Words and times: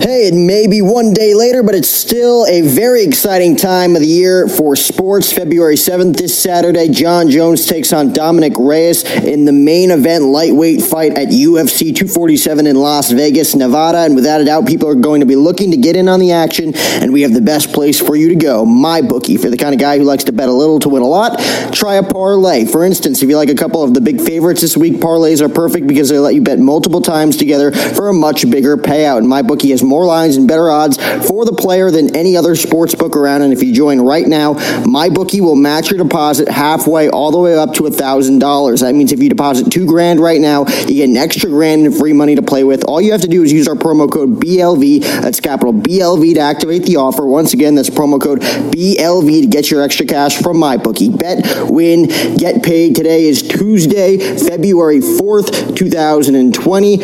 Hey, 0.00 0.28
it 0.28 0.34
may 0.34 0.66
be 0.68 0.80
one 0.80 1.12
day 1.12 1.34
later, 1.34 1.62
but 1.62 1.74
it's 1.74 1.88
still 1.88 2.46
a 2.46 2.62
very 2.62 3.04
exciting 3.04 3.56
time 3.56 3.94
of 3.94 4.00
the 4.00 4.08
year 4.08 4.48
for 4.48 4.74
sports. 4.74 5.30
February 5.30 5.74
7th, 5.74 6.16
this 6.16 6.36
Saturday, 6.36 6.88
Jon 6.88 7.28
Jones 7.28 7.66
takes 7.66 7.92
on 7.92 8.14
Dominick 8.14 8.54
Reyes 8.56 9.04
in 9.04 9.44
the 9.44 9.52
main 9.52 9.90
event 9.90 10.24
lightweight 10.24 10.80
fight 10.80 11.18
at 11.18 11.28
UFC 11.28 11.94
247 11.94 12.66
in 12.66 12.76
Las 12.76 13.10
Vegas, 13.10 13.54
Nevada. 13.54 13.98
And 13.98 14.14
without 14.14 14.40
a 14.40 14.46
doubt, 14.46 14.66
people 14.66 14.88
are 14.88 14.94
going 14.94 15.20
to 15.20 15.26
be 15.26 15.36
looking 15.36 15.70
to 15.72 15.76
get 15.76 15.94
in 15.94 16.08
on 16.08 16.20
the 16.20 16.32
action, 16.32 16.74
and 16.74 17.12
we 17.12 17.20
have 17.20 17.34
the 17.34 17.42
best 17.42 17.74
place 17.74 18.00
for 18.00 18.16
you 18.16 18.30
to 18.30 18.36
go, 18.36 18.64
MyBookie. 18.64 19.38
For 19.38 19.50
the 19.50 19.58
kind 19.58 19.74
of 19.74 19.80
guy 19.80 19.98
who 19.98 20.04
likes 20.04 20.24
to 20.24 20.32
bet 20.32 20.48
a 20.48 20.52
little 20.52 20.78
to 20.80 20.88
win 20.88 21.02
a 21.02 21.06
lot, 21.06 21.38
try 21.74 21.96
a 21.96 22.02
parlay. 22.02 22.64
For 22.64 22.82
instance, 22.82 23.22
if 23.22 23.28
you 23.28 23.36
like 23.36 23.50
a 23.50 23.54
couple 23.54 23.82
of 23.82 23.92
the 23.92 24.00
big 24.00 24.22
favorites 24.22 24.62
this 24.62 24.74
week, 24.74 24.94
parlays 24.94 25.42
are 25.42 25.50
perfect 25.50 25.86
because 25.86 26.08
they 26.08 26.18
let 26.18 26.34
you 26.34 26.40
bet 26.40 26.58
multiple 26.58 27.02
times 27.02 27.36
together 27.36 27.72
for 27.72 28.08
a 28.08 28.14
much 28.14 28.50
bigger 28.50 28.78
payout. 28.78 29.18
And 29.18 29.26
MyBookie 29.26 29.70
has 29.70 29.81
more 29.82 30.04
lines 30.04 30.36
and 30.36 30.48
better 30.48 30.70
odds 30.70 30.96
for 31.26 31.44
the 31.44 31.52
player 31.52 31.90
than 31.90 32.14
any 32.16 32.36
other 32.36 32.54
sports 32.56 32.94
book 32.94 33.16
around. 33.16 33.42
And 33.42 33.52
if 33.52 33.62
you 33.62 33.72
join 33.72 34.00
right 34.00 34.26
now, 34.26 34.54
MyBookie 34.84 35.40
will 35.40 35.56
match 35.56 35.90
your 35.90 35.98
deposit 35.98 36.48
halfway 36.48 37.08
all 37.08 37.30
the 37.30 37.38
way 37.38 37.56
up 37.56 37.74
to 37.74 37.84
$1,000. 37.84 38.80
That 38.80 38.94
means 38.94 39.12
if 39.12 39.20
you 39.20 39.28
deposit 39.28 39.70
two 39.70 39.86
grand 39.86 40.20
right 40.20 40.40
now, 40.40 40.66
you 40.86 40.94
get 40.94 41.08
an 41.08 41.16
extra 41.16 41.48
grand 41.50 41.86
in 41.86 41.92
free 41.92 42.12
money 42.12 42.34
to 42.34 42.42
play 42.42 42.64
with. 42.64 42.84
All 42.84 43.00
you 43.00 43.12
have 43.12 43.22
to 43.22 43.28
do 43.28 43.42
is 43.42 43.52
use 43.52 43.68
our 43.68 43.74
promo 43.74 44.10
code 44.10 44.40
BLV. 44.40 45.02
That's 45.22 45.40
capital 45.40 45.72
BLV 45.72 46.34
to 46.34 46.40
activate 46.40 46.84
the 46.84 46.96
offer. 46.96 47.26
Once 47.26 47.54
again, 47.54 47.74
that's 47.74 47.90
promo 47.90 48.20
code 48.20 48.40
BLV 48.40 49.42
to 49.42 49.46
get 49.46 49.70
your 49.70 49.82
extra 49.82 50.06
cash 50.06 50.40
from 50.40 50.56
MyBookie. 50.58 51.18
Bet, 51.18 51.70
win, 51.70 52.06
get 52.36 52.62
paid. 52.62 52.94
Today 52.96 53.24
is 53.24 53.42
Tuesday, 53.42 54.18
February 54.38 55.00
4th, 55.00 55.76
2020. 55.76 56.96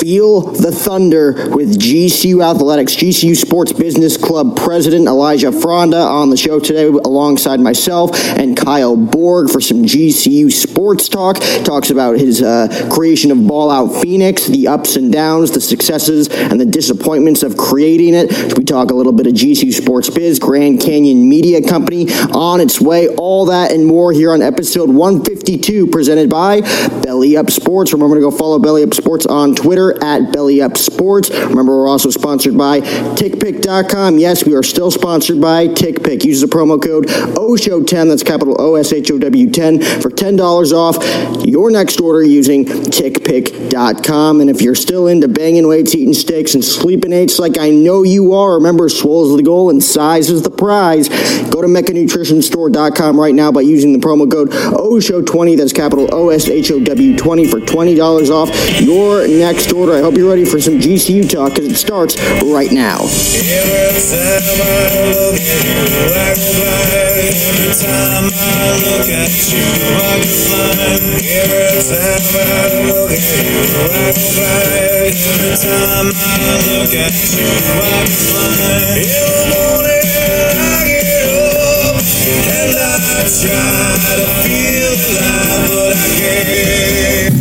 Feel 0.00 0.40
the 0.52 0.72
thunder 0.72 1.50
with 1.54 1.78
GCU 2.10 2.44
Athletics, 2.44 2.96
GCU 2.96 3.36
Sports 3.36 3.72
Business 3.72 4.16
Club 4.16 4.56
President 4.56 5.06
Elisha 5.06 5.52
Fronda 5.52 5.98
on 5.98 6.28
the 6.28 6.36
show 6.36 6.58
today 6.58 6.86
alongside 6.86 7.60
myself 7.60 8.10
and 8.36 8.56
Kyle 8.56 8.96
Borg 8.96 9.48
for 9.48 9.60
some 9.60 9.84
GCU 9.84 10.50
sports 10.50 11.08
talk. 11.08 11.36
Talks 11.62 11.90
about 11.90 12.18
his 12.18 12.42
uh, 12.42 12.88
creation 12.90 13.30
of 13.30 13.46
Ball 13.46 13.70
Out 13.70 14.02
Phoenix, 14.02 14.46
the 14.48 14.66
ups 14.66 14.96
and 14.96 15.12
downs, 15.12 15.52
the 15.52 15.60
successes 15.60 16.28
and 16.28 16.60
the 16.60 16.64
disappointments 16.64 17.44
of 17.44 17.56
creating 17.56 18.14
it. 18.14 18.58
We 18.58 18.64
talk 18.64 18.90
a 18.90 18.94
little 18.94 19.12
bit 19.12 19.28
of 19.28 19.34
GCU 19.34 19.72
Sports 19.72 20.10
Biz, 20.10 20.40
Grand 20.40 20.80
Canyon 20.80 21.28
Media 21.28 21.62
Company 21.62 22.10
on 22.32 22.60
its 22.60 22.80
way, 22.80 23.06
all 23.06 23.44
that 23.46 23.70
and 23.70 23.86
more 23.86 24.10
here 24.10 24.32
on 24.32 24.42
episode 24.42 24.90
152 24.90 25.86
presented 25.86 26.28
by 26.28 26.60
Belly 27.02 27.36
Up 27.36 27.50
Sports. 27.50 27.92
Remember 27.92 28.16
to 28.16 28.20
go 28.20 28.32
follow 28.32 28.58
Belly 28.58 28.82
Up 28.82 28.94
Sports 28.94 29.26
on 29.26 29.54
Twitter 29.54 30.02
at 30.02 30.32
Belly 30.32 30.60
Up 30.60 30.76
Sports. 30.76 31.30
Remember, 31.30 31.76
we're 31.76 31.88
also 31.88 31.99
sponsored 32.08 32.56
by 32.56 32.80
TickPick.com. 32.80 34.18
Yes, 34.18 34.46
we 34.46 34.54
are 34.54 34.62
still 34.62 34.90
sponsored 34.90 35.40
by 35.40 35.68
TickPick. 35.68 36.24
Use 36.24 36.40
the 36.40 36.46
promo 36.46 36.82
code 36.82 37.06
OSHOW10, 37.06 38.08
that's 38.08 38.22
capital 38.22 38.56
O 38.58 38.76
S 38.76 38.92
H 38.92 39.10
O 39.10 39.18
W 39.18 39.50
10, 39.50 39.82
for 40.00 40.08
$10 40.08 40.72
off 40.72 41.44
your 41.44 41.70
next 41.70 42.00
order 42.00 42.22
using 42.22 42.64
TickPick.com. 42.64 44.40
And 44.40 44.48
if 44.48 44.62
you're 44.62 44.74
still 44.74 45.08
into 45.08 45.28
banging 45.28 45.68
weights, 45.68 45.94
eating 45.94 46.14
steaks, 46.14 46.54
and 46.54 46.64
sleeping 46.64 47.12
eights 47.12 47.38
like 47.38 47.58
I 47.58 47.70
know 47.70 48.02
you 48.02 48.32
are, 48.32 48.54
remember, 48.54 48.88
swole 48.88 49.30
is 49.30 49.36
the 49.36 49.42
goal 49.42 49.70
and 49.70 49.82
size 49.82 50.30
is 50.30 50.42
the 50.42 50.50
prize. 50.50 51.08
Go 51.50 51.60
to 51.60 51.68
MechaNutritionStore.com 51.68 53.18
right 53.18 53.34
now 53.34 53.52
by 53.52 53.60
using 53.62 53.92
the 53.92 53.98
promo 53.98 54.30
code 54.30 54.50
OSHOW20, 54.50 55.56
that's 55.56 55.72
capital 55.72 56.08
O 56.12 56.30
S 56.30 56.48
H 56.48 56.70
O 56.70 56.80
W 56.80 57.16
20, 57.16 57.48
for 57.48 57.60
$20 57.60 58.30
off 58.30 58.80
your 58.80 59.26
next 59.26 59.72
order. 59.72 59.94
I 59.94 60.00
hope 60.00 60.14
you're 60.14 60.28
ready 60.28 60.44
for 60.44 60.60
some 60.60 60.74
GCU 60.74 61.28
talk 61.28 61.54
because 61.54 61.66
it 61.66 61.76
starts 61.80 62.14
right 62.44 62.70
now. 62.72 62.98
Every 63.00 63.64
time 67.96 68.28
I 75.72 76.56
look 76.68 76.92
at 76.94 77.16
you, 77.34 77.46
I 77.80 78.04
go 78.06 78.30
blind. 78.30 79.79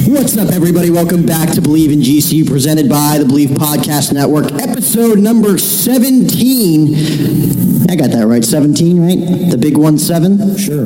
What's 0.09 0.35
up, 0.38 0.50
everybody? 0.53 0.90
Welcome 0.90 1.25
back 1.25 1.51
to 1.53 1.62
Believe 1.62 1.90
in 1.91 2.01
GCU, 2.01 2.45
presented 2.45 2.90
by 2.90 3.17
the 3.17 3.23
Believe 3.25 3.51
Podcast 3.51 4.12
Network, 4.12 4.51
episode 4.62 5.19
number 5.19 5.57
17. 5.57 7.89
I 7.89 7.95
got 7.95 8.12
that 8.12 8.25
right. 8.28 8.44
17, 8.44 9.01
right? 9.01 9.51
The 9.51 9.57
big 9.57 9.78
one, 9.78 9.97
seven? 9.97 10.57
Sure, 10.57 10.84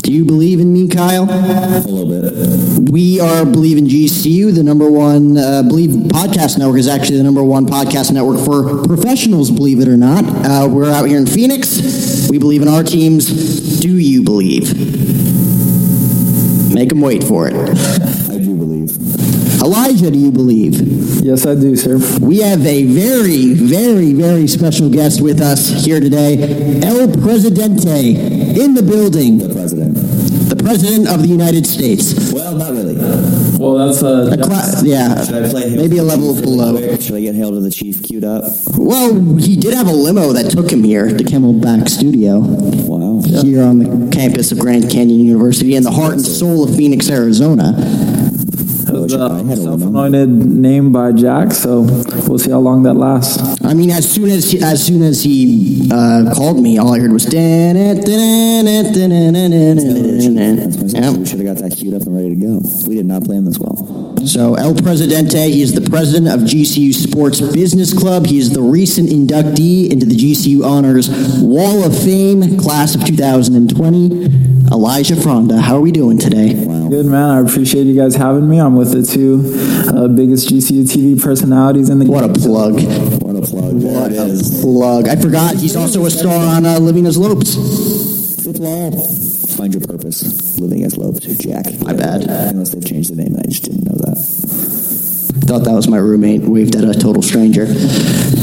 Do 0.00 0.12
you 0.12 0.24
believe 0.24 0.60
in 0.60 0.72
me, 0.72 0.86
Kyle? 0.86 1.24
a 1.24 1.80
little 1.88 2.08
bit. 2.08 2.88
We 2.88 3.18
are 3.18 3.44
Believe 3.44 3.78
in 3.78 3.86
GCU, 3.86 4.54
the 4.54 4.62
number 4.62 4.88
one, 4.88 5.36
uh, 5.36 5.64
Believe 5.64 5.90
Podcast 5.90 6.56
Network 6.56 6.78
is 6.78 6.86
actually 6.86 7.16
the 7.18 7.24
number 7.24 7.42
one 7.42 7.66
podcast 7.66 8.12
network 8.12 8.38
for 8.44 8.86
professionals, 8.86 9.50
believe 9.50 9.80
it 9.80 9.88
or 9.88 9.96
not. 9.96 10.24
Uh, 10.24 10.68
we're 10.70 10.88
out 10.90 11.06
here 11.08 11.18
in 11.18 11.26
Phoenix. 11.26 12.28
We 12.30 12.38
believe 12.38 12.62
in 12.62 12.68
our 12.68 12.84
teams. 12.84 13.80
Do 13.80 13.98
you 13.98 14.22
believe? 14.22 14.35
Make 16.74 16.90
them 16.90 17.00
wait 17.00 17.24
for 17.24 17.48
it. 17.48 17.54
I 17.54 18.38
do 18.38 18.54
believe. 18.54 18.90
Elisha, 19.62 20.10
do 20.10 20.18
you 20.18 20.30
believe? 20.30 20.74
Yes, 21.24 21.46
I 21.46 21.54
do, 21.54 21.74
sir. 21.74 21.98
We 22.20 22.40
have 22.40 22.64
a 22.66 22.84
very, 22.84 23.54
very, 23.54 24.12
very 24.12 24.46
special 24.46 24.90
guest 24.90 25.22
with 25.22 25.40
us 25.40 25.84
here 25.84 26.00
today. 26.00 26.80
El 26.82 27.08
Presidente 27.08 28.14
in 28.62 28.74
the 28.74 28.82
building. 28.82 29.38
The 29.38 29.54
president. 29.54 29.94
The 29.94 30.56
President 30.56 31.08
of 31.08 31.22
the 31.22 31.28
United 31.28 31.66
States. 31.66 32.32
Well, 32.32 32.54
not 32.56 32.72
really. 32.72 32.94
Well, 33.66 33.86
that's 33.88 34.02
uh, 34.02 34.30
A 34.32 34.36
cla- 34.36 34.82
yeah, 34.84 35.24
Should 35.24 35.44
I 35.44 35.48
play 35.50 35.70
him? 35.70 35.76
maybe 35.76 35.98
a 35.98 36.02
level 36.02 36.34
below. 36.40 36.76
Should 36.98 37.16
I 37.16 37.20
get 37.20 37.34
Hail 37.34 37.50
to 37.50 37.60
the 37.60 37.70
Chief 37.70 38.02
queued 38.02 38.24
up? 38.24 38.44
Well, 38.76 39.14
he 39.36 39.56
did 39.56 39.74
have 39.74 39.88
a 39.88 39.92
limo 39.92 40.32
that 40.32 40.50
took 40.50 40.70
him 40.70 40.84
here 40.84 41.06
to 41.08 41.24
Camelback 41.24 41.88
Studio 41.88 42.38
Wow. 42.40 43.20
here 43.42 43.62
on 43.64 43.78
the 43.80 44.10
campus 44.16 44.52
of 44.52 44.58
Grand 44.60 44.90
Canyon 44.90 45.20
University 45.20 45.74
in 45.74 45.82
the 45.82 45.90
heart 45.90 46.12
and 46.14 46.22
soul 46.24 46.62
of 46.68 46.76
Phoenix, 46.76 47.10
Arizona. 47.10 47.74
I 48.88 48.92
wish 48.92 49.12
I 49.12 49.16
the 49.16 49.28
had 49.28 49.58
a 49.58 49.60
limo. 49.60 49.78
self-anointed 49.78 50.28
name 50.28 50.92
by 50.92 51.10
Jack, 51.12 51.52
so 51.52 51.80
we'll 52.28 52.38
see 52.38 52.50
how 52.52 52.60
long 52.60 52.84
that 52.84 52.94
lasts. 52.94 53.55
I 53.66 53.74
mean, 53.74 53.90
as 53.90 54.08
soon 54.08 54.30
as 54.30 54.52
he, 54.52 54.62
as 54.62 54.86
soon 54.86 55.02
as 55.02 55.24
he 55.24 55.88
uh, 55.92 56.32
called 56.34 56.60
me, 56.60 56.78
all 56.78 56.94
I 56.94 57.00
heard 57.00 57.12
was. 57.12 57.24
Yep. 60.94 61.16
We 61.16 61.26
should 61.26 61.40
have 61.40 61.46
got 61.46 61.56
that 61.58 61.74
queued 61.76 61.94
up 61.94 62.02
and 62.02 62.14
ready 62.14 62.30
to 62.30 62.36
go. 62.36 62.60
We 62.86 62.94
did 62.96 63.06
not 63.06 63.24
him 63.26 63.44
this 63.44 63.58
well. 63.58 64.16
So 64.24 64.54
El 64.54 64.74
Presidente, 64.76 65.50
he 65.50 65.62
is 65.62 65.74
the 65.74 65.88
president 65.88 66.28
of 66.28 66.48
GCU 66.48 66.94
Sports 66.94 67.40
Business 67.40 67.92
Club. 67.92 68.26
He 68.26 68.38
is 68.38 68.52
the 68.52 68.62
recent 68.62 69.08
inductee 69.08 69.90
into 69.90 70.06
the 70.06 70.14
GCU 70.14 70.64
Honors 70.64 71.10
Wall 71.42 71.84
of 71.84 71.96
Fame, 71.98 72.56
class 72.58 72.94
of 72.94 73.04
2020. 73.04 74.46
Elisha 74.70 75.16
Fronda, 75.16 75.60
how 75.60 75.76
are 75.76 75.80
we 75.80 75.92
doing 75.92 76.18
today? 76.18 76.54
Wow. 76.54 76.88
Good 76.88 77.06
man, 77.06 77.30
I 77.30 77.40
appreciate 77.40 77.84
you 77.84 77.94
guys 77.94 78.16
having 78.16 78.48
me. 78.48 78.58
I'm 78.60 78.74
with 78.76 78.92
the 78.92 79.02
two 79.02 79.42
uh, 79.96 80.08
biggest 80.08 80.48
GCU 80.48 80.82
TV 80.84 81.22
personalities 81.22 81.88
in 81.88 81.98
the 82.00 82.06
What 82.06 82.24
a 82.24 82.32
plug! 82.32 83.25
What 83.52 83.64
a 83.64 83.68
plug. 83.70 83.80
There 83.80 84.00
What 84.00 84.12
it 84.12 84.18
a 84.18 84.24
is. 84.24 84.60
plug! 84.60 85.08
I 85.08 85.16
forgot 85.16 85.56
he's 85.56 85.76
also 85.76 86.04
a 86.06 86.10
star 86.10 86.34
on 86.56 86.64
uh, 86.66 86.78
Living 86.78 87.06
as 87.06 87.16
Lopes. 87.18 87.54
Find 89.56 89.72
your 89.74 89.82
purpose. 89.82 90.58
Living 90.58 90.84
as 90.84 90.96
Lope 90.96 91.20
to 91.22 91.36
Jack. 91.36 91.66
My 91.80 91.92
bad. 91.92 92.22
Unless 92.22 92.70
they've 92.70 92.84
changed 92.84 93.10
the 93.12 93.16
name. 93.16 93.36
I 93.38 93.42
just 93.48 93.64
didn't 93.64 93.84
know 93.84 93.96
that. 93.96 94.16
Thought 95.46 95.64
that 95.64 95.74
was 95.74 95.86
my 95.86 95.98
roommate. 95.98 96.42
Waved 96.42 96.74
at 96.74 96.82
a 96.84 96.92
total 96.98 97.22
stranger. 97.22 97.66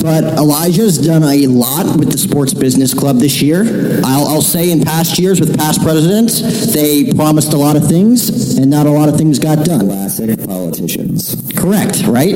But 0.02 0.24
Elisha's 0.24 0.98
done 0.98 1.24
a 1.24 1.48
lot 1.48 1.98
with 1.98 2.12
the 2.12 2.18
Sports 2.18 2.54
Business 2.54 2.94
Club 2.94 3.18
this 3.18 3.42
year. 3.42 3.64
I'll, 4.06 4.28
I'll 4.28 4.42
say 4.42 4.72
in 4.72 4.84
past 4.84 5.20
years 5.20 5.40
with 5.40 5.58
past 5.58 5.82
presidents, 5.82 6.74
they 6.74 7.12
promised 7.14 7.54
a 7.54 7.58
lot 7.58 7.76
of 7.76 7.88
things, 7.88 8.58
and 8.58 8.70
not 8.70 8.86
a 8.86 8.92
lot 8.92 9.10
of 9.10 9.18
things 9.18 9.38
got 9.40 9.66
done. 9.66 9.88
Classic 9.88 10.40
politicians. 10.84 11.36
Correct, 11.56 12.04
right? 12.08 12.34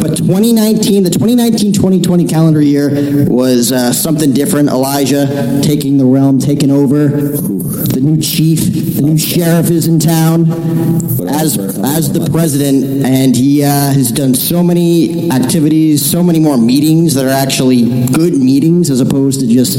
But 0.00 0.16
2019, 0.16 1.02
the 1.04 1.10
2019-2020 1.10 2.28
calendar 2.28 2.60
year 2.62 3.26
was 3.28 3.72
uh, 3.72 3.92
something 3.92 4.32
different. 4.32 4.68
Elisha 4.68 5.60
taking 5.62 5.98
the 5.98 6.04
realm, 6.04 6.38
taking 6.38 6.70
over. 6.70 7.08
The 7.08 8.00
new 8.00 8.20
chief, 8.20 8.60
the 8.96 9.02
new 9.02 9.18
sheriff 9.18 9.70
is 9.70 9.86
in 9.86 9.98
town 9.98 10.46
as 11.34 11.58
as 11.58 12.12
the 12.12 12.28
president, 12.30 13.04
and 13.04 13.34
he 13.36 13.62
uh, 13.64 13.68
has 13.68 14.12
done 14.12 14.34
so 14.34 14.62
many 14.62 15.30
activities, 15.30 16.04
so 16.08 16.22
many 16.22 16.38
more 16.38 16.56
meetings 16.56 17.14
that 17.14 17.24
are 17.24 17.36
actually 17.44 18.06
good 18.06 18.34
meetings 18.34 18.90
as 18.90 19.00
opposed 19.00 19.40
to 19.40 19.46
just 19.46 19.72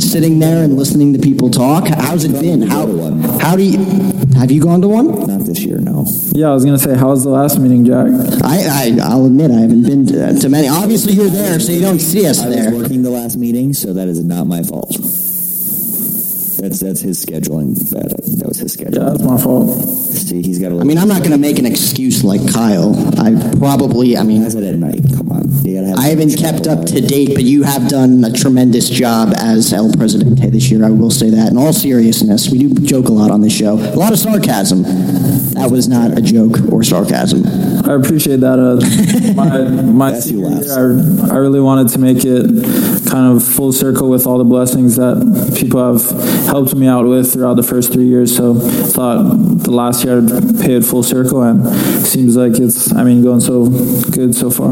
sitting 0.00 0.38
there 0.38 0.64
and 0.64 0.76
listening 0.76 1.12
to 1.12 1.18
people 1.18 1.50
talk. 1.50 1.88
How's 1.88 2.24
it 2.24 2.40
been? 2.40 2.62
How 2.62 2.86
how 3.38 3.56
do 3.56 3.62
you 3.62 3.78
have 4.38 4.50
you 4.50 4.62
gone 4.62 4.80
to 4.82 4.88
one? 4.88 5.26
Not 5.26 5.46
this 5.46 5.60
year, 5.60 5.78
no. 5.78 6.06
Yeah, 6.32 6.50
I 6.50 6.54
was 6.54 6.64
gonna 6.64 6.78
say, 6.78 6.96
how 6.96 7.08
was 7.10 7.24
the 7.24 7.30
last 7.30 7.58
meeting, 7.58 7.84
Jack? 7.84 8.06
I, 8.42 8.56
I 8.68 8.98
I'll 9.02 9.26
admit 9.26 9.50
I 9.50 9.60
haven't 9.60 9.82
been 9.82 10.06
to, 10.06 10.38
to 10.40 10.48
many. 10.48 10.68
Obviously, 10.68 11.14
you're 11.14 11.28
there, 11.28 11.58
so 11.60 11.72
you 11.72 11.80
don't 11.80 12.00
see 12.00 12.26
us 12.26 12.40
I 12.40 12.48
was 12.48 12.82
working 12.82 13.02
the 13.02 13.10
last 13.10 13.36
meeting, 13.36 13.72
so 13.72 13.92
that 13.92 14.08
is 14.08 14.22
not 14.24 14.46
my 14.46 14.62
fault. 14.62 14.96
That's 16.60 16.80
that's 16.80 17.00
his 17.00 17.24
scheduling. 17.24 17.74
That, 17.90 18.08
that 18.38 18.48
was 18.48 18.58
his 18.58 18.74
schedule. 18.74 19.02
Yeah, 19.02 19.10
that's 19.10 19.22
my 19.22 19.38
fault. 19.38 19.70
See, 20.12 20.42
he's 20.42 20.58
got 20.58 20.72
a 20.72 20.78
I 20.78 20.84
mean, 20.84 20.98
I'm 20.98 21.08
not 21.08 21.20
going 21.20 21.32
to 21.32 21.38
make 21.38 21.58
an 21.58 21.64
excuse 21.64 22.22
like 22.22 22.40
Kyle. 22.52 22.94
I 23.18 23.32
probably, 23.58 24.16
I 24.18 24.22
mean, 24.24 24.42
Has 24.42 24.54
it 24.54 24.64
at 24.64 24.74
night. 24.74 25.00
Come 25.16 25.32
on, 25.32 25.50
you 25.64 25.76
gotta 25.76 25.88
have. 25.88 25.98
I 25.98 26.08
haven't 26.08 26.36
kept 26.36 26.66
up 26.66 26.84
to 26.86 27.00
date, 27.00 27.34
but 27.34 27.44
you 27.44 27.62
have 27.62 27.88
done 27.88 28.24
a 28.24 28.32
tremendous 28.32 28.90
job 28.90 29.32
as 29.36 29.72
El 29.72 29.90
Presidente 29.92 30.50
this 30.50 30.70
year. 30.70 30.84
I 30.84 30.90
will 30.90 31.10
say 31.10 31.30
that. 31.30 31.50
In 31.50 31.56
all 31.56 31.72
seriousness, 31.72 32.50
we 32.50 32.58
do 32.58 32.74
joke 32.74 33.08
a 33.08 33.12
lot 33.12 33.30
on 33.30 33.40
this 33.40 33.56
show. 33.56 33.74
A 33.74 33.96
lot 33.96 34.12
of 34.12 34.18
sarcasm. 34.18 34.82
That 35.54 35.70
was 35.70 35.88
not 35.88 36.16
a 36.16 36.20
joke 36.20 36.70
or 36.70 36.82
sarcasm. 36.82 37.44
I 37.88 37.94
appreciate 37.94 38.40
that. 38.40 38.58
Uh, 38.58 39.34
my 39.34 39.62
my 39.90 40.10
That's 40.12 40.30
you 40.30 40.44
senior 40.44 40.62
year, 40.62 41.24
I, 41.24 41.34
I 41.34 41.36
really 41.38 41.60
wanted 41.60 41.88
to 41.92 41.98
make 41.98 42.18
it 42.24 42.99
kind 43.10 43.36
of 43.36 43.42
full 43.44 43.72
circle 43.72 44.08
with 44.08 44.26
all 44.26 44.38
the 44.38 44.44
blessings 44.44 44.96
that 44.96 45.16
people 45.58 45.80
have 45.80 46.02
helped 46.46 46.74
me 46.74 46.86
out 46.86 47.06
with 47.06 47.32
throughout 47.32 47.54
the 47.54 47.62
first 47.62 47.92
three 47.92 48.06
years. 48.06 48.36
So 48.36 48.52
I 48.52 48.84
thought 48.86 49.22
the 49.64 49.70
last 49.70 50.04
year 50.04 50.18
I'd 50.18 50.60
pay 50.60 50.74
it 50.74 50.84
full 50.84 51.02
circle, 51.02 51.42
and 51.42 51.66
it 51.66 52.06
seems 52.06 52.36
like 52.36 52.58
it's 52.58 52.92
I 52.94 53.02
mean 53.04 53.22
going 53.22 53.40
so 53.40 53.68
good 54.10 54.34
so 54.34 54.50
far. 54.50 54.70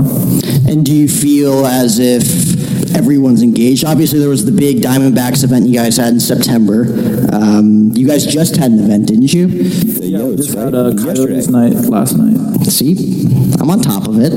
And 0.68 0.84
do 0.84 0.94
you 0.94 1.08
feel 1.08 1.66
as 1.66 1.98
if 1.98 2.94
everyone's 2.94 3.42
engaged? 3.42 3.84
Obviously, 3.84 4.18
there 4.18 4.28
was 4.28 4.44
the 4.44 4.52
big 4.52 4.82
Diamondbacks 4.82 5.42
event 5.44 5.66
you 5.66 5.74
guys 5.74 5.96
had 5.96 6.12
in 6.14 6.20
September. 6.20 6.84
Um, 7.32 7.90
you 7.94 8.06
guys 8.06 8.26
just 8.26 8.56
had 8.56 8.70
an 8.70 8.80
event, 8.80 9.08
didn't 9.08 9.32
you? 9.32 9.46
Yeah, 9.48 10.24
we 10.24 10.36
just 10.36 10.54
right? 10.54 10.64
had 10.64 10.74
a 10.74 10.92
Yesterday. 10.92 11.14
Coyotes 11.14 11.48
night 11.48 11.72
last 11.88 12.16
night. 12.16 12.57
See, 12.68 13.24
I'm 13.60 13.70
on 13.70 13.80
top 13.80 14.06
of 14.08 14.18
it. 14.20 14.32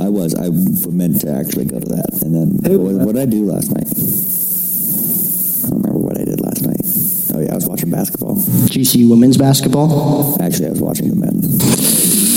I 0.00 0.08
was. 0.08 0.34
I 0.34 0.48
meant 0.90 1.20
to 1.22 1.30
actually 1.32 1.66
go 1.66 1.78
to 1.78 1.86
that, 1.86 2.20
and 2.22 2.34
then 2.34 2.78
what, 2.78 3.06
what- 3.06 3.14
did 3.14 3.22
I 3.22 3.26
do 3.26 3.44
last 3.44 3.70
night? 3.70 3.86
I 3.86 5.68
don't 5.70 5.82
remember 5.82 5.98
what 6.00 6.20
I 6.20 6.24
did 6.24 6.40
last 6.40 6.62
night. 6.62 6.80
Oh 7.34 7.40
yeah, 7.40 7.52
I 7.52 7.54
was 7.54 7.66
watching 7.68 7.90
basketball. 7.90 8.36
GCU 8.36 9.08
women's 9.10 9.36
basketball. 9.36 10.40
Actually, 10.42 10.66
I 10.66 10.70
was 10.70 10.80
watching 10.80 11.10
the 11.10 11.16
men. 11.16 11.36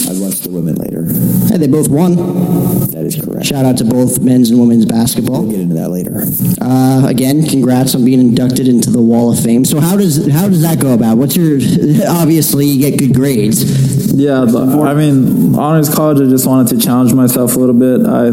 I 0.09 0.19
watched 0.21 0.43
the 0.43 0.49
women 0.49 0.75
later. 0.75 1.05
Hey, 1.49 1.57
they 1.57 1.67
both 1.67 1.87
won. 1.89 2.15
That 2.91 3.05
is 3.05 3.15
correct. 3.15 3.45
Shout 3.45 3.63
out 3.65 3.77
to 3.77 3.85
both 3.85 4.19
men's 4.19 4.49
and 4.49 4.59
women's 4.59 4.85
basketball. 4.85 5.43
We'll 5.43 5.51
get 5.51 5.61
into 5.61 5.75
that 5.75 5.89
later. 5.89 6.23
Uh, 6.59 7.07
again, 7.07 7.45
congrats 7.47 7.95
on 7.95 8.03
being 8.03 8.19
inducted 8.19 8.67
into 8.67 8.89
the 8.89 9.01
Wall 9.01 9.31
of 9.31 9.39
Fame. 9.41 9.63
So 9.65 9.79
how 9.79 9.95
does 9.95 10.27
how 10.31 10.47
does 10.49 10.61
that 10.63 10.79
go 10.79 10.93
about? 10.93 11.17
What's 11.17 11.35
your 11.35 11.55
obviously 12.09 12.65
you 12.65 12.89
get 12.89 12.97
good 12.99 13.13
grades. 13.15 13.88
Yeah, 14.13 14.41
I 14.43 14.93
mean, 14.93 15.55
honors 15.55 15.93
college. 15.93 16.19
I 16.19 16.29
just 16.29 16.47
wanted 16.47 16.75
to 16.75 16.85
challenge 16.85 17.13
myself 17.13 17.55
a 17.55 17.59
little 17.59 17.75
bit. 17.75 18.05
I, 18.05 18.29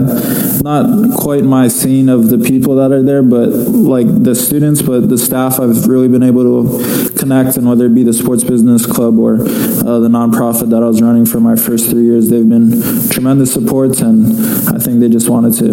not 0.62 1.18
quite 1.18 1.44
my 1.44 1.68
scene 1.68 2.08
of 2.08 2.28
the 2.28 2.38
people 2.38 2.76
that 2.76 2.92
are 2.92 3.02
there, 3.02 3.22
but 3.22 3.48
like 3.48 4.06
the 4.22 4.34
students, 4.34 4.82
but 4.82 5.08
the 5.08 5.18
staff. 5.18 5.60
I've 5.60 5.86
really 5.86 6.08
been 6.08 6.22
able 6.22 6.42
to 6.44 7.10
connect, 7.18 7.56
and 7.56 7.68
whether 7.68 7.86
it 7.86 7.94
be 7.94 8.02
the 8.02 8.12
sports 8.12 8.44
business 8.44 8.86
club 8.86 9.18
or 9.18 9.34
uh, 9.34 9.98
the 10.00 10.08
nonprofit 10.08 10.70
that 10.70 10.82
I 10.82 10.86
was 10.86 11.02
running 11.02 11.26
for 11.26 11.40
my 11.40 11.56
first 11.56 11.90
three 11.90 12.04
years, 12.04 12.30
they've 12.30 12.48
been 12.48 12.82
tremendous 13.10 13.52
supports, 13.52 14.00
and 14.00 14.26
I 14.68 14.78
think 14.78 15.00
they 15.00 15.08
just 15.08 15.28
wanted 15.28 15.54
to 15.54 15.70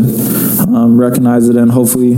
um, 0.73 0.99
recognize 0.99 1.49
it 1.49 1.55
and 1.55 1.71
hopefully 1.71 2.15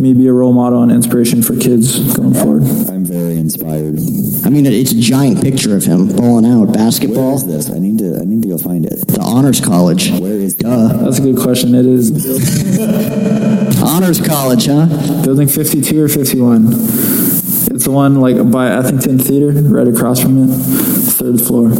me 0.00 0.14
be 0.14 0.26
a 0.26 0.32
role 0.32 0.52
model 0.52 0.82
and 0.82 0.90
inspiration 0.90 1.42
for 1.42 1.56
kids 1.56 2.14
going 2.16 2.34
forward. 2.34 2.99
I'm 3.30 3.36
very 3.36 3.40
inspired. 3.40 3.98
I 4.44 4.50
mean, 4.50 4.66
it's 4.66 4.90
a 4.92 5.00
giant 5.00 5.40
picture 5.40 5.76
of 5.76 5.84
him 5.84 6.08
balling 6.16 6.44
out 6.44 6.72
basketball. 6.72 7.36
is 7.36 7.46
this? 7.46 7.70
I 7.70 7.78
need 7.78 7.98
to. 7.98 8.18
I 8.20 8.24
need 8.24 8.42
to 8.42 8.48
go 8.48 8.58
find 8.58 8.84
it. 8.84 9.06
The 9.06 9.20
honors 9.20 9.60
college. 9.60 10.10
Where 10.18 10.32
is? 10.32 10.56
Duh. 10.56 10.88
That's 10.96 11.18
a 11.18 11.22
good 11.22 11.38
question. 11.38 11.74
It 11.74 11.86
is 11.86 12.10
Honors 13.82 14.20
college, 14.20 14.66
huh? 14.66 14.86
Building 15.22 15.46
52 15.46 16.02
or 16.02 16.08
51? 16.08 16.72
It's 16.72 17.84
the 17.84 17.92
one 17.92 18.20
like 18.20 18.50
by 18.50 18.68
Ethington 18.68 19.18
Theater, 19.18 19.52
right 19.52 19.86
across 19.86 20.20
from 20.20 20.50
it, 20.50 20.56
third 20.56 21.40
floor. 21.40 21.70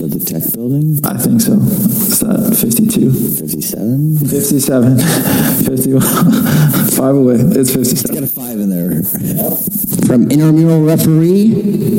So 0.00 0.06
the 0.06 0.18
tech 0.18 0.50
building, 0.54 0.98
I 1.04 1.18
think 1.18 1.42
so. 1.42 1.60
Is 1.60 2.20
that 2.20 2.56
52? 2.56 3.12
57. 3.12 4.16
57, 4.16 4.96
51, 5.68 6.00
five 6.96 7.14
away. 7.14 7.34
It's 7.36 7.74
57. 7.74 8.14
Got 8.14 8.24
a 8.24 8.26
five 8.26 8.58
in 8.58 8.70
there. 8.70 9.02
From 10.08 10.30
intramural 10.30 10.82
referee 10.82 11.52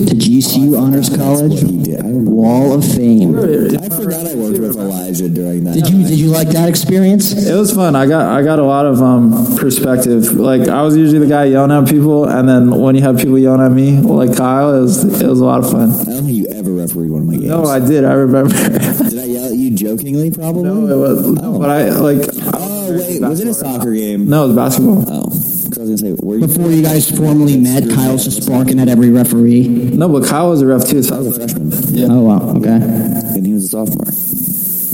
to 0.09 0.15
GCU 0.15 0.81
Honors 0.81 1.15
College, 1.15 1.61
What 1.61 1.69
he 1.69 1.83
did. 1.83 1.99
I 1.99 2.07
remember. 2.07 2.31
Wall 2.31 2.73
of 2.73 2.83
Fame. 2.83 3.37
I 3.37 3.87
forgot 3.89 4.25
I 4.25 4.33
worked 4.33 4.57
with 4.57 4.77
Elisha 4.77 5.29
during 5.29 5.63
that. 5.65 5.75
Did 5.75 5.89
you 5.89 6.01
did 6.01 6.17
you 6.17 6.29
like 6.29 6.49
that 6.49 6.67
experience? 6.67 7.33
It 7.33 7.53
was 7.55 7.71
fun. 7.71 7.95
I 7.95 8.07
got 8.07 8.25
I 8.25 8.41
got 8.41 8.57
a 8.57 8.63
lot 8.63 8.87
of 8.87 8.99
um, 9.01 9.55
perspective. 9.57 10.33
Like 10.33 10.67
I 10.67 10.81
was 10.81 10.97
usually 10.97 11.19
the 11.19 11.27
guy 11.27 11.45
yelling 11.45 11.71
at 11.71 11.87
people, 11.87 12.25
and 12.25 12.49
then 12.49 12.71
when 12.71 12.95
you 12.95 13.03
have 13.03 13.17
people 13.17 13.37
yelling 13.37 13.61
at 13.61 13.71
me, 13.71 13.99
like 13.99 14.35
Kyle, 14.35 14.75
it 14.75 14.81
was 14.81 15.21
it 15.21 15.27
was 15.27 15.39
a 15.39 15.45
lot 15.45 15.63
of 15.63 15.69
fun. 15.71 15.91
I 15.91 16.03
don't 16.05 16.25
think 16.25 16.37
you 16.37 16.47
ever 16.47 16.71
refereed 16.71 17.11
one 17.11 17.21
of 17.21 17.27
my 17.27 17.35
games. 17.35 17.45
No, 17.45 17.65
I 17.65 17.79
did. 17.79 17.90
I 17.99 18.13
remember. 18.13 18.53
did 18.55 19.19
I 19.19 19.25
yell 19.25 19.45
at 19.45 19.53
you 19.55 19.71
jokingly? 19.71 20.31
Probably. 20.31 20.63
no, 20.63 20.87
it 20.87 20.97
was. 20.97 21.31
No, 21.33 21.59
but 21.59 21.69
I 21.69 21.89
like. 21.91 22.21
Oh 22.53 22.91
wait, 22.97 23.21
was 23.21 23.39
it 23.39 23.47
a 23.47 23.53
soccer 23.53 23.93
game? 23.93 24.27
No, 24.29 24.45
it 24.45 24.47
was 24.47 24.55
basketball. 24.55 25.03
Oh, 25.07 25.23
'cause 25.23 25.77
I 25.77 25.81
was 25.81 25.89
gonna 25.89 25.97
say, 25.97 26.13
were 26.23 26.35
you? 26.37 26.47
Before 26.47 26.69
you 26.71 26.81
guys 26.81 27.09
formally 27.09 27.57
met, 27.57 27.89
Kyle's 27.89 28.23
just 28.25 28.47
barking 28.47 28.79
at 28.79 28.87
every 28.89 29.09
referee. 29.09 29.67
No, 29.67 30.09
but 30.09 30.25
Kyle 30.27 30.49
was 30.49 30.61
a 30.61 30.65
ref 30.67 30.85
too. 30.87 31.01
So 31.03 31.15
I 31.15 31.19
was 31.19 31.27
a 31.37 31.39
freshman, 31.39 31.71
Yeah. 31.95 32.07
Oh 32.09 32.21
wow, 32.21 32.55
okay. 32.57 32.69
and 32.79 33.45
he 33.45 33.53
was 33.53 33.65
a 33.65 33.67
sophomore. 33.69 34.10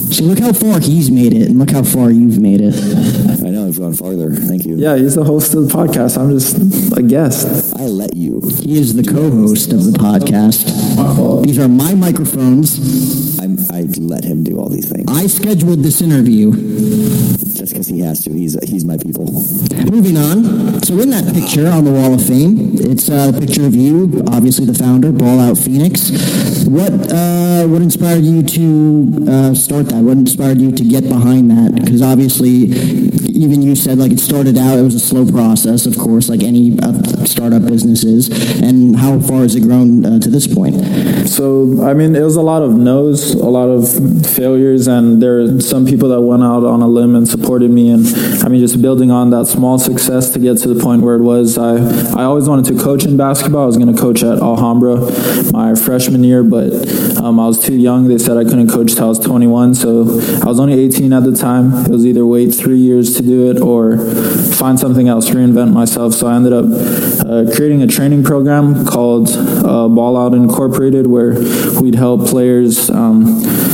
So 0.10 0.24
look 0.24 0.40
how 0.40 0.54
far 0.54 0.80
he's 0.80 1.12
made 1.12 1.34
it, 1.34 1.50
and 1.50 1.60
look 1.60 1.72
how 1.72 1.84
far 1.84 2.10
you've 2.12 2.40
made 2.40 2.62
it. 2.62 2.74
I 3.46 3.50
know 3.50 3.68
I've 3.68 3.78
gone 3.78 3.94
farther. 3.94 4.32
Thank 4.32 4.66
you. 4.66 4.76
Yeah, 4.76 4.96
he's 4.96 5.16
the 5.16 5.24
host 5.24 5.54
of 5.54 5.68
the 5.68 5.74
podcast. 5.74 6.18
I'm 6.18 6.32
just 6.32 6.58
a 6.98 7.04
guest. 7.04 7.76
I 7.76 7.84
let 7.84 8.16
you. 8.16 8.40
He 8.62 8.80
is 8.80 8.96
the 8.96 9.04
co-host 9.04 9.74
of 9.74 9.84
the 9.84 9.98
podcast. 9.98 11.44
These 11.44 11.60
are 11.60 11.68
my 11.68 11.94
microphones. 11.94 13.38
I'm, 13.40 13.58
I 13.70 13.82
let 14.00 14.24
him 14.24 14.44
do 14.44 14.60
all 14.60 14.70
these 14.70 14.90
things. 14.90 15.06
I 15.10 15.28
scheduled 15.28 15.80
this 15.80 16.02
interview. 16.02 16.52
Just 16.52 17.74
because 17.74 17.88
he 17.88 18.00
has 18.00 18.24
to. 18.24 18.32
He's 18.32 18.58
he's 18.68 18.86
my 18.86 18.98
people. 18.98 19.26
Moving 19.92 20.18
on. 20.18 20.82
So 20.84 21.00
in 21.00 21.10
that 21.10 21.34
picture 21.34 21.68
on 21.68 21.84
the 21.84 21.92
Wall 21.92 22.14
of 22.14 22.26
Fame, 22.26 22.76
it's 22.80 23.10
a 23.10 23.34
picture 23.38 23.66
of 23.66 23.76
you, 23.76 24.24
obviously 24.28 24.66
the 24.66 24.74
founder, 24.74 25.12
Ball 25.12 25.40
Out 25.40 25.58
Phoenix. 25.58 26.12
What 26.66 27.12
uh, 27.12 27.68
what 27.68 27.82
inspired 27.82 28.24
you 28.24 28.42
to 28.44 29.32
uh, 29.32 29.54
start 29.54 29.90
that? 29.90 29.97
What 30.02 30.18
inspired 30.18 30.60
you 30.60 30.72
to 30.72 30.84
get 30.84 31.04
behind 31.04 31.50
that? 31.52 31.76
Because 31.76 32.02
obviously, 32.02 32.72
even 33.38 33.62
you 33.62 33.76
said 33.76 33.98
like 33.98 34.12
it 34.12 34.20
started 34.20 34.58
out, 34.58 34.78
it 34.78 34.84
was 34.84 34.96
a 34.96 35.00
slow 35.00 35.26
process, 35.26 35.86
of 35.86 35.98
course, 35.98 36.30
like 36.30 36.44
any 36.44 36.78
startup 37.26 37.66
businesses. 37.66 38.30
And 38.62 38.96
how 38.96 39.20
far 39.20 39.42
has 39.42 39.56
it 39.56 39.62
grown 39.62 40.06
uh, 40.06 40.20
to 40.20 40.30
this 40.30 40.48
point? 40.48 40.76
So, 41.28 41.84
I 41.84 41.94
mean, 41.94 42.16
it 42.16 42.24
was 42.24 42.36
a 42.36 42.42
lot 42.42 42.62
of 42.62 42.76
no's, 42.76 43.34
a 43.34 43.46
lot 43.46 43.70
of 43.70 43.88
failures, 44.26 44.88
and 44.88 45.22
there 45.22 45.40
are 45.40 45.62
some 45.62 45.86
people 45.86 46.10
that 46.10 46.22
went 46.22 46.44
out 46.44 46.64
on 46.64 46.82
a 46.82 46.88
limb 46.88 47.16
and 47.16 47.28
supported 47.28 47.70
me. 47.70 47.90
And 47.90 48.06
I 48.44 48.50
mean, 48.50 48.60
just 48.60 48.82
building 48.82 49.12
on 49.12 49.30
that 49.32 49.46
small 49.46 49.78
success 49.78 50.34
to 50.34 50.40
get 50.40 50.58
to 50.60 50.74
the 50.74 50.82
point 50.82 51.02
where 51.02 51.16
it 51.16 51.24
was. 51.24 51.58
I, 51.58 51.76
I 52.20 52.24
always 52.24 52.50
wanted 52.50 52.66
to 52.76 52.84
coach 52.84 53.06
in 53.06 53.18
basketball. 53.18 53.64
I 53.64 53.66
was 53.66 53.78
going 53.78 53.94
to 53.94 54.00
coach 54.00 54.24
at 54.24 54.40
Alhambra 54.40 54.98
my 55.52 55.76
freshman 55.76 56.24
year, 56.24 56.44
but 56.44 56.72
um, 57.28 57.42
I 57.42 57.46
was 57.48 57.62
too 57.62 57.76
young. 57.76 58.08
They 58.08 58.18
said 58.18 58.38
I 58.38 58.46
couldn't 58.46 58.70
coach 58.70 58.94
till 58.94 59.06
I 59.06 59.08
was 59.08 59.20
21. 59.20 59.76
So 59.76 60.02
I 60.42 60.46
was 60.46 60.60
only 60.60 60.80
18 60.80 61.12
at 61.12 61.24
the 61.24 61.36
time. 61.36 61.74
It 61.86 61.92
was 61.92 62.06
either 62.06 62.26
wait 62.26 62.56
three 62.56 62.78
years 62.78 63.16
to 63.18 63.22
do 63.22 63.52
it 63.52 63.60
or 63.60 63.98
find 64.56 64.80
something 64.80 65.10
else, 65.10 65.30
reinvent 65.30 65.74
myself. 65.74 66.14
So 66.14 66.28
I 66.28 66.36
ended 66.36 66.54
up 66.54 66.66
uh, 66.66 67.54
creating 67.54 67.82
a 67.82 67.88
training 67.88 68.24
program 68.24 68.86
called 68.86 69.30
uh, 69.30 69.90
Ball 69.90 70.16
Out 70.18 70.34
Incorporated, 70.34 71.08
where 71.08 71.34
we'd 71.82 71.96
help 71.96 72.26
players. 72.28 72.90
Um, 72.90 73.67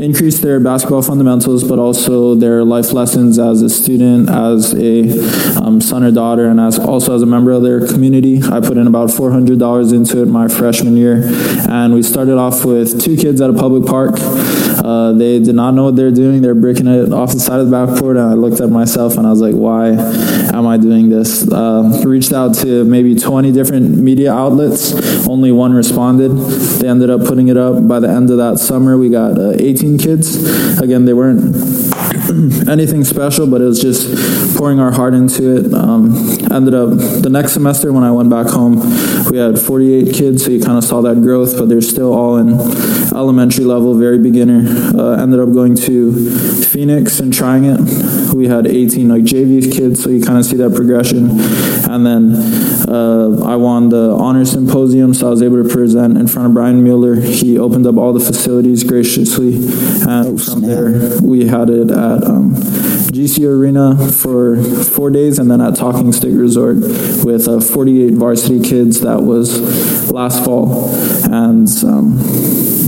increase 0.00 0.40
their 0.40 0.60
basketball 0.60 1.02
fundamentals, 1.02 1.64
but 1.64 1.78
also 1.78 2.34
their 2.34 2.64
life 2.64 2.92
lessons 2.92 3.38
as 3.38 3.62
a 3.62 3.68
student, 3.68 4.28
as 4.30 4.74
a 4.74 5.60
um, 5.60 5.80
son 5.80 6.04
or 6.04 6.10
daughter, 6.10 6.46
and 6.46 6.60
as 6.60 6.78
also 6.78 7.14
as 7.14 7.22
a 7.22 7.26
member 7.26 7.50
of 7.50 7.62
their 7.62 7.86
community. 7.86 8.40
I 8.42 8.60
put 8.60 8.76
in 8.76 8.86
about 8.86 9.10
$400 9.10 9.92
into 9.92 10.22
it 10.22 10.26
my 10.26 10.48
freshman 10.48 10.96
year, 10.96 11.22
and 11.68 11.94
we 11.94 12.02
started 12.02 12.38
off 12.38 12.64
with 12.64 13.00
two 13.00 13.16
kids 13.16 13.40
at 13.40 13.50
a 13.50 13.54
public 13.54 13.86
park. 13.86 14.14
Uh, 14.18 15.12
they 15.12 15.38
did 15.38 15.54
not 15.54 15.72
know 15.72 15.84
what 15.84 15.96
they're 15.96 16.10
doing. 16.10 16.42
They're 16.42 16.54
breaking 16.54 16.86
it 16.86 17.12
off 17.12 17.32
the 17.32 17.40
side 17.40 17.60
of 17.60 17.68
the 17.68 17.72
backboard, 17.72 18.16
and 18.16 18.30
I 18.30 18.34
looked 18.34 18.60
at 18.60 18.70
myself 18.70 19.16
and 19.16 19.26
I 19.26 19.30
was 19.30 19.40
like, 19.40 19.54
"Why 19.54 19.90
am 19.90 20.66
I 20.66 20.76
doing 20.76 21.10
this?" 21.10 21.50
Uh, 21.50 22.02
reached 22.04 22.32
out 22.32 22.54
to 22.56 22.84
maybe 22.84 23.14
20 23.14 23.52
different 23.52 23.98
media 23.98 24.32
outlets. 24.32 24.92
Only 25.28 25.52
one 25.52 25.74
responded. 25.74 26.30
They 26.80 26.88
ended 26.88 27.10
up 27.10 27.20
putting 27.26 27.48
it 27.48 27.58
up. 27.58 27.86
By 27.86 28.00
the 28.00 28.08
end 28.08 28.30
of 28.30 28.38
that 28.38 28.58
summer, 28.58 28.96
we 28.96 29.10
got 29.10 29.38
uh, 29.38 29.52
18 29.58 29.98
kids. 29.98 30.80
Again, 30.80 31.04
they 31.04 31.12
weren't 31.12 31.54
anything 32.68 33.04
special, 33.04 33.46
but 33.46 33.60
it 33.60 33.64
was 33.64 33.80
just 33.80 34.56
pouring 34.56 34.80
our 34.80 34.90
heart 34.90 35.12
into 35.12 35.56
it. 35.56 35.74
Um, 35.74 36.16
ended 36.50 36.74
up 36.74 36.90
the 37.22 37.28
next 37.30 37.52
semester 37.52 37.92
when 37.92 38.04
I 38.04 38.10
went 38.10 38.30
back 38.30 38.46
home, 38.46 38.80
we 39.30 39.36
had 39.36 39.58
48 39.58 40.14
kids, 40.14 40.44
so 40.44 40.50
you 40.50 40.60
kind 40.60 40.78
of 40.78 40.84
saw 40.84 41.02
that 41.02 41.16
growth, 41.16 41.58
but 41.58 41.68
they're 41.68 41.80
still 41.80 42.12
all 42.14 42.36
in 42.36 42.54
elementary 43.14 43.64
level, 43.64 43.94
very 43.94 44.18
beginner. 44.18 44.64
Uh, 44.96 45.20
ended 45.22 45.40
up 45.40 45.52
going 45.52 45.74
to 45.74 46.64
Phoenix 46.64 47.20
and 47.20 47.32
trying 47.32 47.64
it. 47.64 48.34
We 48.34 48.48
had 48.48 48.66
18 48.66 49.08
like 49.08 49.24
JV 49.24 49.72
kids, 49.72 50.02
so 50.02 50.10
you 50.10 50.22
kind 50.22 50.38
of 50.38 50.44
see 50.44 50.56
that 50.56 50.74
progression. 50.74 51.30
And 51.90 52.06
then 52.06 52.32
uh, 52.88 53.44
I 53.44 53.56
won 53.56 53.90
the 53.90 54.12
honor 54.12 54.44
symposium, 54.44 55.12
so 55.12 55.26
I 55.26 55.30
was 55.30 55.42
able 55.42 55.62
to 55.62 55.68
present 55.68 56.16
in 56.16 56.26
front 56.26 56.46
of 56.46 56.54
Brian 56.54 56.82
Mueller. 56.82 57.16
He 57.16 57.58
opened 57.58 57.86
up 57.86 57.96
all 57.96 58.12
the 58.12 58.24
facilities 58.24 58.82
graciously, 58.84 59.56
and 60.08 60.40
from 60.42 60.62
there 60.62 61.20
we 61.22 61.46
had 61.46 61.68
it 61.68 61.90
at 61.90 62.24
um, 62.24 62.54
GC 63.12 63.46
Arena 63.46 64.10
for 64.10 64.62
four 64.84 65.10
days, 65.10 65.38
and 65.38 65.50
then 65.50 65.60
at 65.60 65.76
Talking 65.76 66.12
Stick 66.12 66.32
Resort 66.34 66.76
with 67.24 67.46
uh, 67.46 67.60
48 67.60 68.14
varsity 68.14 68.60
kids. 68.60 69.00
That 69.00 69.22
was 69.22 70.10
last 70.10 70.44
fall, 70.44 70.88
and 71.24 71.68
um, 71.84 72.18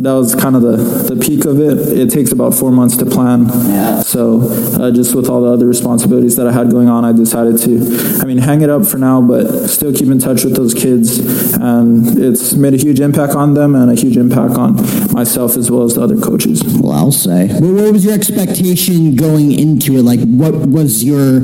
that 0.02 0.12
was 0.12 0.35
kind 0.35 0.57
of 0.57 0.62
the, 0.62 0.76
the 0.76 1.16
peak 1.16 1.45
of 1.45 1.61
it. 1.61 1.99
It 1.99 2.11
takes 2.11 2.33
about 2.33 2.54
four 2.54 2.71
months 2.71 2.97
to 2.99 3.07
plan. 3.07 3.47
Yeah. 3.49 4.00
So 4.00 4.40
uh, 4.80 4.90
just 4.90 5.14
with 5.14 5.28
all 5.28 5.42
the 5.42 5.50
other 5.50 5.66
responsibilities 5.66 6.37
that 6.37 6.47
I 6.47 6.52
had 6.52 6.71
going 6.71 6.88
on, 6.88 7.04
I 7.04 7.12
decided 7.12 7.59
to, 7.59 8.19
I 8.23 8.25
mean, 8.25 8.38
hang 8.38 8.62
it 8.62 8.71
up 8.71 8.87
for 8.87 8.97
now, 8.97 9.21
but 9.21 9.69
still 9.69 9.92
keep 9.92 10.09
in 10.09 10.19
touch 10.19 10.45
with 10.45 10.57
those 10.57 10.73
kids. 10.73 11.19
And 11.57 12.19
it's 12.19 12.54
made 12.54 12.73
a 12.73 12.78
huge 12.78 13.00
impact 13.00 13.35
on 13.35 13.52
them 13.54 13.75
and 13.75 13.90
a 13.90 13.95
huge 13.95 14.16
impact 14.16 14.54
on 14.54 14.76
myself 15.12 15.57
as 15.57 15.71
well 15.71 15.83
as 15.83 15.95
the 15.95 16.02
other 16.02 16.16
coaches. 16.16 16.62
Well, 16.64 16.92
I'll 16.92 17.12
say. 17.12 17.49
But 17.49 17.62
what 17.62 17.92
was 17.92 18.04
your 18.04 18.14
expectation 18.14 19.16
going 19.16 19.52
into 19.52 19.97
it? 19.97 20.02
Like, 20.02 20.21
what 20.21 20.54
was 20.54 21.04
your 21.04 21.42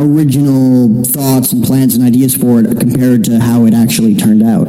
original 0.00 1.04
thoughts 1.04 1.52
and 1.52 1.62
plans 1.62 1.94
and 1.94 2.04
ideas 2.04 2.34
for 2.36 2.60
it 2.60 2.80
compared 2.80 3.24
to 3.24 3.38
how 3.40 3.66
it 3.66 3.74
actually 3.74 4.14
turned 4.14 4.42
out? 4.42 4.68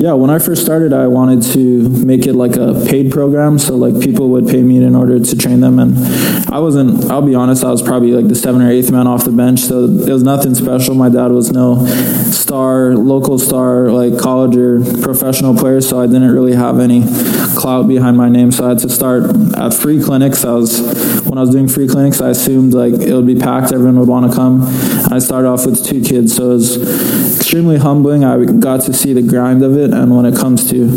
Yeah, 0.00 0.14
when 0.14 0.30
I 0.30 0.40
first 0.40 0.62
started, 0.62 0.92
I 0.92 1.06
wanted 1.06 1.42
to 1.52 1.88
make 2.04 2.26
it 2.26 2.34
like 2.34 2.56
a 2.56 2.71
paid 2.74 3.10
program, 3.10 3.58
so 3.58 3.76
like 3.76 4.00
people 4.00 4.28
would 4.30 4.46
pay 4.46 4.62
me 4.62 4.82
in 4.82 4.94
order 4.94 5.18
to 5.18 5.36
train 5.36 5.60
them. 5.60 5.78
And 5.78 5.96
I 6.52 6.58
wasn't, 6.58 7.10
I'll 7.10 7.22
be 7.22 7.34
honest, 7.34 7.64
I 7.64 7.70
was 7.70 7.82
probably 7.82 8.12
like 8.12 8.28
the 8.28 8.34
seventh 8.34 8.64
or 8.64 8.70
eighth 8.70 8.90
man 8.90 9.06
off 9.06 9.24
the 9.24 9.32
bench, 9.32 9.60
so 9.60 9.84
it 9.84 10.08
was 10.08 10.22
nothing 10.22 10.54
special. 10.54 10.94
My 10.94 11.08
dad 11.08 11.32
was 11.32 11.52
no 11.52 11.84
star, 12.30 12.94
local 12.94 13.38
star, 13.38 13.90
like 13.90 14.18
college 14.18 14.56
or 14.56 14.80
professional 15.02 15.56
player, 15.56 15.80
so 15.80 16.00
I 16.00 16.06
didn't 16.06 16.30
really 16.30 16.54
have 16.54 16.80
any 16.80 17.04
clout 17.56 17.88
behind 17.88 18.16
my 18.16 18.28
name. 18.28 18.52
So 18.52 18.66
I 18.66 18.70
had 18.70 18.78
to 18.80 18.88
start 18.88 19.30
at 19.56 19.74
free 19.74 20.02
clinics. 20.02 20.44
I 20.44 20.52
was, 20.52 20.80
when 21.24 21.38
I 21.38 21.42
was 21.42 21.50
doing 21.50 21.68
free 21.68 21.88
clinics, 21.88 22.20
I 22.20 22.30
assumed 22.30 22.74
like 22.74 22.94
it 22.94 23.14
would 23.14 23.26
be 23.26 23.36
packed, 23.36 23.72
everyone 23.72 23.98
would 23.98 24.08
want 24.08 24.30
to 24.30 24.36
come. 24.36 24.62
I 25.12 25.18
started 25.18 25.46
off 25.46 25.66
with 25.66 25.84
two 25.84 26.00
kids, 26.00 26.34
so 26.36 26.44
it 26.44 26.54
was 26.54 27.36
extremely 27.36 27.76
humbling. 27.76 28.24
I 28.24 28.42
got 28.44 28.80
to 28.82 28.94
see 28.94 29.12
the 29.12 29.20
grind 29.20 29.62
of 29.62 29.76
it, 29.76 29.92
and 29.92 30.16
when 30.16 30.24
it 30.24 30.34
comes 30.34 30.70
to, 30.70 30.88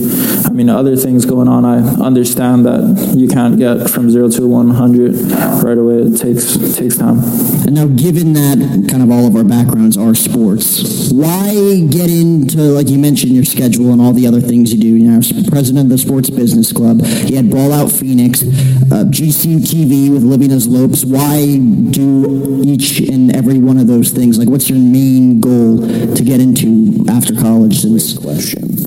I 0.45 0.51
mean, 0.51 0.69
other 0.69 0.95
things 0.95 1.25
going 1.25 1.49
on, 1.49 1.65
I 1.65 1.79
understand 2.01 2.65
that 2.65 3.13
you 3.13 3.27
can't 3.27 3.57
get 3.57 3.89
from 3.89 4.09
zero 4.09 4.29
to 4.29 4.47
100 4.47 5.15
right 5.63 5.77
away. 5.77 5.95
It 6.03 6.17
takes 6.17 6.55
takes 6.77 6.97
time. 6.97 7.19
And 7.65 7.75
now, 7.75 7.87
given 7.87 8.31
that 8.33 8.87
kind 8.89 9.03
of 9.03 9.11
all 9.11 9.27
of 9.27 9.35
our 9.35 9.43
backgrounds 9.43 9.97
are 9.97 10.15
sports, 10.15 11.11
why 11.11 11.81
get 11.89 12.09
into, 12.09 12.61
like 12.71 12.87
you 12.87 12.97
mentioned, 12.97 13.33
your 13.33 13.43
schedule 13.43 13.91
and 13.91 14.01
all 14.01 14.13
the 14.13 14.27
other 14.27 14.39
things 14.39 14.73
you 14.73 14.79
do? 14.79 14.95
You 14.95 15.11
know, 15.11 15.19
president 15.49 15.85
of 15.85 15.89
the 15.89 15.97
Sports 15.97 16.29
Business 16.29 16.71
Club, 16.71 17.01
you 17.25 17.35
had 17.35 17.51
Ball 17.51 17.73
Out 17.73 17.91
Phoenix, 17.91 18.43
uh, 18.43 19.03
GCTV 19.11 20.13
with 20.13 20.23
as 20.51 20.67
Lopes. 20.67 21.03
Why 21.03 21.57
do 21.57 22.61
each 22.63 22.99
and 22.99 23.35
every 23.35 23.57
one 23.57 23.77
of 23.77 23.87
those 23.87 24.04
things? 24.11 24.37
Like, 24.37 24.49
what's 24.49 24.69
your 24.69 24.79
main 24.79 25.39
goal 25.39 25.77
to 25.79 26.23
get 26.23 26.39
into 26.39 27.05
after 27.09 27.35
college? 27.35 27.79
Since 27.81 28.17
Question. 28.17 28.84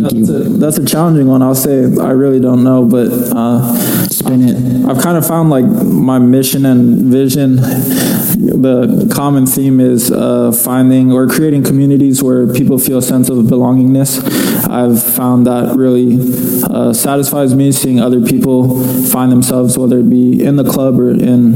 Thank 0.00 0.26
That's 0.26 0.30
you, 0.30 0.36
a, 0.36 0.58
that's 0.58 0.78
a 0.78 0.84
challenging 0.84 1.26
one. 1.26 1.42
I'll 1.42 1.54
say 1.54 1.84
I 1.84 2.10
really 2.10 2.40
don't 2.40 2.64
know, 2.64 2.84
but 2.84 3.08
uh, 3.08 3.74
spin 4.08 4.42
it. 4.42 4.86
I've 4.88 5.02
kind 5.02 5.16
of 5.16 5.26
found 5.26 5.50
like 5.50 5.64
my 5.64 6.18
mission 6.18 6.66
and 6.66 7.10
vision. 7.12 7.56
The 7.56 9.10
common 9.14 9.46
theme 9.46 9.80
is 9.80 10.10
uh, 10.10 10.52
finding 10.52 11.12
or 11.12 11.26
creating 11.26 11.64
communities 11.64 12.22
where 12.22 12.52
people 12.52 12.78
feel 12.78 12.98
a 12.98 13.02
sense 13.02 13.28
of 13.28 13.38
belongingness. 13.44 14.20
I've 14.68 15.02
found 15.02 15.46
that 15.46 15.76
really 15.76 16.18
uh, 16.64 16.92
satisfies 16.92 17.54
me 17.54 17.72
seeing 17.72 18.00
other 18.00 18.20
people 18.20 18.84
find 19.04 19.32
themselves, 19.32 19.76
whether 19.78 19.98
it 19.98 20.10
be 20.10 20.42
in 20.42 20.56
the 20.56 20.64
club 20.64 20.98
or 20.98 21.10
in 21.10 21.54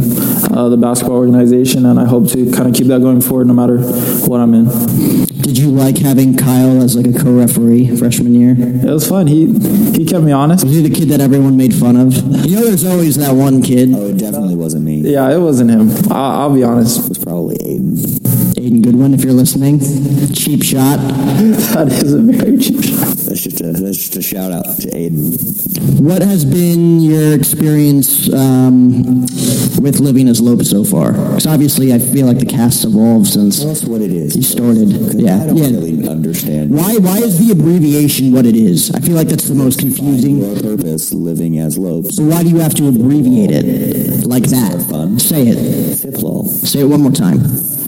uh, 0.53 0.69
the 0.69 0.77
basketball 0.77 1.17
organization, 1.17 1.87
and 1.87 1.99
I 1.99 2.05
hope 2.05 2.29
to 2.31 2.51
kind 2.51 2.69
of 2.69 2.75
keep 2.75 2.87
that 2.89 3.01
going 3.01 3.21
forward 3.21 3.47
no 3.47 3.55
matter 3.55 3.79
what 4.27 4.41
I'm 4.41 4.55
in. 4.55 5.24
Did 5.45 5.59
you 5.59 5.69
like 5.69 5.99
having 5.99 6.39
Kyle 6.39 6.81
as 6.81 6.97
like 6.97 7.07
a 7.07 7.13
co-referee 7.13 7.99
freshman 7.99 8.35
year? 8.35 8.55
It 8.59 8.91
was 8.91 9.07
fun. 9.07 9.27
He 9.27 9.53
he 9.93 10.07
kept 10.07 10.25
me 10.25 10.33
honest. 10.33 10.65
Was 10.65 10.73
he 10.75 10.81
the 10.81 10.95
kid 10.95 11.11
that 11.11 11.21
everyone 11.21 11.55
made 11.55 11.75
fun 11.75 11.97
of? 11.97 12.15
You 12.47 12.57
know, 12.57 12.65
there's 12.65 12.87
always 12.87 13.17
that 13.17 13.33
one 13.35 13.61
kid. 13.61 13.91
Oh, 13.95 14.07
it 14.09 14.17
definitely 14.17 14.57
wasn't 14.57 14.85
me. 14.85 15.01
Yeah, 15.01 15.31
it 15.31 15.39
wasn't 15.39 15.71
him. 15.71 15.91
I, 16.11 16.41
I'll 16.41 16.55
be 16.55 16.65
honest. 16.65 17.05
It 17.05 17.09
was 17.11 17.19
probably 17.19 17.57
Aiden. 17.59 17.95
Aiden 18.57 18.83
Goodwin, 18.83 19.13
if 19.13 19.23
you're 19.23 19.35
listening. 19.35 19.81
Cheap 20.33 20.63
shot. 20.63 20.99
That 21.75 21.89
is 21.89 22.15
a 22.15 22.21
very 22.21 22.57
cheap 22.57 22.83
shot. 22.83 23.24
That's 23.65 23.81
just 23.81 23.81
a 23.81 23.85
that's 23.85 23.99
just 23.99 24.17
a 24.17 24.23
shout 24.23 24.53
out 24.53 24.65
to 24.65 24.89
Aiden. 24.91 26.01
What 26.01 26.23
has 26.23 26.45
been 26.45 27.01
your 27.01 27.35
experience 27.35 28.33
um, 28.33 29.23
with 29.81 30.01
living 30.01 30.29
as 30.29 30.41
Lope 30.41 30.63
so 30.63 30.85
far? 30.85 31.13
Because 31.13 31.47
obviously, 31.47 31.93
I 31.93 31.99
feel 31.99 32.27
like 32.27 32.39
the 32.39 32.47
cast 32.47 32.85
evolved 32.85 33.29
since 33.29 33.61
Tell 33.61 33.71
us 33.71 33.85
what 33.85 34.01
it 34.01 34.11
is. 34.11 34.37
you 34.37 34.43
started. 34.43 34.89
Yeah, 35.15 35.43
I 35.43 35.47
don't 35.47 35.57
yeah. 35.57 35.69
really 35.69 36.09
understand. 36.09 36.71
Why? 36.71 36.97
Why 36.99 37.19
is 37.19 37.39
the 37.39 37.53
abbreviation 37.53 38.33
what 38.33 38.47
it 38.47 38.57
is? 38.57 38.91
I 38.93 39.01
feel 39.01 39.15
like 39.15 39.29
that's 39.29 39.49
the 39.49 39.55
most 39.55 39.81
confusing. 39.81 40.39
Your 40.39 40.61
purpose, 40.61 41.13
living 41.13 41.59
as 41.59 41.79
Lopes. 41.79 42.17
So 42.17 42.25
why 42.25 42.43
do 42.43 42.51
you 42.51 42.59
have 42.59 42.75
to 42.75 42.89
abbreviate 42.89 43.51
it 43.51 44.27
like 44.27 44.45
that? 44.45 44.85
fun. 44.91 45.19
Say 45.19 45.49
it. 45.49 45.59
Fiplol. 45.99 46.49
Say 46.49 46.81
it 46.81 46.85
one 46.85 47.01
more 47.01 47.13
time. 47.13 47.41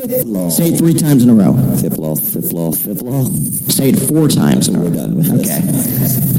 Fiplol. 0.07 0.51
Say 0.51 0.69
it 0.69 0.79
three 0.79 0.95
times 0.95 1.23
in 1.23 1.31
a 1.31 1.35
row. 1.35 1.53
Fiplol, 1.53 2.19
Fiplol, 2.19 2.75
Fiplol. 2.75 3.73
Say 3.73 3.91
it 3.91 3.97
four 3.97 4.29
times 4.29 4.69
in 4.69 4.77
a 4.77 4.81
We're 4.81 4.95
done 4.95 5.17
with 5.17 5.27
this. 5.27 6.19
Okay. 6.21 6.37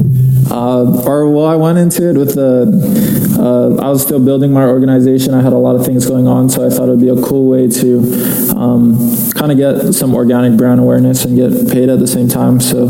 Uh, 0.50 1.04
or 1.04 1.28
well, 1.30 1.46
I 1.46 1.56
went 1.56 1.78
into 1.78 2.08
it 2.08 2.16
with 2.16 2.34
the. 2.34 3.28
Uh, 3.38 3.80
I 3.80 3.90
was 3.90 4.02
still 4.02 4.18
building 4.18 4.52
my 4.52 4.64
organization. 4.64 5.34
I 5.34 5.42
had 5.42 5.52
a 5.52 5.58
lot 5.58 5.76
of 5.76 5.84
things 5.84 6.06
going 6.06 6.26
on, 6.26 6.48
so 6.48 6.66
I 6.66 6.70
thought 6.70 6.88
it 6.88 6.92
would 6.92 7.00
be 7.00 7.10
a 7.10 7.22
cool 7.22 7.48
way 7.50 7.68
to 7.68 7.98
um, 8.56 8.96
kind 9.34 9.52
of 9.52 9.58
get 9.58 9.92
some 9.92 10.14
organic 10.14 10.56
brand 10.56 10.80
awareness 10.80 11.24
and 11.24 11.36
get 11.36 11.70
paid 11.70 11.88
at 11.88 11.98
the 11.98 12.06
same 12.06 12.28
time. 12.28 12.60
So 12.60 12.88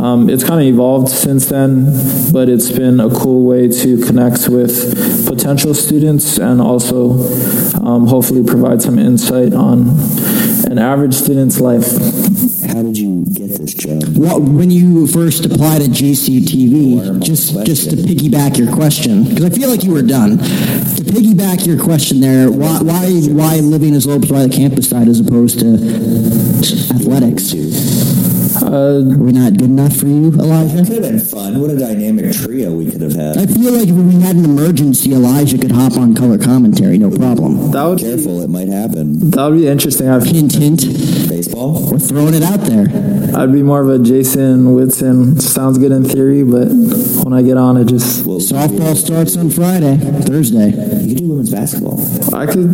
um, 0.00 0.30
it's 0.30 0.42
kind 0.42 0.60
of 0.60 0.66
evolved 0.66 1.08
since 1.08 1.46
then, 1.46 2.32
but 2.32 2.48
it's 2.48 2.70
been 2.70 2.98
a 2.98 3.10
cool 3.10 3.44
way 3.44 3.68
to 3.68 3.98
connect 3.98 4.48
with 4.48 5.26
potential 5.26 5.74
students 5.74 6.38
and 6.38 6.60
also 6.60 7.18
um, 7.86 8.08
hopefully 8.08 8.42
provide 8.42 8.82
some 8.82 8.98
insight 8.98 9.54
on 9.54 9.88
an 10.68 10.76
average 10.76 11.14
student's 11.14 11.60
life. 11.60 11.86
How 12.66 12.82
did 12.82 12.98
you 12.98 13.24
get 13.26 13.50
this 13.58 13.74
job? 13.74 14.02
What, 14.16 14.42
when 14.42 14.72
you 14.72 15.06
first 15.06 15.46
applied 15.46 15.82
at 15.82 15.90
GCTV, 15.90 17.22
just 17.22 17.64
just 17.64 17.90
to 17.90 17.96
piggyback 17.96 18.58
your 18.58 18.74
question, 18.74 19.22
because 19.24 19.44
I 19.44 19.50
feel 19.50 19.70
like 19.70 19.84
you 19.84 19.92
were 19.92 20.02
done. 20.02 20.38
To 20.38 21.02
piggyback 21.04 21.64
your 21.64 21.78
question 21.80 22.18
there, 22.20 22.50
why 22.50 22.80
why 22.82 23.08
why 23.28 23.56
living 23.60 23.94
as 23.94 24.04
Lopes, 24.04 24.30
why 24.30 24.44
the 24.44 24.54
campus 24.54 24.90
side 24.90 25.06
as 25.06 25.20
opposed 25.20 25.60
to 25.60 25.74
athletics? 26.92 28.15
Uh, 28.66 28.98
Are 28.98 29.18
we 29.18 29.30
not 29.30 29.52
good 29.52 29.70
enough 29.70 29.94
for 29.96 30.06
you, 30.06 30.30
That 30.32 30.42
Elisha? 30.44 30.76
could 30.84 31.02
have 31.04 31.12
been 31.12 31.20
fun. 31.20 31.60
What 31.60 31.70
a 31.70 31.78
dynamic 31.78 32.32
trio 32.34 32.72
we 32.74 32.90
could 32.90 33.00
have 33.00 33.12
had. 33.14 33.36
I 33.38 33.46
feel 33.46 33.72
like 33.72 33.86
if 33.88 33.94
we 33.94 34.20
had 34.20 34.34
an 34.34 34.44
emergency, 34.44 35.12
Elisha 35.14 35.56
could 35.58 35.70
hop 35.70 35.96
on 35.96 36.14
color 36.16 36.36
commentary, 36.36 36.98
no 36.98 37.08
problem. 37.10 37.70
that 37.70 37.84
would 37.84 38.00
Careful, 38.00 38.42
it 38.42 38.50
might 38.50 38.66
happen. 38.68 39.30
that 39.30 39.46
would 39.50 39.58
be 39.58 39.68
interesting. 39.68 40.08
I've, 40.08 40.24
Hint, 40.24 40.52
hint. 40.54 40.80
Baseball? 41.28 41.88
We're 41.92 42.00
throwing 42.00 42.34
it 42.34 42.42
out 42.42 42.60
there. 42.62 42.86
I'd 43.38 43.52
be 43.52 43.62
more 43.62 43.82
of 43.82 43.88
a 43.88 44.00
Jason 44.02 44.74
Whitson. 44.74 45.38
Sounds 45.40 45.78
good 45.78 45.92
in 45.92 46.02
theory, 46.04 46.42
but 46.42 46.66
when 47.22 47.32
I 47.32 47.42
get 47.42 47.56
on, 47.56 47.76
it 47.76 47.84
just 47.86 48.26
Well, 48.26 48.40
Softball 48.40 48.96
starts 48.96 49.36
on 49.36 49.48
Friday, 49.50 49.96
Thursday. 50.22 50.70
You 51.02 51.14
could 51.14 51.18
do 51.18 51.28
women's 51.28 51.50
basketball. 51.52 52.00
I 52.34 52.46
could. 52.46 52.72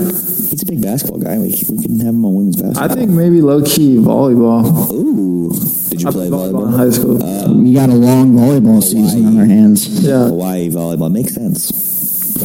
He's 0.52 0.62
a 0.62 0.66
big 0.66 0.80
basketball 0.82 1.18
guy. 1.20 1.36
We, 1.38 1.48
we 1.68 1.82
can 1.82 1.98
have 2.00 2.14
him 2.14 2.24
on 2.24 2.34
women's 2.34 2.56
basketball. 2.56 2.84
I 2.90 2.94
think 2.94 3.10
maybe 3.10 3.40
low 3.42 3.62
key 3.62 3.96
volleyball. 3.96 4.90
Ooh. 4.92 5.52
Did 5.92 6.02
you 6.02 6.08
I 6.08 6.12
play 6.12 6.28
played 6.28 6.52
volleyball 6.52 6.66
in 6.68 6.72
high 6.72 6.90
school. 6.90 7.22
Um, 7.22 7.64
we 7.64 7.72
got 7.74 7.88
a 7.90 7.94
long 7.94 8.32
volleyball 8.32 8.82
season 8.82 9.26
on 9.26 9.38
our 9.38 9.44
hands. 9.46 9.86
yeah, 10.02 10.26
Hawaii 10.26 10.68
volleyball 10.70 11.12
makes 11.12 11.34
sense. 11.34 11.70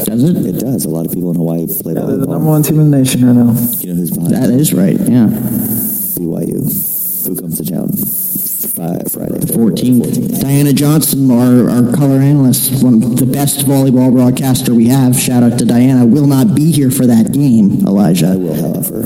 Does 0.05 0.23
it? 0.23 0.45
It 0.45 0.59
does. 0.59 0.85
A 0.85 0.89
lot 0.89 1.05
of 1.05 1.11
people 1.13 1.31
in 1.31 1.37
Hawaii 1.37 1.65
play 1.65 1.93
Yeah, 1.93 2.01
they're 2.05 2.17
the 2.17 2.27
number 2.27 2.45
one 2.49 2.61
team 2.61 2.79
in 2.79 2.91
the 2.91 2.97
nation 2.99 3.25
right 3.25 3.33
now. 3.33 3.51
You 3.79 3.89
know 3.89 3.95
who's 3.95 4.11
behind 4.11 4.33
That 4.35 4.49
is 4.51 4.73
right. 4.73 4.99
Yeah. 4.99 5.27
BYU? 6.19 7.27
Who 7.27 7.35
comes 7.35 7.57
to 7.57 7.65
town? 7.65 7.89
Fri- 7.89 9.09
Friday. 9.09 9.39
February 9.47 9.71
14th. 9.73 10.41
Diana 10.41 10.73
Johnson, 10.73 11.31
our, 11.31 11.67
our 11.69 11.91
color 11.95 12.17
analyst, 12.19 12.83
one 12.83 13.01
of 13.01 13.17
the 13.17 13.25
best 13.25 13.65
volleyball 13.65 14.11
broadcaster 14.11 14.73
we 14.75 14.87
have. 14.87 15.15
Shout 15.17 15.41
out 15.41 15.57
to 15.59 15.65
Diana. 15.65 16.05
Will 16.05 16.27
not 16.27 16.53
be 16.53 16.71
here 16.71 16.91
for 16.91 17.07
that 17.07 17.31
game, 17.33 17.83
I 17.85 17.89
Elisha. 17.89 18.37
will, 18.37 18.53
however. 18.55 19.01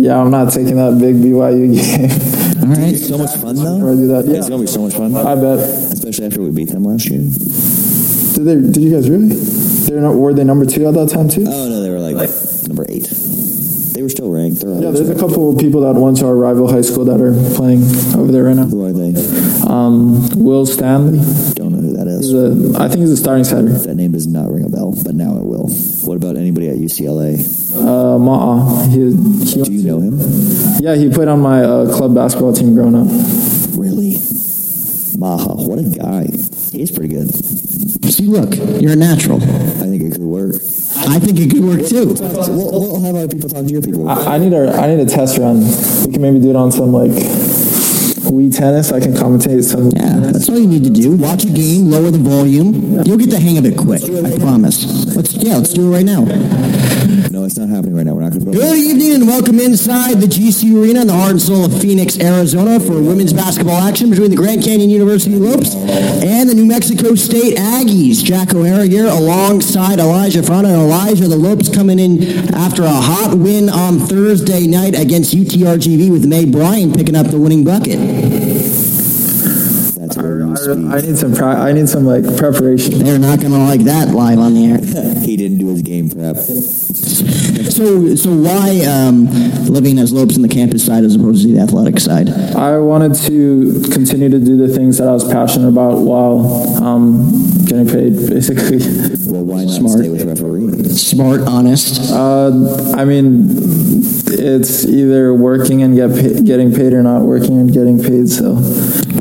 Yeah, 0.00 0.20
I'm 0.20 0.30
not 0.30 0.52
taking 0.52 0.76
that 0.76 0.98
big 1.00 1.16
BYU 1.16 1.74
game. 1.74 2.33
All 2.64 2.70
right. 2.74 2.96
So 2.96 3.18
much 3.18 3.34
fun 3.36 3.56
though. 3.56 3.80
Or 3.84 3.94
do 3.94 4.06
that. 4.08 4.24
It's 4.26 4.44
Yeah, 4.44 4.48
gonna 4.48 4.62
be 4.62 4.66
so 4.66 4.80
much 4.80 4.94
fun. 4.94 5.14
I 5.14 5.34
bet. 5.34 5.58
Especially 5.92 6.26
after 6.26 6.40
we 6.42 6.50
beat 6.50 6.70
them 6.70 6.84
last 6.84 7.08
year. 7.10 7.20
Did 7.20 8.44
they? 8.44 8.72
Did 8.72 8.82
you 8.82 8.90
guys 8.90 9.08
really? 9.10 9.28
They're 9.86 10.00
not. 10.00 10.14
Were 10.16 10.32
they 10.34 10.44
number 10.44 10.64
two 10.66 10.86
at 10.88 10.94
that 10.94 11.10
time 11.10 11.28
too? 11.28 11.44
Oh 11.46 11.68
no, 11.68 11.82
they 11.82 11.90
were 11.90 12.00
like 12.00 12.16
number 12.68 12.86
eight. 12.88 13.08
They 13.94 14.02
were 14.02 14.08
still 14.08 14.30
ranked. 14.30 14.60
They're 14.62 14.74
Yeah, 14.74 14.90
there's 14.90 15.08
a 15.08 15.14
couple 15.14 15.50
of 15.52 15.58
people 15.58 15.82
that 15.82 15.94
went 15.94 16.16
to 16.18 16.26
our 16.26 16.34
rival 16.34 16.70
high 16.70 16.80
school 16.80 17.04
that 17.04 17.20
are 17.20 17.32
playing 17.54 17.82
over 18.18 18.32
there 18.32 18.44
right 18.44 18.56
now. 18.56 18.64
Who 18.66 18.84
are 18.84 18.92
they? 18.92 19.14
Um, 19.68 20.28
Will 20.42 20.66
Stanley. 20.66 21.20
Don't 22.32 22.54
know 22.54 22.54
who 22.54 22.72
that 22.72 22.72
He's 22.72 22.72
is. 22.72 22.76
a, 22.76 22.82
I 22.82 22.88
think 22.88 23.00
he's 23.00 23.10
a 23.10 23.16
starting 23.16 23.44
center. 23.44 23.72
That 23.72 23.94
name 23.94 24.12
does 24.12 24.26
not 24.26 24.50
ring 24.50 24.64
a 24.64 24.68
bell, 24.68 24.94
but 25.04 25.14
now 25.14 25.36
it 25.36 25.44
will. 25.44 25.68
What 26.06 26.16
about 26.16 26.36
anybody 26.36 26.68
at 26.68 26.76
UCLA? 26.76 27.38
Uh, 27.74 28.18
Ma'a. 28.18 28.86
He, 28.90 29.10
he, 29.46 29.62
Do 29.62 29.72
you 29.72 29.84
know 29.84 30.00
him? 30.00 30.18
yeah, 30.80 30.94
he 30.94 31.08
played 31.10 31.28
on 31.28 31.40
my 31.40 31.62
uh, 31.62 31.92
club 31.96 32.14
basketball 32.14 32.52
team 32.52 32.74
growing 32.74 32.94
up. 32.94 33.06
Really? 33.76 34.18
Maha, 35.18 35.54
what 35.54 35.78
a 35.78 35.84
guy. 35.84 36.26
He's 36.72 36.90
pretty 36.90 37.14
good. 37.14 37.32
See, 38.10 38.26
look, 38.26 38.54
you're 38.80 38.92
a 38.92 38.96
natural. 38.96 39.40
I 39.42 39.86
think 39.86 40.02
it 40.02 40.12
could 40.12 40.22
work. 40.22 40.54
I 41.06 41.18
think 41.18 41.38
it 41.38 41.50
could 41.50 41.64
work 41.64 41.86
too. 41.86 42.14
We'll, 42.18 42.70
we'll 42.70 43.00
have 43.02 43.14
our 43.14 43.28
people 43.28 43.48
talk 43.48 43.64
to 43.66 43.72
your 43.72 43.82
people. 43.82 44.08
I, 44.08 44.34
I 44.34 44.38
need 44.38 44.52
a 44.52 44.72
I 44.74 44.86
need 44.94 45.00
a 45.00 45.06
test 45.06 45.38
run. 45.38 45.60
We 46.06 46.12
can 46.12 46.22
maybe 46.22 46.40
do 46.40 46.50
it 46.50 46.56
on 46.56 46.72
some 46.72 46.92
like 46.92 47.10
Wii 48.24 48.56
tennis. 48.56 48.92
I 48.92 49.00
can 49.00 49.12
commentate 49.12 49.64
some. 49.64 49.90
Yeah, 49.90 50.20
that's 50.32 50.48
all 50.48 50.58
you 50.58 50.66
need 50.66 50.84
to 50.84 50.90
do. 50.90 51.12
Watch 51.16 51.44
a 51.44 51.48
game, 51.50 51.90
lower 51.90 52.10
the 52.10 52.18
volume. 52.18 53.02
You'll 53.04 53.18
get 53.18 53.30
the 53.30 53.40
hang 53.40 53.58
of 53.58 53.64
it 53.66 53.76
quick. 53.76 54.02
I 54.02 54.38
promise. 54.38 55.14
Let's 55.14 55.34
yeah, 55.34 55.56
let's 55.56 55.72
do 55.72 55.92
it 55.92 55.96
right 55.96 56.04
now. 56.06 56.24
It's 57.44 57.58
not 57.58 57.68
happening 57.68 57.94
right 57.94 58.06
now. 58.06 58.14
We're 58.14 58.22
not 58.22 58.32
going 58.32 58.44
to. 58.46 58.52
Good 58.52 58.78
evening 58.78 59.12
and 59.12 59.26
welcome 59.26 59.60
inside 59.60 60.20
the 60.20 60.26
GC 60.26 60.80
Arena 60.80 61.02
in 61.02 61.06
the 61.08 61.12
heart 61.12 61.32
and 61.32 61.42
soul 61.42 61.66
of 61.66 61.78
Phoenix, 61.78 62.18
Arizona 62.18 62.80
for 62.80 62.92
women's 63.02 63.34
basketball 63.34 63.82
action 63.82 64.08
between 64.08 64.30
the 64.30 64.36
Grand 64.36 64.62
Canyon 64.64 64.88
University 64.88 65.36
Lopes 65.36 65.74
and 65.74 66.48
the 66.48 66.54
New 66.54 66.64
Mexico 66.64 67.14
State 67.14 67.58
Aggies. 67.58 68.24
Jack 68.24 68.54
O'Hara 68.54 68.86
here 68.86 69.06
alongside 69.06 69.98
Elisha 69.98 70.42
Front 70.42 70.66
and 70.66 70.76
Elisha. 70.76 71.28
The 71.28 71.36
Lopes 71.36 71.68
coming 71.68 71.98
in 71.98 72.54
after 72.54 72.82
a 72.82 72.88
hot 72.88 73.36
win 73.36 73.68
on 73.68 73.98
Thursday 73.98 74.66
night 74.66 74.98
against 74.98 75.34
UTRGV 75.34 76.10
with 76.10 76.24
May 76.24 76.46
Bryan 76.46 76.94
picking 76.94 77.14
up 77.14 77.26
the 77.26 77.38
winning 77.38 77.62
bucket. 77.62 78.43
That's 80.54 80.66
where 80.66 80.78
you 80.78 80.90
I. 80.90 80.96
I 80.96 81.00
need 81.00 81.18
some. 81.18 81.34
Pri- 81.34 81.68
I 81.68 81.72
need 81.72 81.88
some 81.88 82.06
like 82.06 82.24
preparation. 82.36 82.98
They're 82.98 83.18
not 83.18 83.40
going 83.40 83.52
to 83.52 83.58
like 83.58 83.80
that 83.84 84.08
live 84.08 84.38
on 84.38 84.54
the 84.54 84.66
air. 84.66 85.20
he 85.20 85.36
didn't 85.36 85.58
do 85.58 85.68
his 85.68 85.82
game 85.82 86.10
prep. 86.10 86.36
So, 87.74 88.14
so 88.14 88.30
why 88.32 88.84
um, 88.86 89.26
living 89.66 89.98
as 89.98 90.12
Lopes 90.12 90.36
in 90.36 90.42
the 90.42 90.48
campus 90.48 90.86
side 90.86 91.02
as 91.04 91.16
opposed 91.16 91.44
to 91.44 91.52
the 91.52 91.60
athletic 91.60 91.98
side? 91.98 92.28
I 92.28 92.78
wanted 92.78 93.14
to 93.26 93.82
continue 93.92 94.28
to 94.28 94.38
do 94.38 94.56
the 94.56 94.68
things 94.68 94.98
that 94.98 95.08
I 95.08 95.12
was 95.12 95.24
passionate 95.30 95.68
about 95.68 95.98
while 95.98 96.82
um, 96.82 97.64
getting 97.64 97.86
paid, 97.88 98.14
basically. 98.28 98.78
Well, 99.26 99.44
why 99.44 99.64
not 99.64 99.74
Smart. 99.74 99.98
stay 99.98 100.08
with 100.08 100.24
refereeing? 100.24 100.84
Smart, 100.90 101.40
honest. 101.42 102.12
Uh, 102.12 102.92
I 102.96 103.04
mean, 103.04 103.48
it's 104.28 104.84
either 104.84 105.34
working 105.34 105.82
and 105.82 105.96
get 105.96 106.10
pay- 106.10 106.42
getting 106.42 106.72
paid 106.72 106.92
or 106.92 107.02
not 107.02 107.22
working 107.22 107.58
and 107.58 107.72
getting 107.72 108.00
paid. 108.00 108.28
So 108.28 108.54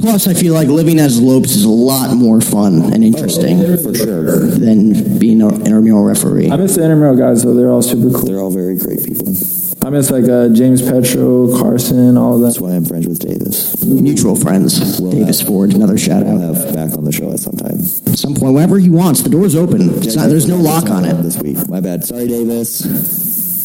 Plus, 0.04 0.28
I 0.28 0.34
feel 0.34 0.54
like 0.54 0.68
living 0.68 1.00
as 1.00 1.22
Lopes 1.22 1.56
is 1.56 1.64
a 1.64 1.70
lot 1.70 2.14
more 2.14 2.42
fun 2.42 2.92
and 2.94 3.06
interesting 3.06 3.60
For 3.78 3.96
sure. 3.96 4.48
than 4.48 5.18
being 5.18 5.42
an 5.42 5.62
intramural 5.66 6.04
referee. 6.04 6.52
I 6.52 6.58
miss 6.58 6.76
the 6.76 6.82
intramural 6.84 7.16
guys 7.16 7.42
though; 7.44 7.54
they're 7.54 7.70
all 7.72 7.82
super 7.82 8.10
cool. 8.12 8.26
They're 8.28 8.42
all 8.42 8.52
very 8.52 8.78
great 8.78 9.00
people. 9.06 9.30
I 9.82 9.90
miss 9.90 10.12
like 10.12 10.26
uh, 10.26 10.50
James 10.50 10.82
Petro, 10.82 11.58
Carson, 11.58 12.18
all 12.18 12.36
of 12.36 12.42
That's 12.42 12.60
why 12.60 12.72
I'm 12.72 12.84
friends 12.84 13.08
with 13.08 13.20
Davis. 13.20 13.82
Mutual 13.86 14.36
friends. 14.36 15.00
We'll 15.00 15.12
Davis 15.12 15.40
have- 15.40 15.48
Ford, 15.48 15.74
another 15.74 15.98
shout 15.98 16.24
I'll 16.28 16.42
out. 16.50 16.56
have 16.58 16.76
back 16.76 16.98
on 16.98 17.06
the 17.06 17.12
show 17.14 17.32
at 17.32 17.40
some 17.40 17.56
time. 17.56 17.80
At 18.12 18.20
some 18.20 18.36
point, 18.36 18.56
whenever 18.56 18.80
he 18.80 18.90
wants, 18.90 19.22
the 19.24 19.30
door's 19.30 19.56
open. 19.56 19.90
It's 20.04 20.18
not, 20.18 20.28
there's 20.28 20.50
no 20.50 20.58
lock 20.58 20.90
on 20.90 21.06
it. 21.06 21.14
This 21.24 21.38
week. 21.42 21.58
My 21.70 21.80
bad. 21.80 22.04
Sorry, 22.04 22.28
Davis. 22.28 22.84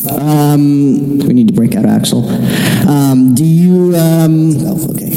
Um, 0.09 1.18
we 1.18 1.35
need 1.35 1.48
to 1.48 1.55
break 1.55 1.74
out 1.74 1.85
Axel. 1.85 2.29
Um, 2.88 3.35
do 3.35 3.44
you? 3.44 3.96
Um, 3.96 4.55
Oh, 4.61 4.90
okay. 4.94 5.08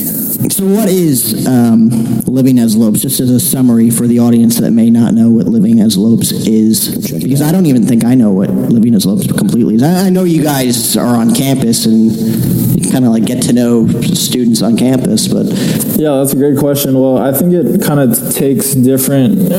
So, 0.50 0.66
what 0.66 0.90
is 0.90 1.46
um, 1.48 1.90
living 2.22 2.60
as 2.60 2.76
Lopes? 2.76 3.02
Just 3.02 3.20
as 3.20 3.30
a 3.30 3.40
summary 3.40 3.90
for 3.90 4.08
the 4.08 4.20
audience 4.20 4.60
that 4.60 4.72
may 4.72 4.90
not 4.90 5.14
know 5.14 5.30
what 5.30 5.46
living 5.48 5.80
as 5.80 5.98
Lopes 5.98 6.32
is, 6.32 7.12
because. 7.22 7.42
I 7.42 7.52
don't 7.52 7.66
even 7.66 7.86
think 7.86 8.06
I 8.06 8.16
know 8.16 8.32
what 8.32 8.50
living 8.50 8.94
as 8.94 9.06
Lopes 9.06 9.28
completely 9.32 9.76
is. 9.76 9.84
I, 9.84 10.08
I 10.08 10.10
know 10.10 10.24
you 10.24 10.44
guys 10.44 10.96
are 10.96 11.16
on 11.16 11.34
campus 11.34 11.86
and 11.86 12.12
kind 12.92 13.06
of 13.06 13.12
like 13.12 13.26
get 13.26 13.42
to 13.44 13.54
know 13.54 13.88
students 13.88 14.62
on 14.62 14.78
campus, 14.78 15.28
but 15.28 15.46
Yeah, 15.98 16.18
that's 16.18 16.34
a 16.34 16.38
great 16.38 16.58
question. 16.58 16.94
Well, 16.94 17.18
I 17.18 17.32
think 17.32 17.54
it 17.54 17.82
kind 17.82 18.00
of 18.00 18.34
takes 18.34 18.74
different 18.74 19.52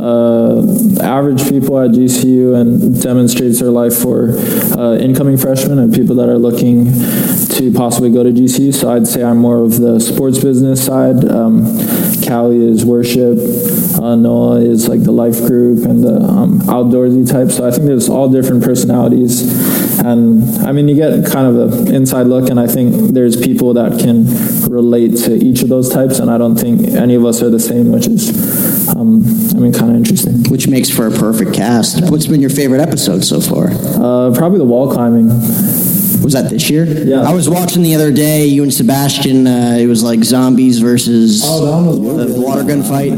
uh, 0.00 0.62
average 1.00 1.48
people 1.48 1.78
at 1.78 1.90
GCU 1.90 2.54
and 2.60 3.00
demonstrates 3.00 3.60
their 3.60 3.70
life 3.70 3.96
for 3.96 4.36
uh, 4.78 4.96
incoming 4.96 5.36
freshmen 5.36 5.78
and 5.78 5.94
people 5.94 6.16
that 6.16 6.28
are 6.28 6.38
looking 6.38 6.86
to 7.56 7.72
possibly 7.72 8.10
go 8.10 8.22
to 8.22 8.30
GCU. 8.30 8.74
So 8.74 8.90
I'd 8.90 9.06
say 9.06 9.22
I'm 9.22 9.38
more 9.38 9.58
of 9.58 9.80
the 9.80 9.98
sports 9.98 10.38
business 10.38 10.84
side. 10.84 11.24
Um, 11.24 11.64
Callie 12.26 12.66
is 12.66 12.84
worship. 12.84 13.38
Uh, 13.98 14.14
Noah 14.16 14.60
is 14.60 14.88
like 14.88 15.02
the 15.02 15.12
life 15.12 15.38
group 15.46 15.84
and 15.84 16.04
the 16.04 16.16
um, 16.20 16.60
outdoorsy 16.62 17.30
type. 17.30 17.50
So 17.50 17.66
I 17.66 17.70
think 17.70 17.86
there's 17.86 18.08
all 18.08 18.28
different 18.28 18.62
personalities. 18.62 19.42
And 20.00 20.44
I 20.66 20.72
mean, 20.72 20.88
you 20.88 20.96
get 20.96 21.26
kind 21.30 21.46
of 21.46 21.56
an 21.88 21.94
inside 21.94 22.24
look, 22.24 22.50
and 22.50 22.60
I 22.60 22.66
think 22.66 23.14
there's 23.14 23.36
people 23.36 23.74
that 23.74 23.98
can 23.98 24.26
relate 24.70 25.16
to 25.24 25.34
each 25.34 25.62
of 25.62 25.68
those 25.68 25.88
types, 25.88 26.18
and 26.18 26.30
I 26.30 26.38
don't 26.38 26.56
think 26.56 26.82
any 26.88 27.14
of 27.14 27.24
us 27.24 27.42
are 27.42 27.50
the 27.50 27.58
same, 27.60 27.90
which 27.90 28.06
is, 28.06 28.88
um, 28.94 29.24
I 29.56 29.58
mean, 29.58 29.72
kind 29.72 29.90
of 29.90 29.96
interesting. 29.96 30.44
which 30.50 30.68
makes 30.68 30.90
for 30.90 31.06
a 31.06 31.10
perfect 31.10 31.54
cast. 31.54 32.10
What's 32.10 32.26
been 32.26 32.40
your 32.40 32.50
favorite 32.50 32.80
episode 32.80 33.24
so 33.24 33.40
far? 33.40 33.68
Uh, 33.70 34.34
probably 34.34 34.58
the 34.58 34.64
wall 34.64 34.92
climbing. 34.92 35.28
Was 36.26 36.32
that 36.32 36.50
this 36.50 36.68
year? 36.68 36.84
Yeah. 36.84 37.20
I 37.20 37.32
was 37.32 37.48
watching 37.48 37.82
the 37.84 37.94
other 37.94 38.10
day. 38.10 38.46
You 38.46 38.64
and 38.64 38.74
Sebastian. 38.74 39.46
Uh, 39.46 39.76
it 39.78 39.86
was 39.86 40.02
like 40.02 40.24
zombies 40.24 40.80
versus 40.80 41.40
the, 41.42 42.26
the 42.34 42.40
water 42.40 42.64
gun 42.64 42.82
fight. 42.82 43.12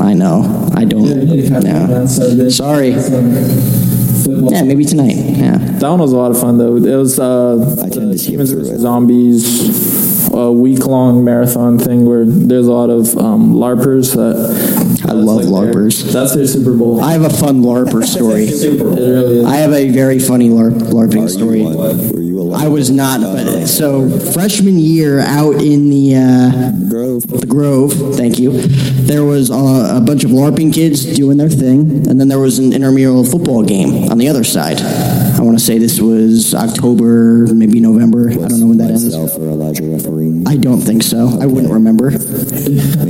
I 0.00 0.14
know. 0.14 0.70
I 0.72 0.84
don't. 0.84 1.08
No. 1.50 2.06
Sorry. 2.50 2.90
Yeah, 2.90 4.62
maybe 4.62 4.84
tonight. 4.84 5.16
Yeah. 5.16 5.58
That 5.58 5.88
one 5.88 5.98
was 5.98 6.12
a 6.12 6.16
lot 6.16 6.30
of 6.30 6.40
fun, 6.40 6.56
though. 6.58 6.76
It 6.76 6.94
was 6.94 7.18
uh, 7.18 7.74
I 7.82 7.88
tend 7.88 8.12
to 8.12 8.16
skip 8.16 8.30
humans 8.34 8.52
versus 8.52 8.80
zombies, 8.80 10.30
a 10.32 10.52
week 10.52 10.86
long 10.86 11.24
marathon 11.24 11.80
thing 11.80 12.04
where 12.04 12.24
there's 12.24 12.68
a 12.68 12.72
lot 12.72 12.90
of 12.90 13.18
um, 13.18 13.54
LARPers 13.54 14.14
that. 14.14 14.69
I 15.04 15.12
love 15.12 15.42
their- 15.42 15.50
LARPers. 15.50 16.12
That's 16.12 16.34
their 16.34 16.46
Super 16.46 16.72
Bowl. 16.74 17.00
I 17.02 17.12
have 17.12 17.22
a 17.22 17.30
fun 17.30 17.62
LARPer 17.62 18.04
story. 18.16 18.46
Really. 18.46 19.44
I 19.44 19.56
have 19.56 19.72
a 19.72 19.90
very 19.90 20.18
funny 20.18 20.48
LARP, 20.48 20.72
LARPing 20.72 21.28
story. 21.28 21.60
you 21.62 21.68
one? 21.76 22.10
Were 22.12 22.20
you 22.20 22.40
a 22.40 22.50
I 22.52 22.66
was 22.68 22.90
not, 22.90 23.20
but 23.20 23.66
so 23.66 24.08
freshman 24.32 24.76
year 24.78 25.20
out 25.20 25.54
in 25.62 25.88
the 25.88 26.16
uh, 26.16 26.72
Grove. 26.88 27.26
the 27.28 27.46
Grove, 27.46 27.92
thank 28.16 28.38
you. 28.40 28.50
There 28.60 29.24
was 29.24 29.50
uh, 29.50 29.94
a 29.96 30.00
bunch 30.00 30.24
of 30.24 30.30
LARPing 30.30 30.72
kids 30.74 31.04
doing 31.14 31.36
their 31.36 31.48
thing, 31.48 32.08
and 32.08 32.18
then 32.20 32.26
there 32.28 32.40
was 32.40 32.58
an 32.58 32.72
intramural 32.72 33.24
football 33.24 33.62
game 33.64 34.10
on 34.10 34.18
the 34.18 34.28
other 34.28 34.42
side. 34.44 34.80
I 34.80 35.42
want 35.42 35.58
to 35.58 35.64
say 35.64 35.78
this 35.78 36.00
was 36.00 36.54
October, 36.54 37.46
maybe 37.54 37.78
November. 37.80 38.30
I 38.30 38.34
don't 38.34 38.60
know 38.60 38.66
when 38.66 38.78
that 38.78 38.90
ends. 38.90 39.14
Or 39.14 39.28
Elisha 39.48 39.84
refereeing. 39.84 40.46
I 40.48 40.56
don't 40.56 40.80
think 40.80 41.02
so. 41.04 41.38
I 41.40 41.46
wouldn't 41.46 41.72
remember. 41.72 42.08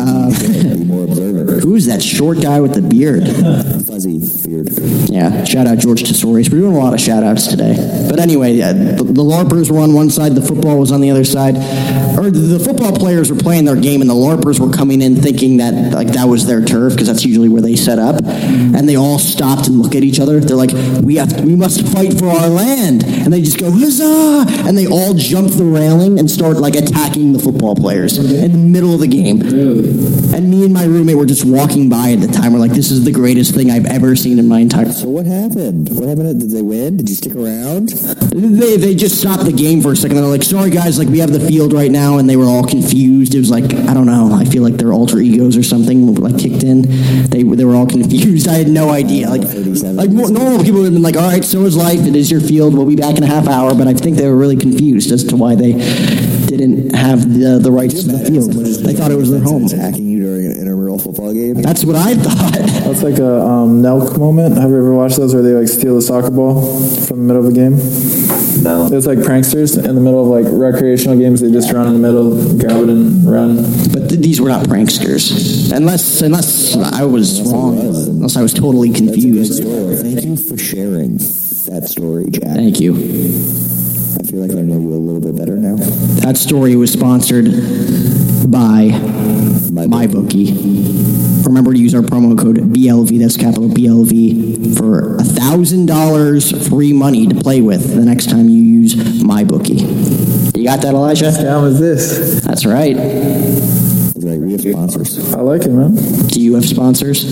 Observant. 0.01 0.80
Who's 1.71 1.87
that 1.87 2.03
short 2.03 2.43
guy 2.43 2.61
with 2.61 2.75
the 2.75 2.83
beard? 2.83 3.23
Fuzzy 4.01 4.49
beard. 4.49 4.71
Yeah, 5.11 5.45
shout 5.45 5.67
out 5.67 5.77
George 5.77 6.05
Tesorius. 6.05 6.51
We're 6.51 6.61
doing 6.61 6.75
a 6.75 6.79
lot 6.79 6.95
of 6.95 7.01
shout 7.01 7.23
outs 7.23 7.49
today. 7.49 7.75
But 8.09 8.19
anyway, 8.19 8.55
yeah, 8.55 8.73
the, 8.73 9.05
the 9.05 9.23
LARPers 9.23 9.71
were 9.71 9.79
on 9.81 9.93
one 9.93 10.09
side, 10.09 10.35
the 10.35 10.41
football 10.41 10.79
was 10.79 10.91
on 10.91 11.03
the 11.03 11.11
other 11.11 11.25
side. 11.25 11.57
Or 12.17 12.31
the, 12.31 12.59
football 12.59 12.93
players 12.93 13.31
were 13.31 13.39
playing 13.39 13.67
their 13.67 13.77
game, 13.77 14.01
and 14.01 14.09
the 14.09 14.15
LARPers 14.15 14.59
were 14.59 14.73
coming 14.73 15.03
in 15.03 15.17
thinking 15.17 15.59
that 15.59 15.93
like 15.93 16.09
that 16.09 16.25
was 16.25 16.47
their 16.47 16.65
turf 16.65 16.95
because 16.95 17.09
that's 17.09 17.27
usually 17.27 17.51
where 17.51 17.61
they 17.61 17.77
set 17.77 17.99
up. 17.99 18.25
And 18.25 18.89
they 18.89 18.97
all 18.97 19.19
stopped 19.19 19.67
and 19.67 19.81
look 19.81 19.95
at 19.95 20.03
each 20.03 20.19
other. 20.19 20.41
They're 20.41 20.57
like, 20.57 20.73
"We 21.03 21.17
have, 21.17 21.37
to, 21.37 21.43
we 21.43 21.55
must 21.55 21.87
fight 21.89 22.19
for 22.19 22.29
our 22.29 22.49
land," 22.49 23.05
and 23.05 23.31
they 23.31 23.43
just 23.43 23.59
go 23.59 23.71
huzzah! 23.71 24.67
And 24.67 24.79
they 24.79 24.87
all 24.87 25.13
jump 25.13 25.51
the 25.53 25.65
railing 25.65 26.19
and 26.19 26.31
start 26.31 26.57
like 26.57 26.75
attacking 26.75 27.35
the 27.35 27.39
football 27.39 27.75
players 27.75 28.17
in 28.17 28.53
the 28.53 28.59
middle 28.59 28.95
of 28.95 29.01
the 29.01 29.09
game. 29.09 29.43
And 29.43 30.51
me 30.51 30.65
and 30.65 30.73
my 30.73 30.85
roommate 30.85 31.17
were 31.17 31.27
just 31.27 31.45
walking 31.45 31.91
by 31.91 32.13
at 32.13 32.21
the 32.21 32.29
time. 32.29 32.55
We're 32.55 32.61
like, 32.61 32.73
"This 32.73 32.91
is 32.91 33.05
the 33.05 33.13
greatest 33.13 33.55
thing 33.55 33.71
I've 33.71 33.90
ever 33.91 34.17
seen 34.17 34.39
in 34.39 34.49
my 34.49 34.61
entire." 34.61 34.91
So 34.93 35.09
what 35.09 35.27
happened? 35.27 35.89
What 35.93 36.09
happened? 36.09 36.41
Did 36.41 36.51
they 36.51 36.63
win? 36.63 36.97
Did 36.97 37.09
you 37.09 37.15
stick 37.15 37.35
around? 37.35 37.89
They, 38.33 38.77
they 38.77 38.95
just 38.95 39.19
stopped 39.19 39.45
the 39.45 39.53
game 39.53 39.81
for 39.81 39.93
a 39.93 39.97
second. 39.97 40.17
They're 40.17 40.27
like, 40.27 40.43
sorry 40.43 40.71
guys, 40.71 40.99
like 40.99 41.09
we 41.09 41.19
have 41.19 41.33
the 41.33 41.41
field 41.41 41.73
right 41.73 41.91
now, 41.91 42.19
and 42.19 42.29
they 42.29 42.37
were 42.37 42.47
all 42.47 42.65
confused. 42.65 43.35
It 43.35 43.39
was 43.39 43.51
like, 43.51 43.65
I 43.65 43.95
don't 43.95 44.07
know. 44.07 44.31
I 44.33 44.45
feel 44.45 44.63
like 44.63 44.75
their 44.75 44.93
alter 44.93 45.19
egos 45.19 45.57
or 45.57 45.63
something 45.63 46.15
like 46.15 46.39
kicked 46.39 46.63
in. 46.63 46.83
They 47.29 47.43
they 47.43 47.65
were 47.65 47.75
all 47.75 47.87
confused. 47.97 48.49
I 48.49 48.55
had 48.55 48.69
no 48.69 48.91
idea. 48.91 49.29
Like 49.29 49.43
like 49.43 50.11
more, 50.11 50.31
normal 50.31 50.63
people 50.63 50.81
would 50.81 50.87
have 50.87 50.95
been 50.95 51.03
like, 51.03 51.17
all 51.17 51.29
right, 51.29 51.45
so 51.45 51.65
is 51.65 51.77
life. 51.77 52.01
It 52.07 52.17
is 52.17 52.31
your 52.31 52.41
field. 52.41 52.75
We'll 52.75 52.87
be 52.87 52.97
back 52.97 53.17
in 53.17 53.23
a 53.23 53.27
half 53.27 53.49
hour. 53.49 53.75
But 53.75 53.89
I 53.89 53.95
think 53.95 54.17
they 54.17 54.27
were 54.27 54.37
really 54.37 54.57
confused 54.57 55.11
as 55.13 55.25
to 55.25 55.37
why 55.37 55.55
they 55.55 55.73
didn't 55.73 56.95
have 56.95 57.33
the 57.33 57.59
the 57.61 57.73
rights 57.73 58.03
to 58.05 58.13
the 58.13 58.25
field. 58.25 58.53
They 58.53 58.95
thought 58.95 59.11
it 59.11 59.17
was 59.17 59.31
their 59.31 59.41
home. 59.41 59.67
Attacking 59.67 60.07
you 60.07 60.21
during 60.21 60.47
an 60.47 60.69
intramural 60.91 60.99
football 60.99 61.33
game? 61.33 61.55
That's 61.63 61.85
what 61.85 61.97
I 61.97 62.15
thought. 62.15 62.53
That's 62.85 63.03
like 63.03 63.19
a 63.19 63.41
um, 63.41 63.83
Nelk 63.83 64.19
moment. 64.19 64.57
Have 64.57 64.71
you 64.71 64.77
ever 64.77 64.95
watched 64.95 65.17
those 65.17 65.35
where 65.35 65.43
they 65.43 65.53
like 65.53 65.69
steal 65.69 65.95
the 65.95 66.03
soccer 66.03 66.31
ball 66.31 66.61
from 67.07 67.19
the 67.19 67.25
middle 67.25 67.47
of 67.47 67.53
a 67.53 67.55
game? 67.55 67.77
No. 68.63 68.89
It's 68.93 69.07
like 69.07 69.19
pranksters 69.19 69.77
in 69.79 69.95
the 69.95 70.01
middle 70.01 70.21
of 70.21 70.29
like 70.29 70.53
recreational 70.53 71.19
games. 71.19 71.41
They 71.41 71.51
just 71.51 71.73
run 71.73 71.87
in 71.87 71.95
the 71.95 71.99
middle, 71.99 72.59
grab 72.59 72.83
it, 72.83 72.89
and 72.89 73.25
run. 73.25 73.57
But 73.93 74.09
th- 74.11 74.21
these 74.21 74.41
were 74.41 74.49
not 74.49 74.67
pranksters, 74.67 75.73
unless 75.73 76.21
unless 76.21 76.77
I 76.77 77.05
was 77.05 77.41
wrong, 77.51 77.79
unless 77.79 78.37
I 78.37 78.43
was 78.43 78.53
totally 78.53 78.91
That's 78.91 79.01
a 79.01 79.05
good 79.05 79.13
confused. 79.15 79.65
Thank 79.65 80.25
you 80.25 80.37
for 80.37 80.59
sharing 80.59 81.19
that 81.19 81.87
story, 81.89 82.27
Jack. 82.31 82.57
Thank 82.57 82.81
you. 82.81 82.95
I 82.95 84.23
feel 84.25 84.41
like 84.41 84.51
I 84.51 84.63
know 84.63 84.79
you 84.79 84.93
a 84.93 85.01
little 85.01 85.21
bit 85.21 85.37
better 85.37 85.57
now. 85.57 85.77
That 86.21 86.37
story 86.37 86.77
was 86.77 86.93
sponsored 86.93 87.47
by 88.49 88.89
MyBookie. 89.71 91.45
Remember 91.47 91.73
to 91.73 91.79
use 91.79 91.95
our 91.95 92.01
promo 92.03 92.39
code 92.39 92.57
BLV, 92.57 93.19
that's 93.19 93.37
capital 93.37 93.69
BLV, 93.69 94.77
for 94.77 95.17
a 95.17 95.19
$1,000 95.19 96.69
free 96.69 96.93
money 96.93 97.27
to 97.27 97.35
play 97.35 97.61
with 97.61 97.95
the 97.95 98.05
next 98.05 98.31
time 98.31 98.49
you 98.49 98.63
use 98.63 98.95
MyBookie. 98.95 100.57
You 100.57 100.65
got 100.65 100.81
that, 100.83 100.95
Elisha? 100.95 101.33
How 101.33 101.63
was 101.63 101.81
this? 101.81 102.43
That's 102.45 102.67
right. 102.67 102.97
That's 102.97 104.25
right. 104.25 104.39
We 104.39 104.53
have 104.53 104.61
sponsors. 104.61 105.35
I 105.35 105.41
like 105.41 105.63
it, 105.63 105.71
man. 105.71 105.95
Do 106.29 106.41
you 106.41 106.55
have 106.55 106.65
sponsors? 106.65 107.25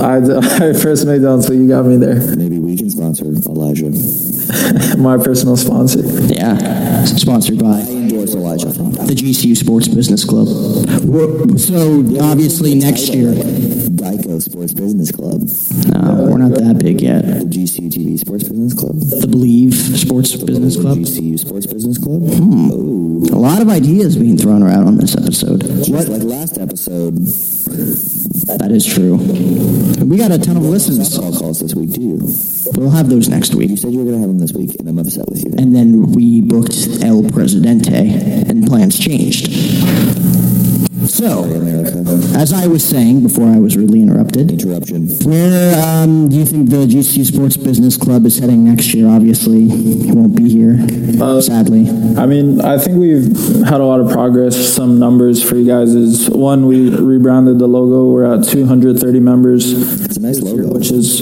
I, 0.00 0.16
I 0.16 0.72
personally 0.80 1.18
don't, 1.18 1.42
so 1.42 1.52
you 1.52 1.68
got 1.68 1.84
me 1.86 1.96
there. 1.96 2.36
Maybe 2.36 2.58
we 2.58 2.76
can 2.76 2.90
sponsor 2.90 3.24
Elisha. 3.24 3.90
My 4.98 5.16
personal 5.16 5.56
sponsor. 5.56 6.00
Yeah. 6.32 7.04
Sponsored 7.04 7.58
by 7.58 8.01
Elisha. 8.46 8.66
the 8.68 9.14
GCU 9.14 9.56
Sports 9.56 9.88
Business 9.88 10.24
Club. 10.24 10.48
We're- 11.04 11.58
So 11.58 12.00
obviously 12.20 12.74
next 12.74 13.08
year, 13.14 13.32
Geico 13.32 14.40
Sports 14.42 14.72
Business 14.74 15.10
Club. 15.12 15.42
no, 15.92 16.28
we're 16.30 16.38
not 16.38 16.52
that 16.58 16.78
big 16.78 17.00
yet. 17.02 17.22
The 17.24 17.44
GCU 17.46 17.88
TV 17.90 18.18
Sports 18.18 18.44
Business 18.48 18.74
Club. 18.74 18.98
The 19.00 19.26
Believe 19.26 19.74
Sports 19.74 20.34
Business 20.36 20.76
Club. 20.76 20.98
GCU 20.98 21.38
Sports 21.38 21.66
Business 21.66 21.98
Club. 21.98 22.22
Oh. 22.24 23.24
A 23.32 23.38
lot 23.38 23.62
of 23.62 23.68
ideas 23.68 24.16
being 24.16 24.36
thrown 24.36 24.62
around 24.62 24.86
on 24.86 24.96
this 24.96 25.14
episode. 25.16 25.60
Just 25.84 26.08
like 26.08 26.22
last 26.22 26.58
episode, 26.58 27.16
That 28.58 28.70
is 28.72 28.84
true. 28.84 29.16
We 30.04 30.16
got 30.16 30.30
a 30.32 30.38
ton 30.38 30.56
of 30.56 30.64
listens. 30.64 31.16
call 31.16 31.32
calls 31.32 31.60
this 31.60 31.74
week 31.74 31.94
too. 31.94 32.18
We'll 32.76 32.90
have 32.90 33.08
those 33.08 33.28
next 33.28 33.54
week. 33.54 33.70
You 33.70 33.76
said 33.76 33.92
you 33.92 33.98
were 33.98 34.04
going 34.04 34.16
to 34.16 34.20
have 34.20 34.28
them 34.28 34.38
this 34.38 34.52
week, 34.52 34.74
and 34.78 34.88
I'm 34.88 34.98
upset 34.98 35.28
with 35.28 35.44
you. 35.44 35.52
And 35.58 35.74
then 35.74 36.12
we 36.12 36.40
booked 36.40 36.74
El 37.02 37.22
Presidente, 37.30 38.48
and 38.48 38.66
plans 38.66 38.98
changed. 38.98 39.52
So, 41.08 41.44
as 42.36 42.52
I 42.52 42.68
was 42.68 42.82
saying 42.88 43.22
before 43.24 43.46
I 43.46 43.58
was 43.58 43.76
rudely 43.76 44.02
interrupted, 44.02 44.50
Interruption. 44.52 45.08
where 45.28 45.74
um, 45.84 46.28
do 46.28 46.36
you 46.36 46.44
think 46.46 46.70
the 46.70 46.86
GCU 46.86 47.26
Sports 47.26 47.56
Business 47.56 47.96
Club 47.96 48.24
is 48.24 48.38
heading 48.38 48.64
next 48.64 48.94
year? 48.94 49.08
Obviously, 49.08 49.68
he 49.68 50.12
won't 50.12 50.36
be 50.36 50.48
here, 50.48 50.78
sadly. 51.42 51.88
I 52.16 52.26
mean, 52.26 52.60
I 52.60 52.78
think 52.78 52.98
we've 52.98 53.26
had 53.64 53.80
a 53.80 53.84
lot 53.84 54.00
of 54.00 54.10
progress. 54.10 54.56
Some 54.56 54.98
numbers 55.00 55.42
for 55.42 55.56
you 55.56 55.66
guys 55.66 55.92
is 55.94 56.30
one, 56.30 56.66
we 56.66 56.88
rebranded 56.90 57.58
the 57.58 57.66
logo. 57.66 58.10
We're 58.12 58.32
at 58.38 58.44
230 58.44 59.20
members, 59.20 59.72
It's 60.04 60.11
a 60.11 60.11
nice 60.22 60.40
logo. 60.40 60.72
which 60.72 60.90
is, 60.90 61.20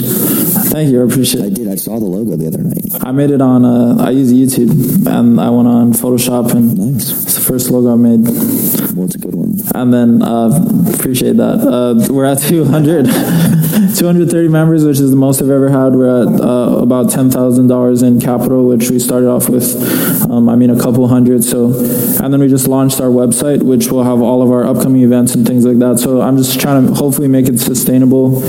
thank 0.71 0.91
you, 0.91 1.01
I 1.03 1.05
appreciate 1.05 1.43
it. 1.45 1.47
I 1.47 1.51
did. 1.51 1.69
I 1.69 1.75
saw 1.77 1.99
the 1.99 2.05
logo 2.07 2.37
the 2.37 2.47
other 2.47 2.63
night. 2.63 2.85
I 3.03 3.13
made 3.13 3.31
it 3.31 3.41
on, 3.41 3.65
uh, 3.65 3.97
I 3.99 4.11
use 4.11 4.33
YouTube, 4.33 5.07
and 5.07 5.41
I 5.41 5.49
went 5.51 5.69
on 5.69 5.93
Photoshop, 5.93 6.53
and 6.55 6.77
Nice. 6.95 7.11
it's 7.25 7.35
the 7.35 7.41
first 7.41 7.71
logo 7.71 7.93
I 7.93 7.97
made. 7.97 8.21
Well, 8.95 9.07
it's 9.07 9.15
a 9.15 9.19
good 9.19 9.35
one. 9.35 9.55
And 9.75 9.93
then, 9.93 10.23
uh, 10.23 10.51
appreciate 10.95 11.37
that. 11.39 11.59
Uh, 11.67 12.13
we're 12.13 12.25
at 12.27 12.39
200, 12.41 13.07
230 13.97 14.49
members, 14.49 14.85
which 14.85 14.99
is 15.01 15.11
the 15.11 15.17
most 15.17 15.41
I've 15.43 15.51
ever 15.51 15.69
had. 15.69 15.95
We're 15.95 16.23
at 16.23 16.41
uh, 16.41 16.79
about 16.81 17.07
$10,000 17.07 18.03
in 18.07 18.21
capital, 18.21 18.67
which 18.67 18.91
we 18.91 18.99
started 18.99 19.29
off 19.29 19.49
with, 19.49 19.77
um, 20.31 20.49
I 20.49 20.57
mean, 20.57 20.71
a 20.71 20.79
couple 20.81 21.07
hundred. 21.09 21.45
So, 21.45 21.67
and 22.23 22.33
then 22.33 22.41
we 22.41 22.49
just 22.49 22.67
launched 22.69 23.01
our 23.01 23.09
website, 23.09 23.63
which 23.63 23.91
will 23.91 24.05
have 24.05 24.21
all 24.21 24.43
of 24.43 24.51
our 24.51 24.65
upcoming 24.65 25.03
events 25.03 25.35
and 25.35 25.47
things 25.47 25.65
like 25.65 25.79
that. 25.79 25.99
So 25.99 26.21
I'm 26.21 26.37
just 26.37 26.61
trying 26.61 26.87
to 26.87 26.95
hopefully 26.95 27.29
make 27.29 27.49
it 27.49 27.59
sustainable 27.59 28.43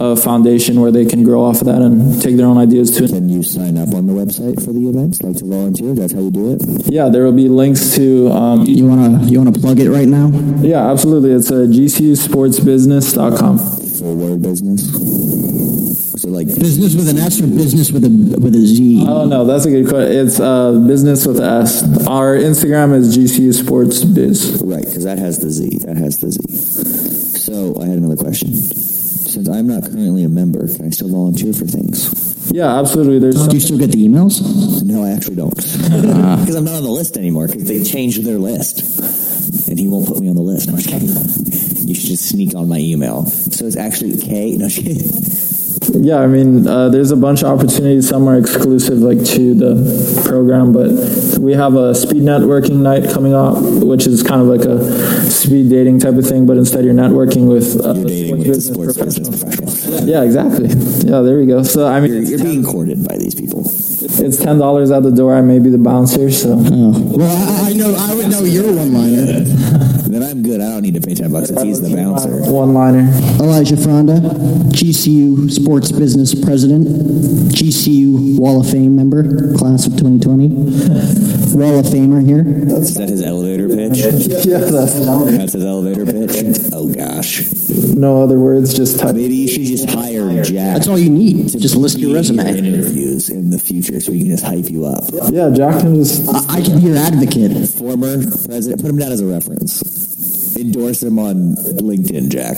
uh, 0.00 0.16
foundation 0.16 0.80
where 0.80 0.90
they 0.90 1.04
can 1.06 1.22
grow 1.24 1.42
off 1.44 1.60
of 1.60 1.66
that 1.66 1.82
and 1.82 2.20
take 2.20 2.36
their 2.36 2.46
own 2.46 2.58
ideas 2.58 2.90
to 2.98 3.04
it. 3.04 3.10
Can 3.10 3.28
you 3.28 3.42
sign 3.42 3.76
up 3.78 3.94
on 3.94 4.06
the 4.06 4.12
website 4.12 4.62
for 4.64 4.72
the 4.72 4.88
events? 4.88 5.22
Like 5.22 5.36
to 5.36 5.44
volunteer? 5.44 5.94
That's 5.94 6.12
how 6.12 6.20
you 6.20 6.30
do 6.30 6.52
it? 6.54 6.62
Yeah, 6.86 7.08
there 7.08 7.24
will 7.24 7.32
be 7.32 7.48
links 7.48 7.94
to, 7.96 8.30
um, 8.32 8.64
You 8.66 8.86
wanna 8.86 9.22
you 9.24 9.38
wanna 9.38 9.52
plug 9.52 9.78
it 9.80 9.90
right 9.90 10.08
now? 10.08 10.30
yeah, 10.60 10.90
absolutely. 10.90 11.32
It's 11.32 11.50
uh, 11.50 11.66
gcusportsbusiness.com. 11.68 13.87
Full 13.98 14.14
word 14.16 14.42
business? 14.42 14.92
So 16.22 16.28
like 16.28 16.46
Business 16.46 16.94
with 16.94 17.08
an 17.08 17.18
S 17.18 17.40
or 17.40 17.46
business 17.46 17.90
with 17.92 18.04
a 18.04 18.10
with 18.40 18.54
a 18.54 18.60
Z? 18.66 19.04
Oh 19.08 19.26
no, 19.26 19.44
that's 19.44 19.66
a 19.66 19.70
good 19.70 19.88
question. 19.88 20.26
It's 20.26 20.40
uh, 20.40 20.72
business 20.86 21.26
with 21.26 21.40
S. 21.40 21.82
Our 22.06 22.36
Instagram 22.36 22.94
is 22.94 23.16
GCU 23.16 23.52
Sports 23.54 24.04
Biz. 24.04 24.62
Right, 24.64 24.84
because 24.84 25.04
that 25.04 25.18
has 25.18 25.38
the 25.38 25.50
Z. 25.50 25.78
That 25.86 25.96
has 25.96 26.18
the 26.18 26.30
Z. 26.32 26.40
So 27.38 27.80
I 27.80 27.86
had 27.86 27.98
another 27.98 28.16
question. 28.16 28.52
Since 28.54 29.48
I'm 29.48 29.66
not 29.66 29.82
currently 29.84 30.24
a 30.24 30.28
member, 30.28 30.66
can 30.66 30.86
I 30.86 30.90
still 30.90 31.08
volunteer 31.08 31.52
for 31.52 31.66
things? 31.66 32.50
Yeah, 32.50 32.78
absolutely. 32.78 33.18
There's 33.18 33.46
Do 33.46 33.54
you 33.56 33.60
still 33.60 33.78
get 33.78 33.90
the 33.92 34.08
emails? 34.08 34.40
No, 34.84 35.04
I 35.04 35.10
actually 35.10 35.36
don't. 35.36 35.54
Because 36.38 36.54
I'm 36.54 36.64
not 36.64 36.76
on 36.76 36.82
the 36.82 36.90
list 36.90 37.16
anymore. 37.16 37.46
Because 37.46 37.64
they 37.64 37.82
changed 37.84 38.24
their 38.24 38.38
list, 38.38 38.80
and 39.68 39.78
he 39.78 39.86
won't 39.86 40.06
put 40.08 40.20
me 40.20 40.28
on 40.30 40.34
the 40.36 40.42
list. 40.42 40.68
I'm 40.68 40.76
just 40.76 40.88
kidding. 40.88 41.67
You 41.88 41.94
should 41.94 42.10
just 42.10 42.28
sneak 42.28 42.54
on 42.54 42.68
my 42.68 42.78
email. 42.78 43.26
So 43.26 43.64
it's 43.66 43.76
actually 43.76 44.16
K. 44.18 44.56
No, 44.56 44.68
yeah. 46.00 46.20
I 46.20 46.26
mean, 46.26 46.66
uh, 46.66 46.88
there's 46.90 47.10
a 47.10 47.16
bunch 47.16 47.42
of 47.42 47.48
opportunities. 47.58 48.08
Some 48.08 48.28
are 48.28 48.36
exclusive, 48.38 48.98
like 48.98 49.24
to 49.24 49.54
the 49.54 50.22
program, 50.28 50.72
but 50.72 50.90
we 51.40 51.52
have 51.54 51.74
a 51.76 51.94
speed 51.94 52.22
networking 52.22 52.76
night 52.82 53.08
coming 53.10 53.32
up, 53.34 53.56
which 53.82 54.06
is 54.06 54.22
kind 54.22 54.40
of 54.42 54.48
like 54.48 54.60
a 54.66 54.84
speed 55.30 55.70
dating 55.70 56.00
type 56.00 56.14
of 56.14 56.26
thing. 56.26 56.44
But 56.46 56.58
instead, 56.58 56.84
you're 56.84 56.94
networking 56.94 57.48
with 57.48 57.82
uh, 57.84 57.94
You're 57.94 58.04
dating 58.04 58.38
with 58.48 58.62
sports 58.62 58.96
professionals. 58.98 59.30
business 59.44 59.64
professional. 59.64 60.08
Yeah, 60.08 60.22
exactly. 60.24 60.68
Yeah, 61.08 61.20
there 61.22 61.38
we 61.38 61.46
go. 61.46 61.62
So 61.62 61.86
I 61.86 62.00
mean, 62.00 62.12
You're, 62.12 62.22
you're 62.22 62.44
being 62.44 62.64
courted 62.64 63.06
by 63.08 63.16
these 63.16 63.34
people. 63.34 63.62
it's 63.64 64.36
ten 64.36 64.58
dollars 64.58 64.90
at 64.90 65.02
the 65.02 65.10
door. 65.10 65.34
I 65.34 65.40
may 65.40 65.58
be 65.58 65.70
the 65.70 65.78
bouncer, 65.78 66.30
so. 66.30 66.56
Well, 66.56 67.24
I, 67.64 67.70
I 67.70 67.72
know 67.72 67.94
I 67.98 68.14
would 68.14 68.28
know 68.30 68.44
your 68.44 68.66
one 68.74 68.92
liner. 68.92 69.44
Then 70.48 70.60
I'm 70.60 70.60
good. 70.60 70.66
I 70.66 70.72
don't 70.72 70.82
need 70.82 70.94
to 70.94 71.06
pay 71.06 71.14
ten 71.14 71.32
bucks 71.32 71.50
if 71.50 71.62
he's 71.62 71.80
the 71.80 71.94
bouncer. 71.94 72.50
One 72.50 72.74
liner. 72.74 73.10
Elisha 73.40 73.76
Fronda, 73.76 74.20
GCU 74.72 75.50
Sports 75.50 75.92
Business 75.92 76.34
President, 76.34 76.86
GCU 77.52 78.38
Wall 78.38 78.60
of 78.60 78.70
Fame 78.70 78.96
member, 78.96 79.56
class 79.56 79.86
of 79.86 79.92
2020. 79.96 80.48
Wall 81.56 81.78
of 81.78 81.86
Famer 81.86 82.24
here. 82.24 82.44
Is 82.78 82.94
that 82.94 83.08
his 83.08 83.22
elevator 83.22 83.68
pitch? 83.68 83.98
Yeah, 84.46 84.58
that's 84.58 84.94
That's 84.94 85.52
his 85.52 85.64
elevator 85.64 86.06
pitch. 86.06 86.70
Oh 86.72 86.92
gosh. 86.92 87.44
no 87.94 88.22
other 88.22 88.38
words. 88.38 88.74
Just 88.74 89.00
type. 89.00 89.14
Maybe 89.14 89.34
you 89.34 89.48
should 89.48 89.64
just 89.64 89.90
hire 89.90 90.42
Jack. 90.44 90.74
That's 90.74 90.88
all 90.88 90.98
you 90.98 91.10
need. 91.10 91.48
Just 91.48 91.76
list 91.76 91.98
your 91.98 92.10
in 92.10 92.16
resume. 92.16 92.46
interviews 92.58 93.28
in 93.28 93.50
the 93.50 93.58
future, 93.58 94.00
so 94.00 94.12
we 94.12 94.20
can 94.20 94.28
just 94.28 94.44
hype 94.44 94.70
you 94.70 94.84
up. 94.86 95.04
Yeah, 95.30 95.50
Jack 95.50 95.80
can 95.80 95.94
just. 95.96 96.28
I, 96.28 96.58
I 96.58 96.62
can 96.62 96.78
be 96.80 96.86
your 96.88 96.96
advocate. 96.96 97.68
Former 97.68 98.22
president, 98.46 98.80
put 98.80 98.90
him 98.90 98.98
down 98.98 99.12
as 99.12 99.20
a 99.20 99.26
reference. 99.26 99.82
Endorse 100.58 101.02
him 101.02 101.18
on 101.18 101.54
LinkedIn, 101.56 102.28
Jack. 102.30 102.56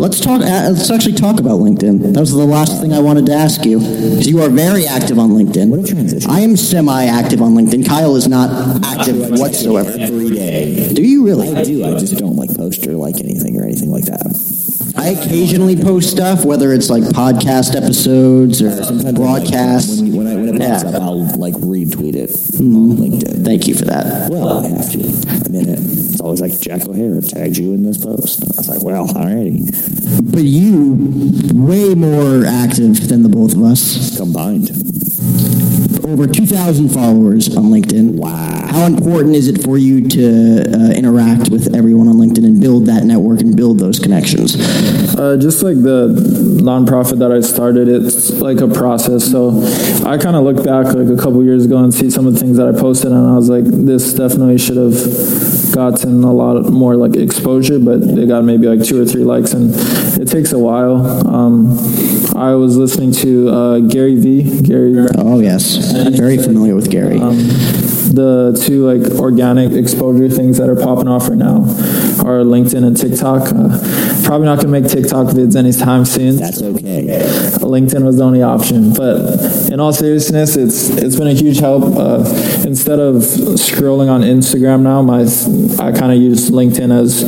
Let's 0.00 0.20
talk. 0.20 0.40
uh, 0.42 0.70
Let's 0.72 0.90
actually 0.90 1.14
talk 1.14 1.38
about 1.38 1.60
LinkedIn. 1.60 2.12
That 2.14 2.20
was 2.20 2.32
the 2.32 2.44
last 2.44 2.80
thing 2.80 2.92
I 2.92 2.98
wanted 3.00 3.26
to 3.26 3.32
ask 3.34 3.64
you, 3.64 3.78
because 3.78 4.26
you 4.26 4.40
are 4.42 4.48
very 4.48 4.86
active 4.86 5.18
on 5.18 5.30
LinkedIn. 5.30 5.68
What 5.68 5.80
a 5.80 5.84
transition. 5.94 6.30
I 6.30 6.40
am 6.40 6.56
semi-active 6.56 7.40
on 7.42 7.54
LinkedIn. 7.54 7.86
Kyle 7.86 8.16
is 8.16 8.26
not 8.28 8.84
active 8.84 9.30
whatsoever. 9.38 9.90
Every 9.98 10.30
day. 10.30 10.92
Do 10.92 11.02
you 11.02 11.24
really? 11.24 11.54
I 11.54 11.62
do. 11.62 11.84
I 11.84 11.98
just 11.98 12.16
don't 12.16 12.36
like 12.36 12.54
post 12.56 12.86
or 12.86 12.92
like 12.92 13.16
anything 13.20 13.60
or 13.60 13.64
anything 13.64 13.90
like 13.90 14.04
that. 14.06 14.26
I 14.96 15.08
occasionally 15.08 15.74
post 15.76 16.10
stuff, 16.10 16.44
whether 16.44 16.72
it's 16.72 16.90
like 16.90 17.02
podcast 17.04 17.74
episodes 17.74 18.60
or 18.62 19.12
broadcasts. 19.12 20.00
When, 20.00 20.16
when, 20.16 20.26
I, 20.26 20.34
when 20.36 20.48
it 20.50 20.58
pops 20.60 20.82
Yeah. 20.84 20.90
up, 20.90 21.02
I'll 21.02 21.11
like 21.42 21.54
retweet 21.54 22.14
it 22.14 22.30
on 22.60 22.66
hmm. 22.66 23.02
LinkedIn. 23.02 23.44
Thank 23.44 23.66
you 23.66 23.74
for 23.74 23.84
that. 23.86 24.30
Well, 24.30 24.64
I 24.64 24.68
have 24.68 24.92
to. 24.92 25.00
I'm 25.28 25.54
in 25.54 25.68
it. 25.68 25.78
It's 25.80 26.20
always 26.20 26.40
like 26.40 26.58
Jack 26.60 26.86
O'Hare 26.86 27.20
tagged 27.20 27.58
you 27.58 27.74
in 27.74 27.82
this 27.82 27.98
post. 27.98 28.44
I 28.44 28.56
was 28.56 28.68
like, 28.68 28.82
well, 28.82 29.08
alrighty. 29.08 29.60
But 30.32 30.44
you, 30.44 30.96
way 31.52 31.94
more 31.94 32.46
active 32.46 33.08
than 33.08 33.24
the 33.24 33.28
both 33.28 33.54
of 33.54 33.62
us. 33.62 34.16
Combined. 34.16 34.91
Over 36.04 36.26
2,000 36.26 36.88
followers 36.88 37.56
on 37.56 37.64
LinkedIn. 37.66 38.14
Wow. 38.14 38.66
How 38.72 38.86
important 38.86 39.36
is 39.36 39.46
it 39.46 39.62
for 39.62 39.78
you 39.78 40.08
to 40.08 40.62
uh, 40.62 40.92
interact 40.94 41.50
with 41.50 41.76
everyone 41.76 42.08
on 42.08 42.16
LinkedIn 42.16 42.44
and 42.44 42.60
build 42.60 42.86
that 42.86 43.04
network 43.04 43.40
and 43.40 43.56
build 43.56 43.78
those 43.78 44.00
connections? 44.00 44.56
Uh, 45.16 45.36
just 45.40 45.62
like 45.62 45.76
the 45.76 46.08
nonprofit 46.60 47.18
that 47.20 47.30
I 47.30 47.40
started, 47.40 47.86
it's 47.86 48.30
like 48.30 48.60
a 48.60 48.66
process. 48.66 49.30
So 49.30 49.62
I 50.04 50.18
kind 50.18 50.34
of 50.34 50.42
look 50.42 50.64
back 50.64 50.86
like 50.86 51.08
a 51.08 51.16
couple 51.16 51.44
years 51.44 51.66
ago 51.66 51.78
and 51.78 51.94
see 51.94 52.10
some 52.10 52.26
of 52.26 52.34
the 52.34 52.40
things 52.40 52.56
that 52.56 52.66
I 52.66 52.72
posted, 52.72 53.12
and 53.12 53.28
I 53.28 53.36
was 53.36 53.48
like, 53.48 53.64
this 53.64 54.12
definitely 54.12 54.58
should 54.58 54.78
have 54.78 55.72
gotten 55.72 56.24
a 56.24 56.32
lot 56.32 56.70
more 56.70 56.96
like 56.96 57.14
exposure, 57.14 57.78
but 57.78 58.02
it 58.02 58.26
got 58.26 58.42
maybe 58.42 58.66
like 58.66 58.84
two 58.84 59.00
or 59.00 59.04
three 59.04 59.24
likes, 59.24 59.52
and 59.52 59.72
it 60.20 60.28
takes 60.28 60.52
a 60.52 60.58
while. 60.58 61.28
Um, 61.28 61.78
I 62.34 62.54
was 62.54 62.76
listening 62.76 63.12
to 63.12 63.48
uh, 63.48 63.78
Gary 63.80 64.16
V. 64.16 64.62
Gary. 64.62 64.94
Oh, 65.18 65.40
yes. 65.40 65.94
I'm 65.94 66.14
very 66.14 66.38
familiar 66.38 66.74
with 66.74 66.90
Gary. 66.90 67.18
the 67.18 68.60
two 68.66 68.84
like 68.86 69.18
organic 69.18 69.72
exposure 69.72 70.28
things 70.28 70.58
that 70.58 70.68
are 70.68 70.76
popping 70.76 71.08
off 71.08 71.28
right 71.28 71.38
now 71.38 71.62
are 72.24 72.44
LinkedIn 72.44 72.84
and 72.84 72.96
TikTok. 72.96 73.48
Uh, 73.48 74.22
probably 74.24 74.46
not 74.46 74.56
gonna 74.58 74.68
make 74.68 74.86
TikTok 74.88 75.28
vids 75.28 75.56
anytime 75.56 76.04
soon. 76.04 76.36
That's 76.36 76.62
okay. 76.62 77.06
LinkedIn 77.60 78.04
was 78.04 78.16
the 78.18 78.24
only 78.24 78.42
option, 78.42 78.92
but 78.92 79.70
in 79.70 79.80
all 79.80 79.92
seriousness, 79.92 80.56
it's 80.56 80.90
it's 80.90 81.16
been 81.16 81.28
a 81.28 81.32
huge 81.34 81.58
help. 81.58 81.84
Uh, 81.96 82.18
instead 82.66 82.98
of 83.00 83.16
scrolling 83.56 84.10
on 84.10 84.20
Instagram 84.20 84.82
now, 84.82 85.02
my 85.02 85.22
I 85.82 85.92
kind 85.92 86.12
of 86.12 86.18
use 86.18 86.50
LinkedIn 86.50 86.92
as 86.92 87.22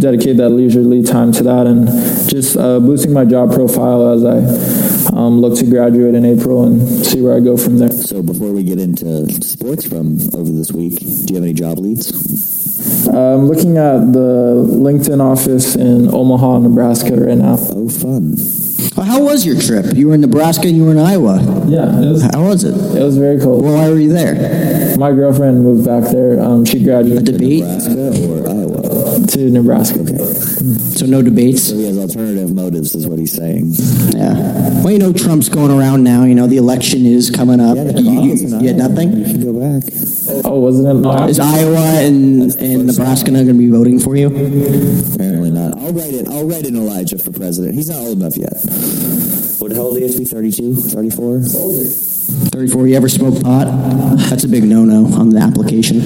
dedicate 0.00 0.36
that 0.38 0.48
leisurely 0.50 1.02
time 1.02 1.32
to 1.32 1.42
that 1.44 1.66
and 1.66 1.86
just 2.28 2.56
uh, 2.56 2.80
boosting 2.80 3.12
my 3.12 3.24
job 3.24 3.52
profile 3.52 4.10
as 4.10 4.24
I 4.24 5.16
um, 5.16 5.40
look 5.40 5.58
to 5.58 5.66
graduate 5.66 6.14
in 6.14 6.24
April 6.24 6.64
and 6.64 6.80
see 7.04 7.20
where 7.20 7.36
I 7.36 7.40
go 7.40 7.56
from 7.56 7.78
there. 7.78 7.90
So 7.92 8.22
before 8.22 8.52
we 8.52 8.62
get 8.64 8.78
into 8.80 9.30
sports 9.42 9.86
from 9.86 10.18
over 10.34 10.50
this 10.50 10.72
week, 10.72 10.98
do 10.98 11.06
you 11.06 11.34
have 11.34 11.44
any 11.44 11.52
job 11.52 11.78
leads? 11.78 12.10
I'm 13.08 13.46
looking 13.46 13.76
at 13.76 14.12
the 14.12 14.66
LinkedIn 14.68 15.20
office 15.20 15.74
in 15.76 16.12
Omaha, 16.14 16.60
Nebraska 16.60 17.14
right 17.14 17.36
now. 17.36 17.56
Oh, 17.58 17.88
fun. 17.88 18.36
How 18.96 19.22
was 19.22 19.46
your 19.46 19.58
trip? 19.60 19.96
You 19.96 20.08
were 20.08 20.14
in 20.14 20.20
Nebraska 20.20 20.66
and 20.68 20.76
you 20.76 20.84
were 20.84 20.90
in 20.92 20.98
Iowa. 20.98 21.36
Yeah, 21.66 22.00
it 22.00 22.10
was, 22.10 22.22
How 22.22 22.42
was 22.44 22.64
it? 22.64 22.74
it 22.74 23.02
was 23.02 23.16
very 23.16 23.38
cool. 23.40 23.60
Well, 23.62 23.74
why 23.74 23.88
were 23.88 23.98
you 23.98 24.12
there? 24.12 24.96
My 24.98 25.12
girlfriend 25.12 25.62
moved 25.62 25.86
back 25.86 26.10
there. 26.10 26.40
Um, 26.40 26.64
she 26.64 26.82
graduated 26.82 27.24
Debate? 27.24 27.62
Nebraska 27.64 28.08
or 28.28 28.48
Iowa? 28.48 28.89
To 29.30 29.50
Nebraska. 29.50 30.00
okay. 30.00 30.16
So 30.98 31.06
no 31.06 31.22
debates? 31.22 31.68
So 31.68 31.76
he 31.76 31.86
has 31.86 31.96
alternative 31.98 32.52
motives, 32.52 32.94
is 32.96 33.06
what 33.06 33.18
he's 33.20 33.32
saying. 33.32 33.72
Yeah. 34.10 34.34
Well, 34.82 34.90
you 34.90 34.98
know, 34.98 35.12
Trump's 35.12 35.48
going 35.48 35.70
around 35.70 36.02
now. 36.02 36.24
You 36.24 36.34
know, 36.34 36.48
the 36.48 36.56
election 36.56 37.06
is 37.06 37.30
coming 37.30 37.60
up. 37.60 37.76
Yeah, 37.76 37.90
you, 37.96 38.10
you, 38.34 38.58
you 38.58 38.66
had 38.68 38.76
nothing? 38.76 39.12
You 39.16 39.26
should 39.28 39.42
go 39.42 39.52
back. 39.52 39.84
Oh, 40.44 40.58
wasn't 40.58 40.88
it? 40.88 40.94
No, 40.94 41.26
Is 41.26 41.38
Iowa 41.38 41.78
and, 42.02 42.54
and 42.56 42.86
Nebraska 42.86 43.30
not 43.30 43.44
going 43.44 43.48
to 43.48 43.54
be 43.54 43.70
voting 43.70 44.00
for 44.00 44.16
you? 44.16 44.26
Apparently 44.28 45.50
not. 45.50 45.78
I'll 45.78 45.92
write 45.92 46.12
it. 46.14 46.28
I'll 46.28 46.46
write 46.46 46.66
in 46.66 46.74
Elisha 46.76 47.18
for 47.18 47.30
president. 47.30 47.74
He's 47.74 47.88
not 47.88 47.98
old 47.98 48.18
enough 48.18 48.36
yet. 48.36 48.54
What 49.60 49.68
the 49.68 49.74
hell 49.74 49.92
do 49.92 50.00
you 50.00 50.06
have 50.06 50.12
to 50.14 50.18
be? 50.18 50.24
32? 50.24 50.74
34? 50.74 51.40
34, 52.50 52.86
you 52.88 52.96
ever 52.96 53.08
smoke 53.08 53.40
pot? 53.42 53.66
That's 54.28 54.44
a 54.44 54.48
big 54.48 54.64
no-no 54.64 55.06
on 55.16 55.30
the 55.30 55.38
application. 55.40 56.00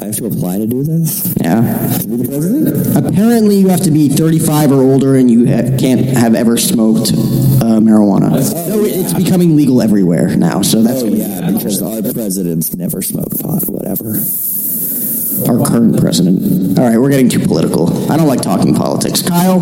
I 0.00 0.06
have 0.06 0.16
to 0.16 0.26
apply 0.26 0.58
to 0.58 0.66
do 0.66 0.82
this? 0.82 1.34
Yeah. 1.40 1.60
To 2.00 2.06
be 2.08 2.16
the 2.16 2.28
president? 2.28 2.96
Apparently, 3.06 3.56
you 3.56 3.68
have 3.68 3.82
to 3.82 3.90
be 3.90 4.08
35 4.08 4.72
or 4.72 4.82
older 4.82 5.16
and 5.16 5.30
you 5.30 5.46
ha- 5.46 5.76
can't 5.78 6.00
have 6.00 6.34
ever 6.34 6.56
smoked 6.56 7.08
uh, 7.12 7.80
marijuana. 7.80 8.30
No, 8.68 8.84
it's 8.84 9.14
becoming 9.14 9.56
legal 9.56 9.80
everywhere 9.80 10.36
now, 10.36 10.62
so 10.62 10.82
that's 10.82 11.02
Oh, 11.02 11.10
be 11.10 11.18
yeah, 11.18 11.50
because 11.50 11.80
our 11.82 12.02
presidents 12.12 12.74
never 12.74 13.00
smoke 13.02 13.30
pot, 13.40 13.64
whatever. 13.68 14.20
our 15.48 15.64
current 15.66 15.98
president. 16.00 16.78
All 16.78 16.84
right, 16.88 16.98
we're 16.98 17.10
getting 17.10 17.28
too 17.28 17.40
political. 17.40 18.10
I 18.10 18.16
don't 18.16 18.26
like 18.28 18.42
talking 18.42 18.74
politics. 18.74 19.22
Kyle, 19.22 19.60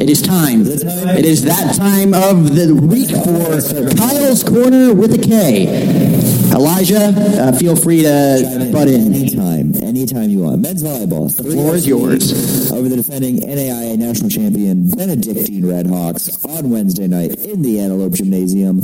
it 0.00 0.08
is 0.08 0.22
time. 0.22 0.62
It 0.66 1.24
is 1.24 1.44
that 1.44 1.74
time 1.76 2.14
of 2.14 2.54
the 2.54 2.74
week 2.74 3.10
for 3.10 3.96
Kyle's 3.96 4.42
Corner 4.42 4.94
with 4.94 5.12
a 5.14 5.18
K. 5.18 6.13
Elisha, 6.54 7.10
uh, 7.42 7.52
feel 7.58 7.74
free 7.74 8.02
to 8.02 8.70
butt 8.72 8.86
in. 8.86 9.12
Anytime, 9.12 9.74
anytime 9.82 10.30
you 10.30 10.38
want. 10.40 10.62
Men's 10.62 10.84
volleyball. 10.84 11.34
The 11.34 11.42
floor 11.42 11.74
is 11.74 11.84
yours. 11.84 12.70
Over 12.70 12.88
the 12.88 12.94
defending 12.94 13.38
NAIA 13.40 13.98
national 13.98 14.30
champion 14.30 14.88
Benedictine 14.88 15.64
Redhawks 15.64 16.44
on 16.46 16.70
Wednesday 16.70 17.08
night 17.08 17.34
in 17.40 17.62
the 17.62 17.80
Antelope 17.80 18.12
Gymnasium 18.12 18.78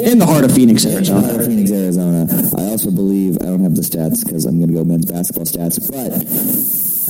In 0.00 0.18
the 0.18 0.26
heart 0.26 0.44
of 0.44 0.52
Phoenix, 0.52 0.84
Arizona. 0.84 1.42
Phoenix, 1.44 1.70
Arizona. 1.70 2.26
I 2.58 2.70
also 2.72 2.90
believe 2.90 3.38
I 3.40 3.46
don't 3.46 3.62
have 3.62 3.74
the 3.74 3.82
stats 3.82 4.22
because 4.22 4.44
I'm 4.44 4.58
going 4.58 4.68
to 4.68 4.74
go 4.74 4.84
men's 4.84 5.06
basketball 5.06 5.46
stats, 5.46 5.80
but 5.90 6.12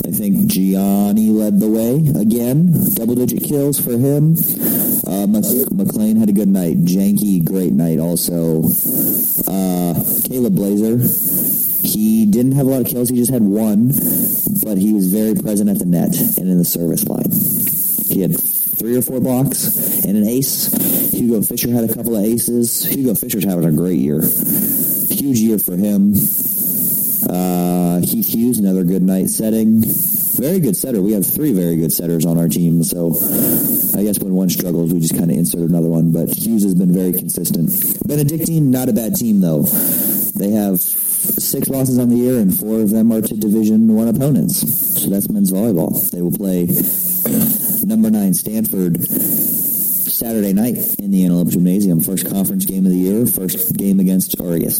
I 0.06 0.10
think 0.10 0.46
Gianni 0.46 1.30
led 1.30 1.60
the 1.60 1.68
way 1.68 1.96
again. 2.20 2.72
Double 2.94 3.14
digit 3.14 3.42
kills 3.44 3.80
for 3.80 3.92
him. 3.92 4.36
Uh, 5.06 5.26
Mc- 5.26 5.72
McLean 5.72 6.16
had 6.16 6.28
a 6.28 6.32
good 6.32 6.48
night. 6.48 6.76
Janky, 6.84 7.44
great 7.44 7.72
night 7.72 7.98
also. 7.98 8.64
Uh, 9.46 9.94
Caleb 10.24 10.54
Blazer, 10.54 10.98
he 11.86 12.26
didn't 12.26 12.52
have 12.52 12.66
a 12.66 12.70
lot 12.70 12.80
of 12.82 12.86
kills. 12.86 13.08
He 13.08 13.16
just 13.16 13.30
had 13.30 13.42
one, 13.42 13.88
but 14.64 14.78
he 14.78 14.92
was 14.92 15.06
very 15.08 15.34
present 15.34 15.68
at 15.70 15.78
the 15.78 15.86
net 15.86 16.14
and 16.38 16.48
in 16.48 16.58
the 16.58 16.64
service 16.64 17.06
line. 17.06 17.30
He 18.08 18.22
had 18.22 18.38
three 18.38 18.96
or 18.96 19.02
four 19.02 19.20
blocks 19.20 20.04
and 20.04 20.16
an 20.16 20.26
ace. 20.26 20.72
Hugo 21.12 21.42
Fisher 21.42 21.70
had 21.70 21.88
a 21.88 21.92
couple 21.94 22.16
of 22.16 22.24
aces. 22.24 22.84
Hugo 22.84 23.14
Fisher's 23.14 23.44
having 23.44 23.64
a 23.64 23.72
great 23.72 23.98
year. 23.98 24.20
Huge 25.10 25.38
year 25.38 25.58
for 25.58 25.76
him. 25.76 26.14
Uh, 27.28 28.00
Heath 28.00 28.32
Hughes, 28.32 28.58
another 28.58 28.84
good 28.84 29.02
night 29.02 29.28
setting. 29.28 29.82
Very 29.84 30.60
good 30.60 30.76
setter. 30.76 31.02
We 31.02 31.12
have 31.12 31.26
three 31.26 31.52
very 31.52 31.76
good 31.76 31.92
setters 31.92 32.24
on 32.24 32.38
our 32.38 32.48
team, 32.48 32.84
so 32.84 33.08
I 33.98 34.04
guess 34.04 34.18
when 34.20 34.34
one 34.34 34.48
struggles, 34.48 34.92
we 34.92 35.00
just 35.00 35.16
kind 35.16 35.30
of 35.30 35.36
insert 35.36 35.68
another 35.68 35.88
one. 35.88 36.12
But 36.12 36.28
Hughes 36.30 36.62
has 36.62 36.74
been 36.74 36.92
very 36.92 37.12
consistent. 37.12 37.70
Benedictine, 38.06 38.70
not 38.70 38.88
a 38.88 38.92
bad 38.92 39.16
team 39.16 39.40
though. 39.40 39.62
They 39.62 40.50
have 40.50 40.80
six 40.80 41.68
losses 41.68 41.98
on 41.98 42.08
the 42.08 42.16
year, 42.16 42.38
and 42.38 42.56
four 42.56 42.80
of 42.80 42.90
them 42.90 43.12
are 43.12 43.20
to 43.20 43.34
Division 43.34 43.94
One 43.94 44.08
opponents. 44.08 45.02
So 45.02 45.10
that's 45.10 45.28
men's 45.28 45.52
volleyball. 45.52 46.10
They 46.10 46.22
will 46.22 46.32
play 46.32 46.66
number 47.84 48.10
nine 48.10 48.34
Stanford 48.34 48.96
Saturday 50.18 50.52
night 50.52 50.74
in 50.98 51.12
the 51.12 51.22
Antelope 51.22 51.46
Gymnasium. 51.46 52.00
First 52.00 52.28
conference 52.28 52.64
game 52.66 52.84
of 52.84 52.90
the 52.90 52.98
year. 52.98 53.24
First 53.24 53.76
game 53.76 54.00
against, 54.00 54.40
or 54.40 54.52
I 54.52 54.58
guess, 54.58 54.78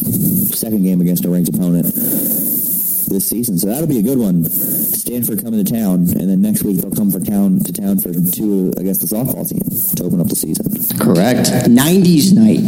second 0.59 0.83
game 0.83 0.99
against 0.99 1.23
a 1.23 1.29
ranked 1.29 1.47
opponent 1.47 1.85
this 1.85 3.29
season. 3.29 3.57
So 3.57 3.67
that'll 3.67 3.87
be 3.87 3.99
a 3.99 4.01
good 4.01 4.17
one. 4.17 4.43
Stanford 4.43 5.41
coming 5.41 5.63
to 5.63 5.71
town, 5.71 6.11
and 6.19 6.29
then 6.29 6.41
next 6.41 6.63
week 6.63 6.81
they'll 6.81 6.91
come 6.91 7.09
for 7.09 7.21
town 7.21 7.59
to 7.59 7.71
town 7.71 7.99
for 7.99 8.11
two 8.11 8.73
against 8.75 8.99
the 8.99 9.07
softball 9.07 9.47
team 9.47 9.63
to 9.95 10.03
open 10.03 10.19
up 10.19 10.27
the 10.27 10.35
season. 10.35 10.67
Correct. 10.99 11.47
90s 11.47 12.33
night 12.35 12.59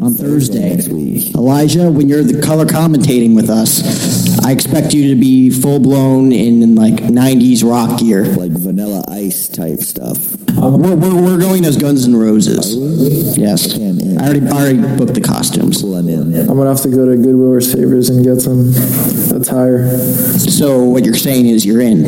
on 0.00 0.14
Thursday. 0.14 0.76
next 0.76 0.88
week. 0.88 1.34
Elijah, 1.34 1.90
when 1.90 2.08
you're 2.08 2.22
the 2.22 2.40
color 2.40 2.66
commentating 2.66 3.34
with 3.34 3.50
us, 3.50 4.38
I 4.44 4.52
expect 4.52 4.94
you 4.94 5.12
to 5.12 5.20
be 5.20 5.50
full 5.50 5.80
blown 5.80 6.30
in, 6.30 6.62
in 6.62 6.76
like 6.76 6.94
90s 6.94 7.68
rock 7.68 7.98
gear. 7.98 8.24
Like 8.24 8.52
vanilla 8.52 9.04
ice 9.08 9.48
type 9.48 9.80
stuff. 9.80 10.41
We're, 10.56 10.94
we're, 10.94 11.22
we're 11.22 11.38
going 11.40 11.64
as 11.64 11.76
Guns 11.76 12.06
N' 12.06 12.16
Roses. 12.16 13.36
Yes. 13.36 13.74
I 13.78 14.24
already, 14.26 14.46
I 14.46 14.50
already 14.50 14.96
booked 14.98 15.14
the 15.14 15.20
costumes. 15.20 15.82
I'm 15.82 16.46
gonna 16.46 16.68
have 16.68 16.82
to 16.82 16.90
go 16.90 17.06
to 17.06 17.16
Goodwill 17.16 17.52
or 17.52 17.60
Savers 17.60 18.10
and 18.10 18.24
get 18.24 18.40
some 18.40 18.72
attire. 19.34 19.88
So 20.38 20.84
what 20.84 21.04
you're 21.04 21.14
saying 21.14 21.46
is 21.46 21.64
you're 21.64 21.80
in. 21.80 22.04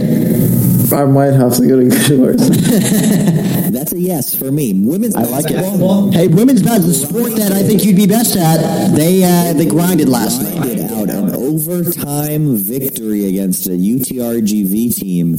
I 0.92 1.04
might 1.06 1.32
have 1.32 1.56
to 1.56 1.66
go 1.66 1.80
to 1.80 1.88
Goodwill. 1.88 2.34
That's 3.74 3.92
a 3.92 3.98
yes 3.98 4.34
for 4.34 4.52
me. 4.52 4.72
Women's 4.74 5.16
I 5.16 5.22
like 5.22 5.46
basketball. 5.46 6.08
it. 6.08 6.14
Hey, 6.14 6.28
women's 6.28 6.62
basketball, 6.62 6.88
the 6.88 6.94
sport 6.94 7.36
that 7.36 7.52
I 7.52 7.62
think 7.62 7.84
you'd 7.84 7.96
be 7.96 8.06
best 8.06 8.36
at, 8.36 8.94
they 8.94 9.24
uh, 9.24 9.52
they 9.54 9.66
grinded 9.66 10.08
last 10.08 10.42
night. 10.42 10.80
Out 10.92 11.10
an 11.10 11.34
overtime 11.34 12.56
victory 12.56 13.26
against 13.28 13.66
a 13.66 13.70
UTRGV 13.70 14.94
team 14.94 15.36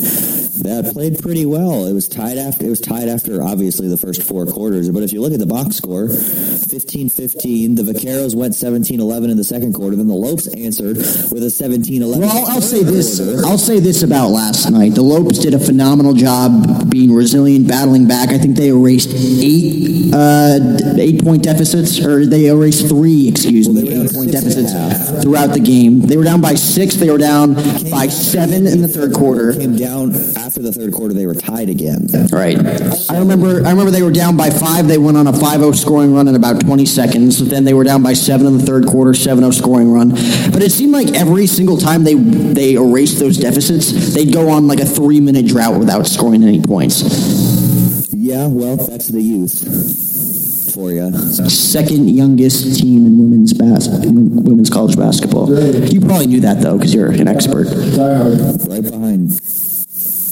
that 0.65 0.91
played 0.93 1.19
pretty 1.19 1.45
well. 1.45 1.85
It 1.85 1.93
was 1.93 2.07
tied 2.07 2.37
after 2.37 2.65
it 2.65 2.69
was 2.69 2.81
tied 2.81 3.07
after 3.07 3.41
obviously 3.41 3.87
the 3.87 3.97
first 3.97 4.23
four 4.23 4.45
quarters, 4.45 4.89
but 4.89 5.03
if 5.03 5.13
you 5.13 5.21
look 5.21 5.33
at 5.33 5.39
the 5.39 5.45
box 5.45 5.75
score, 5.75 6.07
15-15, 6.07 7.75
the 7.75 7.83
Vaqueros 7.83 8.35
went 8.35 8.53
17-11 8.53 9.31
in 9.31 9.37
the 9.37 9.43
second 9.43 9.73
quarter, 9.73 9.95
then 9.95 10.07
the 10.07 10.13
Lopes 10.13 10.47
answered 10.47 10.97
with 10.97 11.43
a 11.43 11.53
17-11. 11.53 12.19
Well, 12.19 12.45
I'll 12.47 12.61
say 12.61 12.83
this. 12.83 13.19
quarter. 13.19 13.45
I'll 13.45 13.57
say 13.57 13.79
this 13.79 14.03
about 14.03 14.29
last 14.29 14.69
night. 14.69 14.95
The 14.95 15.01
Lopes 15.01 15.39
did 15.39 15.53
a 15.53 15.59
phenomenal 15.59 16.13
job 16.13 16.89
being 16.89 17.13
resilient, 17.13 17.67
battling 17.67 18.07
back. 18.07 18.29
I 18.29 18.37
think 18.37 18.55
they 18.55 18.69
erased 18.69 19.11
eight 19.13 20.13
uh, 20.13 20.59
eight 20.97 21.23
point 21.23 21.43
deficits, 21.43 21.99
or 21.99 22.25
they 22.25 22.47
erased 22.47 22.87
three, 22.87 23.27
excuse 23.27 23.69
me, 23.69 23.83
were 23.83 23.89
down 23.89 24.05
eight 24.05 24.13
point 24.13 24.31
six 24.31 24.43
and 24.43 24.53
a 24.53 24.71
deficits 24.71 25.23
throughout 25.23 25.47
the 25.53 25.59
game. 25.59 26.01
They 26.01 26.17
were 26.17 26.23
down 26.23 26.41
by 26.41 26.55
six. 26.55 26.95
They 26.95 27.09
were 27.09 27.17
down 27.17 27.53
by 27.89 28.07
seven 28.07 28.67
in 28.67 28.81
the 28.81 28.87
third 28.87 29.13
quarter. 29.13 29.53
Came 29.53 29.75
down 29.75 30.15
after 30.37 30.54
the 30.61 30.71
third 30.71 30.93
quarter, 30.93 31.13
they 31.13 31.25
were 31.25 31.33
tied 31.33 31.69
again. 31.69 32.07
Right. 32.31 32.57
I 33.09 33.19
remember. 33.19 33.65
I 33.65 33.71
remember 33.71 33.91
they 33.91 34.01
were 34.01 34.11
down 34.11 34.37
by 34.37 34.49
five. 34.49 34.87
They 34.87 34.97
went 34.97 35.17
on 35.17 35.27
a 35.27 35.31
5-0 35.31 35.75
scoring 35.75 36.13
run 36.13 36.27
in 36.27 36.35
about 36.35 36.59
20 36.61 36.85
seconds. 36.85 37.47
Then 37.47 37.63
they 37.63 37.73
were 37.73 37.83
down 37.83 38.03
by 38.03 38.13
seven 38.13 38.47
in 38.47 38.57
the 38.57 38.65
third 38.65 38.85
quarter, 38.87 39.11
7-0 39.11 39.53
scoring 39.53 39.91
run. 39.91 40.09
But 40.51 40.61
it 40.63 40.71
seemed 40.71 40.93
like 40.93 41.09
every 41.13 41.47
single 41.47 41.77
time 41.77 42.03
they 42.03 42.15
they 42.15 42.73
erased 42.73 43.19
those 43.19 43.37
deficits, 43.37 44.13
they'd 44.13 44.33
go 44.33 44.49
on 44.49 44.67
like 44.67 44.79
a 44.79 44.85
three-minute 44.85 45.47
drought 45.47 45.79
without 45.79 46.07
scoring 46.07 46.43
any 46.43 46.61
points. 46.61 47.03
Yeah, 48.11 48.47
well, 48.47 48.77
that's 48.77 49.07
the 49.09 49.21
youth 49.21 50.73
for 50.73 50.91
you. 50.91 51.11
Second 51.49 52.09
youngest 52.09 52.79
team 52.79 53.05
in 53.05 53.17
women's 53.17 53.53
bas- 53.53 53.87
women's 53.89 54.69
college 54.69 54.97
basketball. 54.97 55.47
You 55.87 56.01
probably 56.01 56.27
knew 56.27 56.41
that 56.41 56.61
though, 56.61 56.77
because 56.77 56.93
you're 56.93 57.11
an 57.11 57.27
expert. 57.27 57.67
Right 57.67 58.81
behind 58.83 59.39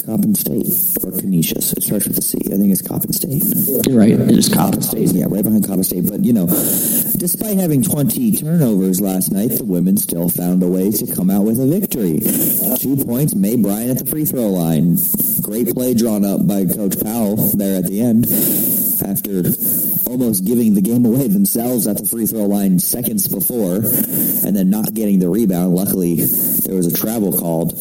Coppin 0.05 0.35
State 0.35 0.67
or 1.03 1.11
Canisius. 1.17 1.71
It 1.73 1.83
starts 1.83 2.07
with 2.07 2.17
a 2.17 2.21
C. 2.21 2.37
I 2.47 2.57
think 2.57 2.71
it's 2.71 2.81
Coppin 2.81 3.13
State. 3.13 3.41
You're 3.87 3.97
right. 3.97 4.11
It 4.11 4.31
is 4.31 4.49
Coppin 4.49 4.81
State. 4.81 5.13
Yeah, 5.13 5.25
right 5.29 5.43
behind 5.43 5.65
Coppin 5.65 5.83
State. 5.83 6.09
But, 6.09 6.25
you 6.25 6.33
know, 6.33 6.45
despite 6.47 7.57
having 7.57 7.81
20 7.81 8.33
turnovers 8.33 8.99
last 8.99 9.31
night, 9.31 9.51
the 9.51 9.63
women 9.63 9.95
still 9.95 10.27
found 10.27 10.61
a 10.61 10.67
way 10.67 10.91
to 10.91 11.15
come 11.15 11.29
out 11.29 11.45
with 11.45 11.59
a 11.59 11.67
victory. 11.67 12.19
Two 12.79 12.97
points, 13.05 13.33
May 13.33 13.55
Bryan 13.55 13.91
at 13.91 13.99
the 13.99 14.05
free 14.05 14.25
throw 14.25 14.49
line. 14.49 14.97
Great 15.41 15.73
play 15.73 15.93
drawn 15.93 16.25
up 16.25 16.45
by 16.45 16.65
Coach 16.65 16.99
Powell 17.01 17.37
there 17.55 17.77
at 17.77 17.85
the 17.85 18.01
end 18.01 18.25
after 19.07 19.41
almost 20.13 20.45
giving 20.45 20.75
the 20.75 20.81
game 20.81 21.03
away 21.07 21.27
themselves 21.27 21.87
at 21.87 21.97
the 21.97 22.05
free 22.05 22.27
throw 22.27 22.45
line 22.45 22.77
seconds 22.77 23.27
before 23.27 23.77
and 23.77 24.55
then 24.55 24.69
not 24.69 24.93
getting 24.93 25.17
the 25.17 25.27
rebound. 25.27 25.73
Luckily, 25.73 26.17
there 26.63 26.75
was 26.75 26.85
a 26.85 26.95
travel 26.95 27.35
called. 27.35 27.73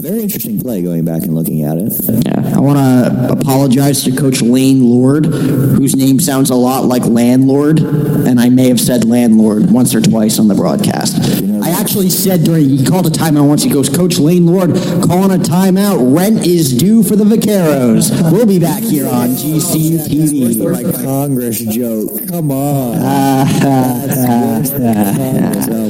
Very 0.00 0.22
interesting 0.22 0.60
play 0.60 0.82
going 0.82 1.04
back 1.04 1.22
and 1.24 1.34
looking 1.34 1.64
at 1.64 1.78
it. 1.78 1.92
Yeah, 2.24 2.56
I 2.56 2.60
want 2.60 2.78
to 2.78 3.32
apologize 3.32 4.04
to 4.04 4.12
Coach 4.12 4.40
Lane 4.40 4.88
Lord, 4.88 5.26
whose 5.26 5.96
name 5.96 6.20
sounds 6.20 6.50
a 6.50 6.54
lot 6.54 6.84
like 6.84 7.04
landlord, 7.06 7.80
and 7.80 8.38
I 8.38 8.50
may 8.50 8.68
have 8.68 8.80
said 8.80 9.04
landlord 9.04 9.72
once 9.72 9.92
or 9.92 10.00
twice 10.00 10.38
on 10.38 10.46
the 10.46 10.54
broadcast. 10.54 11.42
I 11.62 11.70
actually 11.70 12.08
said 12.08 12.44
during 12.44 12.68
he 12.68 12.84
called 12.84 13.06
a 13.06 13.10
timeout 13.10 13.48
once. 13.48 13.62
He 13.62 13.70
goes, 13.70 13.88
Coach 13.88 14.18
Lane 14.18 14.46
Lord 14.46 14.70
calling 15.04 15.32
a 15.32 15.42
timeout. 15.42 16.16
Rent 16.16 16.46
is 16.46 16.72
due 16.76 17.02
for 17.02 17.16
the 17.16 17.24
Vaqueros. 17.24 18.32
We'll 18.32 18.46
be 18.46 18.58
back 18.58 18.82
here 18.82 19.08
on 19.08 19.30
GCU 19.30 20.06
TV. 20.06 20.56
My 20.56 21.04
Congress 21.04 21.60
joke. 21.80 22.28
Come 22.28 22.50
on. 22.50 22.96
no, 23.00 23.00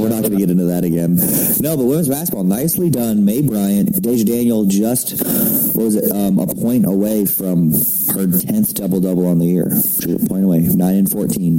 we're 0.00 0.08
not 0.08 0.22
going 0.22 0.30
to 0.30 0.36
get 0.36 0.50
into 0.50 0.66
that 0.66 0.84
again. 0.84 1.16
No, 1.60 1.76
but 1.76 1.84
women's 1.84 2.08
basketball, 2.08 2.44
nicely 2.44 2.90
done. 2.90 3.24
May 3.24 3.42
Bryant, 3.42 4.00
Deja 4.00 4.24
Daniel, 4.24 4.64
just 4.66 5.20
what 5.74 5.84
was 5.84 5.96
it? 5.96 6.12
Um, 6.12 6.38
a 6.38 6.46
point 6.46 6.86
away 6.86 7.26
from 7.26 7.72
her 8.14 8.26
tenth 8.38 8.74
double 8.74 9.00
double 9.00 9.26
on 9.26 9.38
the 9.38 9.46
year. 9.46 9.70
She 9.70 10.12
was 10.12 10.22
a 10.24 10.28
point 10.28 10.44
away, 10.44 10.60
nine 10.60 10.96
and 10.96 11.10
fourteen. 11.10 11.58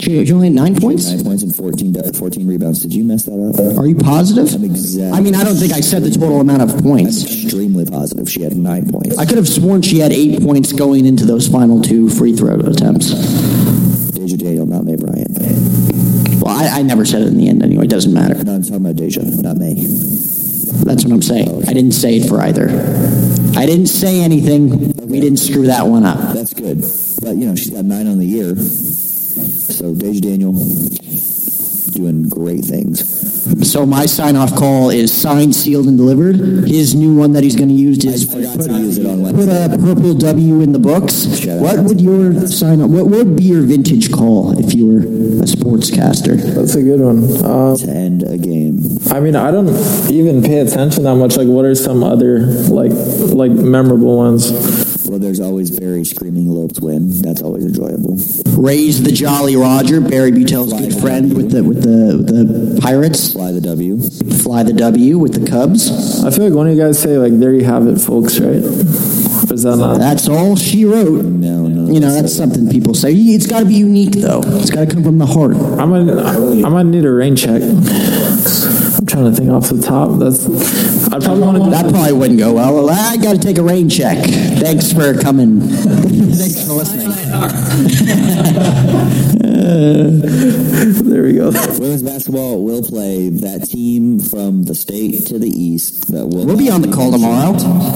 She 0.00 0.18
only 0.32 0.48
had 0.48 0.54
nine 0.54 0.80
points. 0.80 1.10
Nine 1.10 1.24
points 1.24 1.42
and 1.42 1.54
14, 1.54 2.12
14 2.12 2.46
rebounds. 2.46 2.82
Did 2.82 2.92
you 2.92 3.04
mess 3.04 3.24
that 3.24 3.38
up? 3.38 3.78
Are 3.78 3.86
you 3.86 3.94
positive? 3.94 4.52
I'm 4.54 4.64
exact. 4.64 5.14
I 5.14 5.20
mean, 5.20 5.34
I 5.34 5.44
don't 5.44 5.56
think 5.56 5.72
I 5.72 5.80
said 5.80 6.02
the 6.02 6.10
total 6.10 6.40
amount 6.40 6.62
of 6.62 6.82
points. 6.82 7.22
extremely 7.22 7.84
positive. 7.84 8.28
She 8.28 8.42
had 8.42 8.56
nine 8.56 8.90
points. 8.90 9.16
I 9.18 9.26
could 9.26 9.36
have 9.36 9.48
sworn 9.48 9.82
she 9.82 9.98
had 10.00 10.12
eight 10.12 10.42
points 10.42 10.72
going 10.72 11.06
into 11.06 11.24
those 11.24 11.48
final 11.48 11.80
two 11.80 12.08
free 12.08 12.34
throw 12.34 12.54
attempts. 12.56 13.12
I, 16.62 16.78
I 16.80 16.82
never 16.82 17.04
said 17.04 17.22
it 17.22 17.28
in 17.28 17.36
the 17.36 17.48
end 17.48 17.62
anyway. 17.62 17.84
It 17.84 17.90
doesn't 17.90 18.12
matter. 18.12 18.34
No, 18.42 18.54
I'm 18.54 18.62
talking 18.62 18.76
about 18.76 18.96
Deja, 18.96 19.22
not 19.22 19.56
me. 19.56 19.74
That's 20.84 21.04
what 21.04 21.12
I'm 21.12 21.22
saying. 21.22 21.48
Oh, 21.50 21.62
I 21.66 21.72
didn't 21.72 21.92
say 21.92 22.16
it 22.16 22.28
for 22.28 22.40
either. 22.40 22.68
I 23.56 23.66
didn't 23.66 23.86
say 23.86 24.20
anything. 24.20 24.92
We 25.06 25.20
didn't 25.20 25.38
screw 25.38 25.66
that 25.66 25.86
one 25.86 26.04
up. 26.04 26.34
That's 26.34 26.54
good. 26.54 26.80
But, 27.22 27.36
you 27.36 27.46
know, 27.46 27.54
she's 27.54 27.70
got 27.70 27.84
nine 27.84 28.06
on 28.06 28.18
the 28.18 28.26
year. 28.26 28.56
So, 28.56 29.94
Deja 29.94 30.20
Daniel 30.20 30.52
doing 31.92 32.28
great 32.28 32.64
things. 32.64 33.21
So 33.64 33.84
my 33.84 34.06
sign-off 34.06 34.54
call 34.54 34.90
is 34.90 35.12
signed, 35.12 35.54
sealed, 35.56 35.86
and 35.86 35.96
delivered. 35.98 36.36
His 36.68 36.94
new 36.94 37.16
one 37.16 37.32
that 37.32 37.42
he's 37.42 37.56
going 37.56 37.70
to 37.70 37.74
use 37.74 38.04
is 38.04 38.28
I 38.28 38.34
forgot 38.34 38.60
to 38.66 38.72
use 38.78 38.98
it 38.98 39.06
on 39.06 39.16
put 39.24 39.34
Wednesday. 39.34 39.64
a 39.64 39.78
purple 39.78 40.14
W 40.14 40.60
in 40.60 40.72
the 40.72 40.78
books. 40.78 41.26
Shut 41.38 41.58
What 41.60 41.80
would 41.84 42.00
your 42.00 42.46
sign 42.46 42.80
off? 42.80 42.90
What 42.90 43.06
would 43.06 43.36
be 43.36 43.44
your 43.44 43.62
vintage 43.62 44.12
call 44.12 44.56
if 44.58 44.74
you 44.74 44.86
were 44.86 45.00
a 45.00 45.46
sportscaster? 45.46 46.36
That's 46.54 46.76
a 46.76 46.82
good 46.82 47.00
one. 47.00 47.24
Um, 47.44 47.76
To 47.78 47.90
end 47.90 48.22
a 48.22 48.38
game. 48.38 48.78
I 49.10 49.18
mean, 49.18 49.34
I 49.34 49.50
don't 49.50 49.68
even 50.10 50.42
pay 50.42 50.60
attention 50.60 51.02
that 51.04 51.16
much. 51.16 51.36
Like, 51.36 51.48
what 51.48 51.64
are 51.64 51.74
some 51.74 52.04
other 52.04 52.40
like 52.70 52.92
like 52.92 53.50
memorable 53.50 54.16
ones? 54.18 54.50
Well, 55.12 55.20
there's 55.20 55.40
always 55.40 55.70
Barry 55.78 56.06
screaming 56.06 56.48
Lopes 56.48 56.80
win. 56.80 57.20
That's 57.20 57.42
always 57.42 57.66
enjoyable. 57.66 58.16
Raise 58.56 59.02
the 59.02 59.12
Jolly 59.12 59.56
Roger, 59.56 60.00
Barry 60.00 60.32
Buetel's 60.32 60.72
good 60.72 60.98
friend 61.02 61.36
with 61.36 61.50
the 61.50 61.62
with 61.62 61.82
the 61.82 62.16
with 62.16 62.28
the 62.28 62.80
Pirates. 62.80 63.34
Fly 63.34 63.52
the 63.52 63.60
W. 63.60 64.00
Fly 64.00 64.62
the 64.62 64.72
W 64.72 65.18
with 65.18 65.34
the 65.34 65.50
Cubs. 65.50 66.24
I 66.24 66.30
feel 66.30 66.44
like 66.44 66.54
one 66.54 66.66
of 66.66 66.74
you 66.74 66.80
guys 66.80 66.98
say 66.98 67.18
like, 67.18 67.38
"There 67.38 67.52
you 67.52 67.62
have 67.62 67.86
it, 67.88 68.00
folks," 68.00 68.40
right? 68.40 68.64
Or 68.64 69.52
is 69.52 69.64
that 69.64 69.76
not? 69.76 69.98
That's 69.98 70.30
all 70.30 70.56
she 70.56 70.86
wrote. 70.86 71.26
No, 71.26 71.68
no. 71.68 71.92
You 71.92 72.00
know, 72.00 72.10
that's 72.10 72.34
something 72.34 72.70
people 72.70 72.94
say. 72.94 73.12
It's 73.12 73.46
got 73.46 73.60
to 73.60 73.66
be 73.66 73.74
unique, 73.74 74.12
though. 74.12 74.40
It's 74.42 74.70
got 74.70 74.88
to 74.88 74.94
come 74.94 75.04
from 75.04 75.18
the 75.18 75.26
heart. 75.26 75.56
I 75.56 75.84
might, 75.84 76.08
I'm 76.08 76.62
gonna 76.62 76.84
need 76.84 77.04
a 77.04 77.12
rain 77.12 77.36
check. 77.36 77.60
Trying 79.12 79.30
to 79.30 79.32
think 79.36 79.50
off 79.50 79.68
the 79.68 79.82
top. 79.82 80.18
That's. 80.18 80.46
I 81.12 81.18
probably 81.18 81.42
want 81.42 81.64
to. 81.64 81.70
That 81.70 81.90
probably 81.90 82.14
wouldn't 82.14 82.38
go 82.38 82.54
well. 82.54 82.88
I 82.88 83.18
got 83.18 83.34
to 83.34 83.38
take 83.38 83.58
a 83.58 83.62
rain 83.62 83.90
check. 83.90 84.16
Thanks 84.24 84.90
for 84.90 85.12
coming. 85.12 85.60
Thanks 85.68 86.66
for 86.66 86.72
listening. 86.72 87.12
There 91.02 91.22
we 91.24 91.34
go. 91.34 91.50
Women's 91.78 92.02
basketball 92.02 92.64
will 92.64 92.82
play 92.82 93.28
that 93.28 93.68
team 93.68 94.18
from 94.18 94.64
the 94.64 94.74
state 94.74 95.26
to 95.26 95.38
the 95.38 95.48
east. 95.48 96.10
That 96.12 96.26
will 96.26 96.46
We'll 96.46 96.56
be 96.56 96.70
on 96.70 96.82
the 96.82 96.90
call 96.90 97.12
tomorrow. 97.12 97.52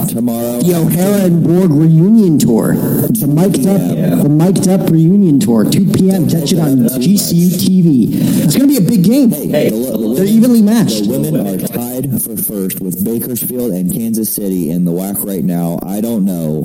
Tomorrow. 0.07 0.61
The 0.61 0.75
O'Hara 0.75 1.25
and 1.25 1.43
Borg 1.43 1.71
reunion 1.71 2.39
tour. 2.39 2.73
The 2.75 3.27
mic'd 3.27 3.67
up, 3.67 3.81
the 4.23 4.29
mic'd 4.29 4.67
up 4.69 4.89
reunion 4.89 5.39
tour. 5.39 5.65
2 5.69 5.91
p.m. 5.91 6.29
Catch 6.29 6.53
it 6.53 6.59
on 6.59 6.77
GCU 6.87 7.49
TV. 7.59 8.07
It's 8.43 8.55
going 8.55 8.69
to 8.69 8.79
be 8.79 8.85
a 8.85 8.87
big 8.89 9.03
game. 9.03 9.31
Hey, 9.31 9.69
the, 9.69 9.75
the 9.75 10.13
They're 10.15 10.25
evenly 10.25 10.61
matched. 10.61 11.03
the 11.03 11.09
women 11.09 11.35
are 11.47 11.57
tied 11.67 12.21
for 12.21 12.37
first 12.37 12.79
with 12.79 13.03
Bakersfield 13.03 13.71
and 13.71 13.91
Kansas 13.91 14.33
City 14.33 14.71
in 14.71 14.85
the 14.85 14.91
WAC 14.91 15.25
right 15.25 15.43
now. 15.43 15.79
I 15.83 15.99
don't 16.01 16.23
know 16.23 16.63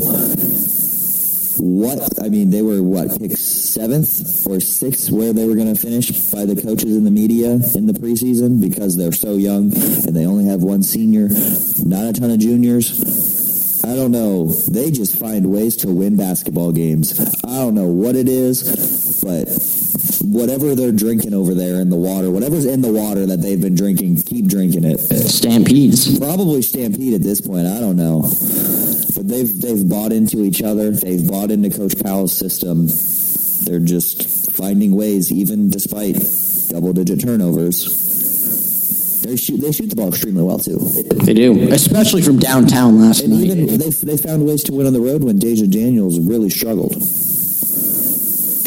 what 1.63 2.21
I 2.21 2.29
mean. 2.29 2.51
They 2.51 2.63
were 2.63 2.83
what 2.83 3.19
picked 3.21 3.39
seventh 3.39 4.47
or 4.47 4.59
sixth 4.59 5.11
where 5.11 5.33
they 5.33 5.47
were 5.47 5.55
going 5.55 5.73
to 5.73 5.81
finish 5.81 6.11
by 6.33 6.45
the 6.45 6.61
coaches 6.61 6.97
in 6.97 7.05
the 7.05 7.11
media 7.11 7.53
in 7.53 7.87
the 7.87 7.93
preseason 7.93 8.61
because 8.61 8.97
they're 8.97 9.13
so 9.13 9.35
young 9.35 9.73
and 9.73 10.17
they 10.17 10.27
only 10.27 10.47
have 10.47 10.63
one 10.63 10.83
senior, 10.83 11.29
not 11.85 12.05
a 12.05 12.13
ton 12.13 12.31
of 12.31 12.41
juniors. 12.41 13.85
I 13.85 13.95
don't 13.95 14.11
know. 14.11 14.47
They 14.47 14.91
just 14.91 15.19
find 15.19 15.53
ways 15.53 15.77
to 15.79 15.89
win 15.89 16.17
basketball 16.17 16.73
games. 16.73 17.19
I 17.45 17.57
don't 17.59 17.75
know 17.75 17.89
what 17.89 18.17
it 18.17 18.29
is, 18.29 19.21
but 19.23 19.49
whatever 20.25 20.75
they're 20.75 20.93
drinking 20.93 21.35
over 21.35 21.55
there 21.55 21.81
in 21.81 21.91
the 21.91 21.97
water, 21.97 22.31
whatever's 22.31 22.65
in 22.67 22.81
the 22.81 22.93
water 22.93 23.27
that 23.27 23.41
they've 23.43 23.61
been 23.61 23.75
drinking, 23.75 24.23
keep 24.23 24.47
drinking 24.47 24.85
it. 24.85 24.99
Stampedes. 24.99 26.19
Probably 26.19 26.63
Stampede 26.63 27.15
at 27.15 27.23
this 27.23 27.41
point. 27.41 27.67
I 27.67 27.81
don't 27.81 27.97
know, 27.97 28.21
but 28.23 29.29
they've 29.29 29.61
they've 29.61 29.89
bought 29.89 30.13
into 30.13 30.45
each 30.45 30.63
other. 30.63 30.91
They've 30.91 31.27
bought 31.27 31.51
into 31.51 31.71
Coach 31.71 31.95
Powell's 32.03 32.37
system. 32.37 32.87
They're 33.65 33.81
just 33.85 34.53
finding 34.53 34.95
ways, 34.97 35.31
even 35.33 35.71
despite 35.71 36.17
double-digit 36.69 37.21
turnovers. 37.21 38.01
They 39.23 39.37
shoot 39.37 39.61
they 39.61 39.71
shoot 39.71 39.89
the 39.89 39.95
ball 39.97 40.09
extremely 40.09 40.43
well 40.43 40.59
too. 40.59 40.79
They 40.79 41.33
do, 41.35 41.69
especially 41.71 42.23
from 42.23 42.39
downtown 42.39 43.01
last 43.01 43.21
And 43.21 43.33
even 43.35 43.67
night. 43.67 43.79
they 43.79 43.91
they 43.91 44.17
found 44.17 44.45
ways 44.45 44.65
to 44.65 44.73
win 44.73 44.87
on 44.87 44.93
the 44.93 45.01
road 45.01 45.23
when 45.23 45.39
Deja 45.39 45.67
Daniels 45.67 46.19
really 46.19 46.51
struggled. 46.51 47.01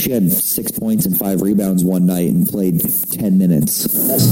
She 0.05 0.11
had 0.11 0.31
six 0.31 0.71
points 0.71 1.07
and 1.07 1.17
five 1.17 1.41
rebounds 1.41 1.83
one 1.83 2.05
night 2.05 2.29
and 2.29 2.47
played 2.47 2.79
ten 3.11 3.39
minutes. 3.39 3.85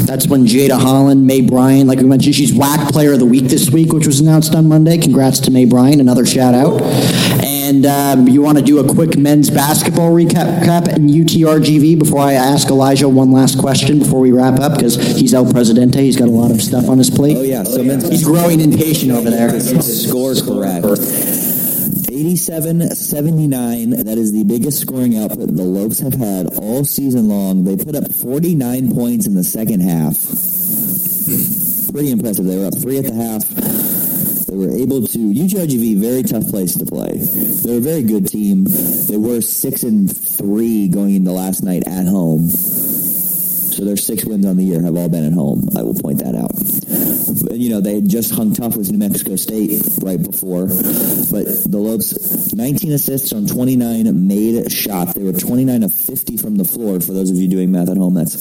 That's 0.05 0.27
when 0.27 0.45
Jada 0.45 0.79
Holland, 0.79 1.25
May 1.25 1.41
Bryan, 1.41 1.87
like 1.87 1.97
we 1.97 2.05
mentioned, 2.05 2.35
she's 2.35 2.51
WAC 2.51 2.91
Player 2.91 3.13
of 3.13 3.19
the 3.19 3.25
Week 3.25 3.45
this 3.45 3.71
week, 3.71 3.91
which 3.91 4.05
was 4.05 4.19
announced 4.19 4.53
on 4.53 4.67
Monday. 4.67 4.99
Congrats 4.99 5.39
to 5.39 5.49
May 5.49 5.65
Bryan, 5.65 5.99
another 5.99 6.27
shout 6.27 6.53
out. 6.53 6.79
And 7.43 7.87
um, 7.87 8.27
you 8.27 8.43
want 8.43 8.59
to 8.59 8.63
do 8.63 8.87
a 8.87 8.93
quick 8.93 9.17
men's 9.17 9.49
basketball 9.49 10.11
recap 10.11 10.63
cap 10.63 10.89
and 10.89 11.09
UTRGV 11.09 11.97
before 11.97 12.19
I 12.19 12.33
ask 12.33 12.67
Elisha 12.69 13.09
one 13.09 13.31
last 13.31 13.57
question 13.57 13.97
before 13.97 14.19
we 14.19 14.31
wrap 14.31 14.59
up 14.59 14.75
because 14.75 14.95
he's 15.17 15.33
El 15.33 15.51
Presidente. 15.51 16.03
He's 16.03 16.17
got 16.17 16.27
a 16.27 16.31
lot 16.31 16.51
of 16.51 16.61
stuff 16.61 16.87
on 16.87 16.99
his 16.99 17.09
plate. 17.09 17.35
Oh 17.35 17.41
yeah, 17.41 17.63
so 17.63 17.81
men's 17.81 18.07
He's 18.07 18.23
growing 18.23 18.61
impatient 18.61 19.11
over 19.11 19.31
there. 19.31 19.51
His 19.51 20.07
score's 20.07 20.43
correct. 20.43 20.85
87-79. 22.13 24.05
That 24.05 24.17
is 24.17 24.31
the 24.31 24.43
biggest 24.43 24.79
scoring 24.79 25.17
output 25.17 25.55
the 25.55 25.63
Lopes 25.63 25.99
have 25.99 26.13
had 26.13 26.53
all 26.55 26.85
season 26.85 27.27
long. 27.27 27.63
They 27.63 27.75
put 27.75 27.95
up 27.95 28.11
49 28.11 28.93
points 28.93 29.25
in 29.25 29.33
the 29.33 29.43
second 29.43 29.81
half. 29.81 30.13
Pretty 31.91 32.11
impressive. 32.11 32.45
They 32.45 32.59
were 32.59 32.67
up 32.67 32.77
three 32.79 32.99
at 32.99 33.05
the 33.05 33.13
half. 33.13 33.47
They 34.45 34.55
were 34.55 34.75
able 34.75 35.07
to 35.07 35.17
UTRGV 35.17 35.97
very 35.97 36.21
tough 36.21 36.47
place 36.49 36.77
to 36.77 36.85
play. 36.85 37.17
They're 37.17 37.77
a 37.77 37.81
very 37.81 38.03
good 38.03 38.27
team. 38.27 38.65
They 38.65 39.17
were 39.17 39.41
six 39.41 39.81
and 39.81 40.15
three 40.15 40.87
going 40.89 41.15
into 41.15 41.31
last 41.31 41.63
night 41.63 41.87
at 41.87 42.05
home. 42.05 42.49
So 43.73 43.85
their 43.85 43.97
six 43.97 44.23
wins 44.23 44.45
on 44.45 44.57
the 44.57 44.63
year 44.63 44.83
have 44.83 44.95
all 44.95 45.09
been 45.09 45.25
at 45.25 45.33
home. 45.33 45.67
I 45.75 45.81
will 45.81 45.95
point 45.95 46.19
that 46.19 46.35
out. 46.35 46.53
You 47.57 47.69
know, 47.69 47.81
they 47.81 48.01
just 48.01 48.31
hung 48.31 48.53
tough 48.53 48.77
with 48.77 48.91
New 48.91 48.99
Mexico 48.99 49.35
State 49.35 49.81
right 50.03 50.21
before. 50.21 50.67
But 50.67 51.45
the 51.65 51.79
Lopes, 51.79 52.53
19 52.53 52.91
assists 52.91 53.33
on 53.33 53.47
29 53.47 54.27
made 54.27 54.71
shots. 54.71 55.13
They 55.13 55.23
were 55.23 55.33
29 55.33 55.81
of 55.81 55.91
50 55.93 56.37
from 56.37 56.57
the 56.57 56.65
floor. 56.65 56.99
For 56.99 57.13
those 57.13 57.31
of 57.31 57.37
you 57.37 57.47
doing 57.47 57.71
math 57.71 57.89
at 57.89 57.97
home, 57.97 58.13
that's 58.13 58.39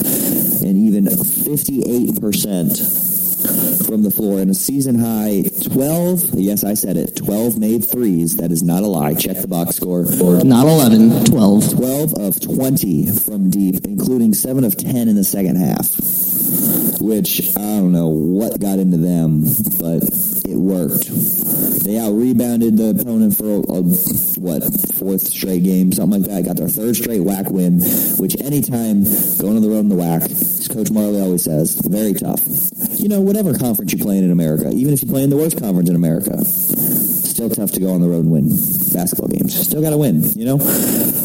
an 0.63 0.87
even 0.87 1.07
58% 1.07 3.12
from 3.87 4.03
the 4.03 4.11
floor 4.11 4.39
and 4.41 4.51
a 4.51 4.55
season 4.55 4.99
high 4.99 5.43
12 5.71 6.35
yes 6.35 6.65
i 6.65 6.75
said 6.75 6.97
it 6.97 7.17
12 7.17 7.59
made 7.59 7.85
threes 7.85 8.37
that 8.37 8.51
is 8.51 8.63
not 8.63 8.83
a 8.83 8.87
lie 8.87 9.15
check 9.15 9.37
the 9.41 9.49
box 9.49 9.77
score 9.77 10.05
Not 10.45 10.67
11, 10.67 11.25
12. 11.27 11.75
12 11.75 12.15
of 12.15 12.41
20 12.41 13.07
from 13.13 13.51
deep, 13.51 13.85
including 13.85 14.35
7 14.35 14.65
of 14.65 14.77
10 14.77 15.09
in 15.09 15.17
the 15.17 15.25
second 15.25 15.57
half. 15.57 15.99
Which, 17.01 17.57
I 17.57 17.61
don't 17.61 17.93
know 17.93 18.09
what 18.09 18.61
got 18.61 18.79
into 18.79 18.97
them, 18.97 19.43
but 19.79 20.03
it 20.49 20.57
worked. 20.57 21.09
They 21.85 21.99
out 21.99 22.13
rebounded 22.13 22.77
the 22.77 22.91
opponent 22.91 23.37
for, 23.37 23.63
a, 23.69 23.83
what, 24.41 24.63
fourth 24.95 25.23
straight 25.23 25.65
game, 25.65 25.93
something 25.93 26.23
like 26.23 26.31
that. 26.31 26.45
Got 26.45 26.57
their 26.57 26.69
third 26.69 26.97
straight 26.97 27.23
WAC 27.23 27.51
win, 27.51 27.81
which 28.19 28.41
anytime 28.41 29.05
going 29.39 29.57
on 29.57 29.63
the 29.63 29.69
road 29.69 29.81
in 29.81 29.89
the 29.89 29.97
WAC, 29.97 30.31
as 30.31 30.69
Coach 30.69 30.89
Majerle 30.89 31.23
always 31.25 31.45
says, 31.45 31.75
very 31.75 32.15
tough. 32.15 32.41
You 33.03 33.09
know, 33.09 33.21
whatever 33.21 33.59
conference 33.59 33.93
you're 33.93 34.01
playing 34.01 34.23
in 34.23 34.31
America, 34.31 34.71
even 34.71 34.95
if 34.95 35.03
you 35.03 35.09
play 35.09 35.25
in 35.25 35.31
the 35.31 35.37
worst 35.37 35.59
conference 35.59 35.91
in 35.91 35.97
America, 35.97 36.45
still 36.45 37.51
tough 37.51 37.73
to 37.73 37.81
go 37.81 37.93
on 37.93 38.01
the 38.01 38.09
road 38.09 38.23
and 38.23 38.31
win 38.31 38.49
basketball 38.95 39.27
games. 39.27 39.59
Still 39.59 39.83
got 39.83 39.91
to 39.91 39.99
win, 39.99 40.23
you 40.39 40.45
know? 40.45 40.55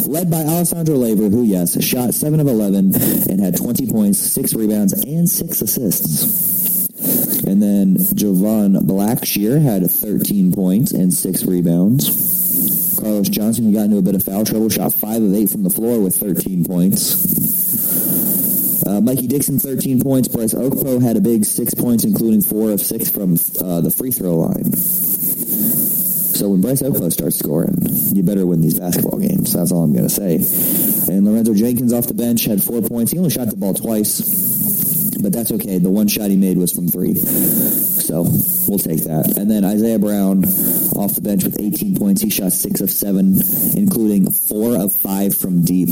Led 0.08 0.32
by 0.32 0.42
Alessandro 0.42 0.96
Lever, 0.96 1.30
who, 1.30 1.44
yes, 1.44 1.80
shot 1.84 2.16
7 2.16 2.40
of 2.40 2.48
11 2.48 2.96
and 3.30 3.40
had 3.40 3.56
20 3.56 3.92
points, 3.92 4.18
6 4.18 4.56
rebounds, 4.56 4.94
and 5.04 5.30
6 5.30 5.62
assists. 5.62 6.88
And 7.46 7.62
then 7.62 7.98
Jovan 8.16 8.74
Blacksher 8.74 9.62
had 9.62 9.90
13 9.90 10.54
points 10.54 10.94
and 10.94 11.14
6 11.14 11.46
rebounds. 11.46 12.98
Carlos 13.00 13.30
Johnson, 13.30 13.66
who 13.66 13.74
got 13.74 13.86
into 13.86 14.00
a 14.00 14.02
bit 14.02 14.16
of 14.16 14.24
foul 14.24 14.46
trouble, 14.46 14.70
shot 14.70 14.96
5 14.96 15.22
of 15.22 15.32
8 15.32 15.48
from 15.52 15.62
the 15.62 15.70
floor 15.70 16.00
with 16.00 16.16
13 16.16 16.66
points. 16.66 17.57
Uh, 18.88 19.02
Mikey 19.02 19.28
Dixon, 19.28 19.60
13 19.60 20.02
points. 20.02 20.30
Bryce 20.30 20.54
Oakpo 20.54 21.02
had 21.02 21.18
a 21.18 21.22
big 21.22 21.44
6 21.44 21.74
points, 21.74 22.06
including 22.06 22.42
4 22.42 22.72
of 22.72 22.80
6 22.80 23.10
from 23.10 23.34
uh, 23.60 23.82
the 23.82 23.92
free 23.92 24.12
throw 24.12 24.36
line. 24.36 24.72
So 26.38 26.50
when 26.50 26.62
Bryce 26.62 26.82
Oakpo 26.82 27.12
starts 27.12 27.38
scoring, 27.38 27.76
you 28.16 28.24
better 28.24 28.46
win 28.46 28.62
these 28.62 28.80
basketball 28.80 29.20
games. 29.20 29.52
That's 29.52 29.74
all 29.74 29.84
I'm 29.84 29.92
going 29.92 30.08
to 30.08 30.14
say. 30.14 30.36
And 31.14 31.26
Lorenzo 31.26 31.54
Jenkins 31.54 31.92
off 31.92 32.08
the 32.08 32.14
bench 32.14 32.46
had 32.46 32.64
four 32.64 32.82
points. 32.82 33.12
He 33.12 33.18
only 33.18 33.30
shot 33.30 33.50
the 33.50 33.58
ball 33.58 33.74
twice, 33.74 34.22
but 35.22 35.34
that's 35.34 35.52
okay. 35.52 35.80
The 35.80 35.90
one 35.90 36.08
shot 36.08 36.30
he 36.30 36.38
made 36.38 36.58
was 36.58 36.72
from 36.72 36.88
three. 36.88 37.16
So 38.08 38.24
we'll 38.70 38.80
take 38.80 39.03
that. 39.03 39.36
And 39.36 39.51
then 39.51 39.66
Isaiah 39.66 39.99
Brown 39.99 40.45
off 40.95 41.16
the 41.16 41.22
bench 41.22 41.43
with 41.43 41.60
18 41.60 41.97
points. 41.97 42.22
He 42.22 42.30
shot 42.30 42.53
six 42.53 42.80
of 42.80 42.89
seven, 42.89 43.36
including 43.76 44.32
four 44.32 44.78
of 44.78 44.93
five 44.93 45.36
from 45.36 45.66
deep. 45.66 45.89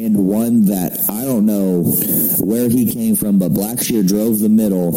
And 0.00 0.26
one 0.26 0.64
that 0.72 1.04
I 1.10 1.26
don't 1.26 1.44
know 1.44 1.82
where 2.40 2.70
he 2.70 2.90
came 2.90 3.14
from, 3.14 3.38
but 3.38 3.52
Blacksher 3.52 4.06
drove 4.08 4.40
the 4.40 4.48
middle, 4.48 4.92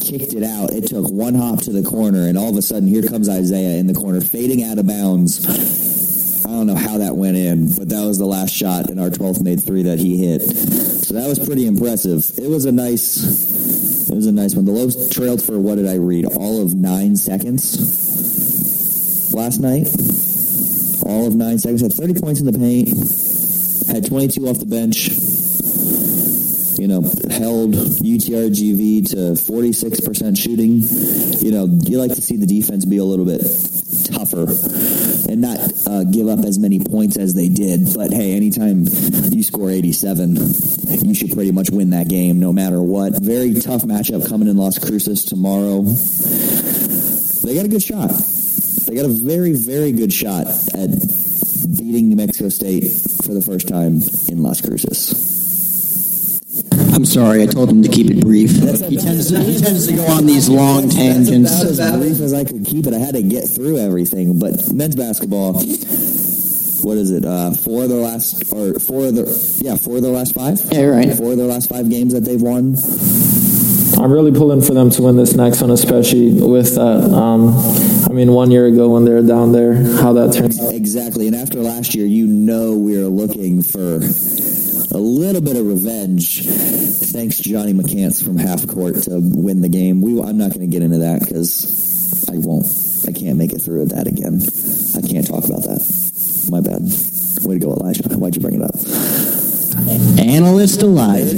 kicked 0.00 0.32
it 0.32 0.42
out. 0.42 0.72
It 0.72 0.86
took 0.86 1.10
one 1.10 1.34
hop 1.34 1.60
to 1.64 1.72
the 1.72 1.82
corner, 1.82 2.26
and 2.26 2.38
all 2.38 2.48
of 2.48 2.56
a 2.56 2.62
sudden, 2.62 2.88
here 2.88 3.02
comes 3.02 3.28
Isaiah 3.28 3.76
in 3.76 3.86
the 3.86 3.92
corner, 3.92 4.22
fading 4.22 4.64
out 4.64 4.78
of 4.78 4.86
bounds. 4.86 5.44
I 6.46 6.50
don't 6.52 6.66
know 6.66 6.74
how 6.74 6.96
that 6.96 7.14
went 7.16 7.36
in, 7.36 7.68
but 7.76 7.90
that 7.90 8.06
was 8.06 8.16
the 8.16 8.24
last 8.24 8.54
shot 8.54 8.88
in 8.88 8.98
our 8.98 9.10
12th 9.10 9.42
made 9.42 9.62
three 9.62 9.82
that 9.82 9.98
he 9.98 10.16
hit. 10.16 10.40
So 10.40 11.12
that 11.14 11.28
was 11.28 11.38
pretty 11.38 11.66
impressive. 11.66 12.30
It 12.38 12.48
was 12.48 12.64
a 12.64 12.72
nice, 12.72 13.47
it 14.10 14.14
was 14.14 14.26
a 14.26 14.32
nice 14.32 14.54
one. 14.54 14.64
The 14.64 14.72
Lopes 14.72 15.08
trailed 15.08 15.42
for 15.42 15.58
what 15.58 15.76
did 15.76 15.86
I 15.86 15.94
read? 15.94 16.24
All 16.24 16.62
of 16.62 16.74
nine 16.74 17.16
seconds 17.16 17.76
last 19.34 19.58
night. 19.58 19.88
All 21.06 21.26
of 21.26 21.34
nine 21.34 21.58
seconds. 21.58 21.82
Had 21.82 21.92
30 21.92 22.20
points 22.20 22.40
in 22.40 22.46
the 22.46 22.58
paint. 22.58 22.88
Had 23.88 24.06
22 24.06 24.48
off 24.48 24.58
the 24.58 24.66
bench 24.66 25.10
you 26.78 26.86
know, 26.86 27.00
held 27.00 27.74
UTRGV 27.74 29.10
to 29.10 29.16
46% 29.34 30.38
shooting. 30.38 30.80
You 31.44 31.50
know, 31.50 31.66
you 31.84 31.98
like 31.98 32.14
to 32.14 32.22
see 32.22 32.36
the 32.36 32.46
defense 32.46 32.84
be 32.84 32.98
a 32.98 33.04
little 33.04 33.26
bit 33.26 33.42
tougher 34.08 34.46
and 35.30 35.40
not 35.40 35.58
uh, 35.86 36.04
give 36.04 36.28
up 36.28 36.40
as 36.40 36.58
many 36.58 36.80
points 36.80 37.16
as 37.16 37.34
they 37.34 37.48
did. 37.48 37.94
But 37.94 38.12
hey, 38.12 38.34
anytime 38.34 38.84
you 39.30 39.42
score 39.42 39.70
87, 39.70 40.36
you 41.04 41.14
should 41.14 41.32
pretty 41.32 41.52
much 41.52 41.70
win 41.70 41.90
that 41.90 42.08
game 42.08 42.40
no 42.40 42.52
matter 42.52 42.82
what. 42.82 43.20
Very 43.20 43.54
tough 43.54 43.82
matchup 43.82 44.28
coming 44.28 44.48
in 44.48 44.56
Las 44.56 44.78
Cruces 44.78 45.24
tomorrow. 45.24 45.82
They 47.42 47.54
got 47.54 47.64
a 47.64 47.68
good 47.68 47.82
shot. 47.82 48.10
They 48.86 48.94
got 48.94 49.04
a 49.04 49.08
very, 49.08 49.52
very 49.52 49.92
good 49.92 50.12
shot 50.12 50.46
at 50.74 50.90
beating 51.76 52.08
New 52.08 52.16
Mexico 52.16 52.48
State 52.48 52.90
for 53.24 53.34
the 53.34 53.42
first 53.42 53.68
time 53.68 54.00
in 54.28 54.42
Las 54.42 54.60
Cruces. 54.60 55.27
I'm 56.98 57.04
sorry, 57.04 57.44
I 57.44 57.46
told 57.46 57.70
him 57.70 57.80
to 57.84 57.88
keep 57.88 58.10
it 58.10 58.20
brief. 58.20 58.50
He 58.50 58.96
tends 58.96 59.30
to, 59.30 59.38
he 59.38 59.56
tends 59.56 59.86
to 59.86 59.94
go 59.94 60.04
on 60.06 60.26
these 60.26 60.48
long 60.48 60.88
tangents. 60.88 61.62
That's 61.62 61.78
about 61.78 61.94
as 61.94 62.00
brief 62.00 62.20
as 62.20 62.34
I 62.34 62.42
could 62.42 62.64
keep 62.64 62.88
it. 62.88 62.92
I 62.92 62.98
had 62.98 63.14
to 63.14 63.22
get 63.22 63.44
through 63.44 63.78
everything. 63.78 64.40
But 64.40 64.72
men's 64.72 64.96
basketball, 64.96 65.52
what 65.52 66.98
is 66.98 67.12
it? 67.12 67.24
Uh, 67.24 67.52
four 67.52 67.84
of 67.84 67.88
their 67.88 68.00
last, 68.00 68.52
or 68.52 68.80
four 68.80 69.06
of 69.06 69.14
their, 69.14 69.26
yeah, 69.58 69.76
four 69.76 69.98
of 69.98 70.02
their 70.02 70.10
last 70.10 70.34
five. 70.34 70.58
Yeah, 70.72 70.80
you're 70.80 70.92
right. 70.92 71.14
Four 71.14 71.30
of 71.30 71.38
their 71.38 71.46
last 71.46 71.68
five 71.68 71.88
games 71.88 72.14
that 72.14 72.24
they've 72.24 72.42
won. 72.42 72.74
I'm 74.02 74.10
really 74.10 74.32
pulling 74.32 74.60
for 74.60 74.74
them 74.74 74.90
to 74.90 75.02
win 75.02 75.16
this 75.16 75.34
next 75.34 75.60
one, 75.60 75.70
especially 75.70 76.32
with 76.32 76.74
that. 76.74 77.14
Um, 77.14 77.54
I 78.10 78.12
mean, 78.12 78.32
one 78.32 78.50
year 78.50 78.66
ago 78.66 78.88
when 78.88 79.04
they 79.04 79.12
were 79.12 79.22
down 79.22 79.52
there, 79.52 79.74
how 80.02 80.14
that 80.14 80.32
turned 80.32 80.58
out. 80.60 80.74
Exactly. 80.74 81.28
And 81.28 81.36
after 81.36 81.60
last 81.60 81.94
year, 81.94 82.06
you 82.06 82.26
know 82.26 82.74
we 82.74 82.96
are 82.96 83.06
looking 83.06 83.62
for 83.62 84.00
a 84.90 84.98
little 84.98 85.40
bit 85.40 85.56
of 85.56 85.66
revenge. 85.66 86.46
Thanks, 86.46 87.38
Johnny 87.38 87.72
McCants 87.72 88.22
from 88.22 88.38
half 88.38 88.66
court 88.66 89.02
to 89.02 89.20
win 89.20 89.60
the 89.60 89.68
game. 89.68 90.00
We, 90.00 90.20
I'm 90.20 90.38
not 90.38 90.52
going 90.52 90.60
to 90.60 90.66
get 90.66 90.82
into 90.82 90.98
that 90.98 91.20
because 91.20 92.28
I 92.28 92.36
won't. 92.36 92.66
I 93.06 93.12
can't 93.12 93.38
make 93.38 93.52
it 93.52 93.60
through 93.60 93.86
that 93.86 94.06
again. 94.06 94.40
I 94.96 95.06
can't 95.06 95.26
talk 95.26 95.44
about 95.44 95.62
that. 95.64 95.80
My 96.50 96.60
bad. 96.60 96.82
Way 97.46 97.58
to 97.58 97.66
go, 97.66 97.72
Elisha. 97.72 98.02
Why'd 98.16 98.34
you 98.34 98.42
bring 98.42 98.60
it 98.60 98.62
up? 98.62 98.74
Analyst 100.18 100.82
alive. 100.82 101.28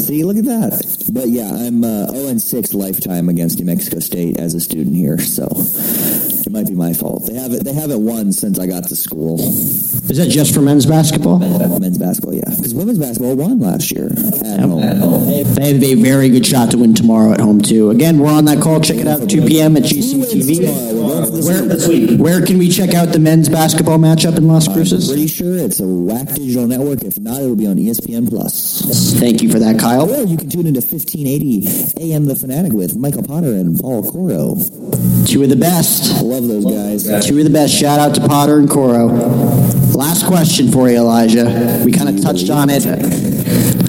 See, 0.00 0.22
look 0.24 0.36
at 0.36 0.44
that. 0.44 1.10
But 1.12 1.28
yeah, 1.28 1.50
I'm 1.52 1.82
uh, 1.84 2.06
0 2.08 2.28
and 2.28 2.40
6 2.42 2.74
lifetime 2.74 3.28
against 3.28 3.58
New 3.58 3.66
Mexico 3.66 3.98
State 3.98 4.38
as 4.38 4.54
a 4.54 4.60
student 4.60 4.94
here, 4.94 5.18
so 5.18 5.46
it 6.46 6.52
might 6.52 6.66
be 6.66 6.74
my 6.74 6.92
fault. 6.92 7.26
They 7.26 7.34
haven't 7.34 7.64
they 7.64 7.72
haven't 7.72 8.04
won 8.04 8.32
since 8.32 8.58
I 8.58 8.66
got 8.66 8.84
to 8.84 8.96
school. 8.96 9.40
Is 9.40 10.18
that 10.18 10.28
just 10.28 10.54
for 10.54 10.60
men's 10.60 10.86
basketball? 10.86 11.38
Men's 11.38 11.98
basketball, 11.98 12.34
yeah, 12.34 12.50
because 12.56 12.74
women's 12.74 12.98
basketball 12.98 13.36
won 13.36 13.58
last 13.60 13.90
year 13.90 14.06
at 14.06 14.60
home. 14.60 14.80
They 15.26 15.72
have 15.72 15.82
a 15.82 15.94
very 15.94 16.28
good 16.28 16.44
shot 16.46 16.70
to 16.72 16.78
win 16.78 16.94
tomorrow 16.94 17.32
at 17.32 17.40
home 17.40 17.60
too. 17.60 17.90
Again, 17.90 18.18
we're 18.18 18.30
on 18.32 18.44
that 18.46 18.62
call. 18.62 18.80
Check 18.80 18.98
it 18.98 19.06
out, 19.06 19.28
2 19.28 19.42
p.m. 19.46 19.76
at 19.76 19.84
GCTV. 19.84 21.03
Where, 21.30 22.16
where 22.18 22.46
can 22.46 22.58
we 22.58 22.68
check 22.68 22.94
out 22.94 23.12
the 23.12 23.18
men's 23.18 23.48
basketball 23.48 23.98
matchup 23.98 24.36
in 24.36 24.46
Las 24.48 24.68
Cruces? 24.68 25.08
Pretty 25.08 25.26
sure 25.26 25.56
it's 25.56 25.80
a 25.80 25.84
WAC 25.84 26.34
digital 26.34 26.66
network. 26.66 27.02
If 27.02 27.18
not, 27.18 27.40
it'll 27.40 27.56
be 27.56 27.66
on 27.66 27.76
ESPN 27.76 28.28
Plus. 28.28 29.14
Thank 29.18 29.42
you 29.42 29.50
for 29.50 29.58
that, 29.58 29.78
Kyle. 29.78 30.10
Or 30.12 30.24
you 30.24 30.36
can 30.36 30.48
tune 30.48 30.66
into 30.66 30.80
1580 30.80 32.12
AM 32.12 32.26
The 32.26 32.36
Fanatic 32.36 32.72
with 32.72 32.96
Michael 32.96 33.22
Potter 33.22 33.52
and 33.52 33.78
Paul 33.78 34.10
Coro. 34.10 34.56
Two 35.26 35.42
of 35.42 35.48
the 35.48 35.56
best. 35.58 36.14
I 36.16 36.20
love 36.22 36.46
those 36.46 36.64
guys. 36.64 37.26
Two 37.26 37.38
of 37.38 37.44
the 37.44 37.50
best. 37.50 37.74
Shout 37.74 37.98
out 37.98 38.14
to 38.16 38.20
Potter 38.26 38.58
and 38.58 38.68
Coro. 38.68 39.06
Last 39.94 40.26
question 40.26 40.70
for 40.70 40.88
you, 40.90 40.96
Elisha. 40.96 41.82
We 41.84 41.92
kind 41.92 42.08
of 42.08 42.20
touched 42.22 42.50
on 42.50 42.68
it. 42.70 42.86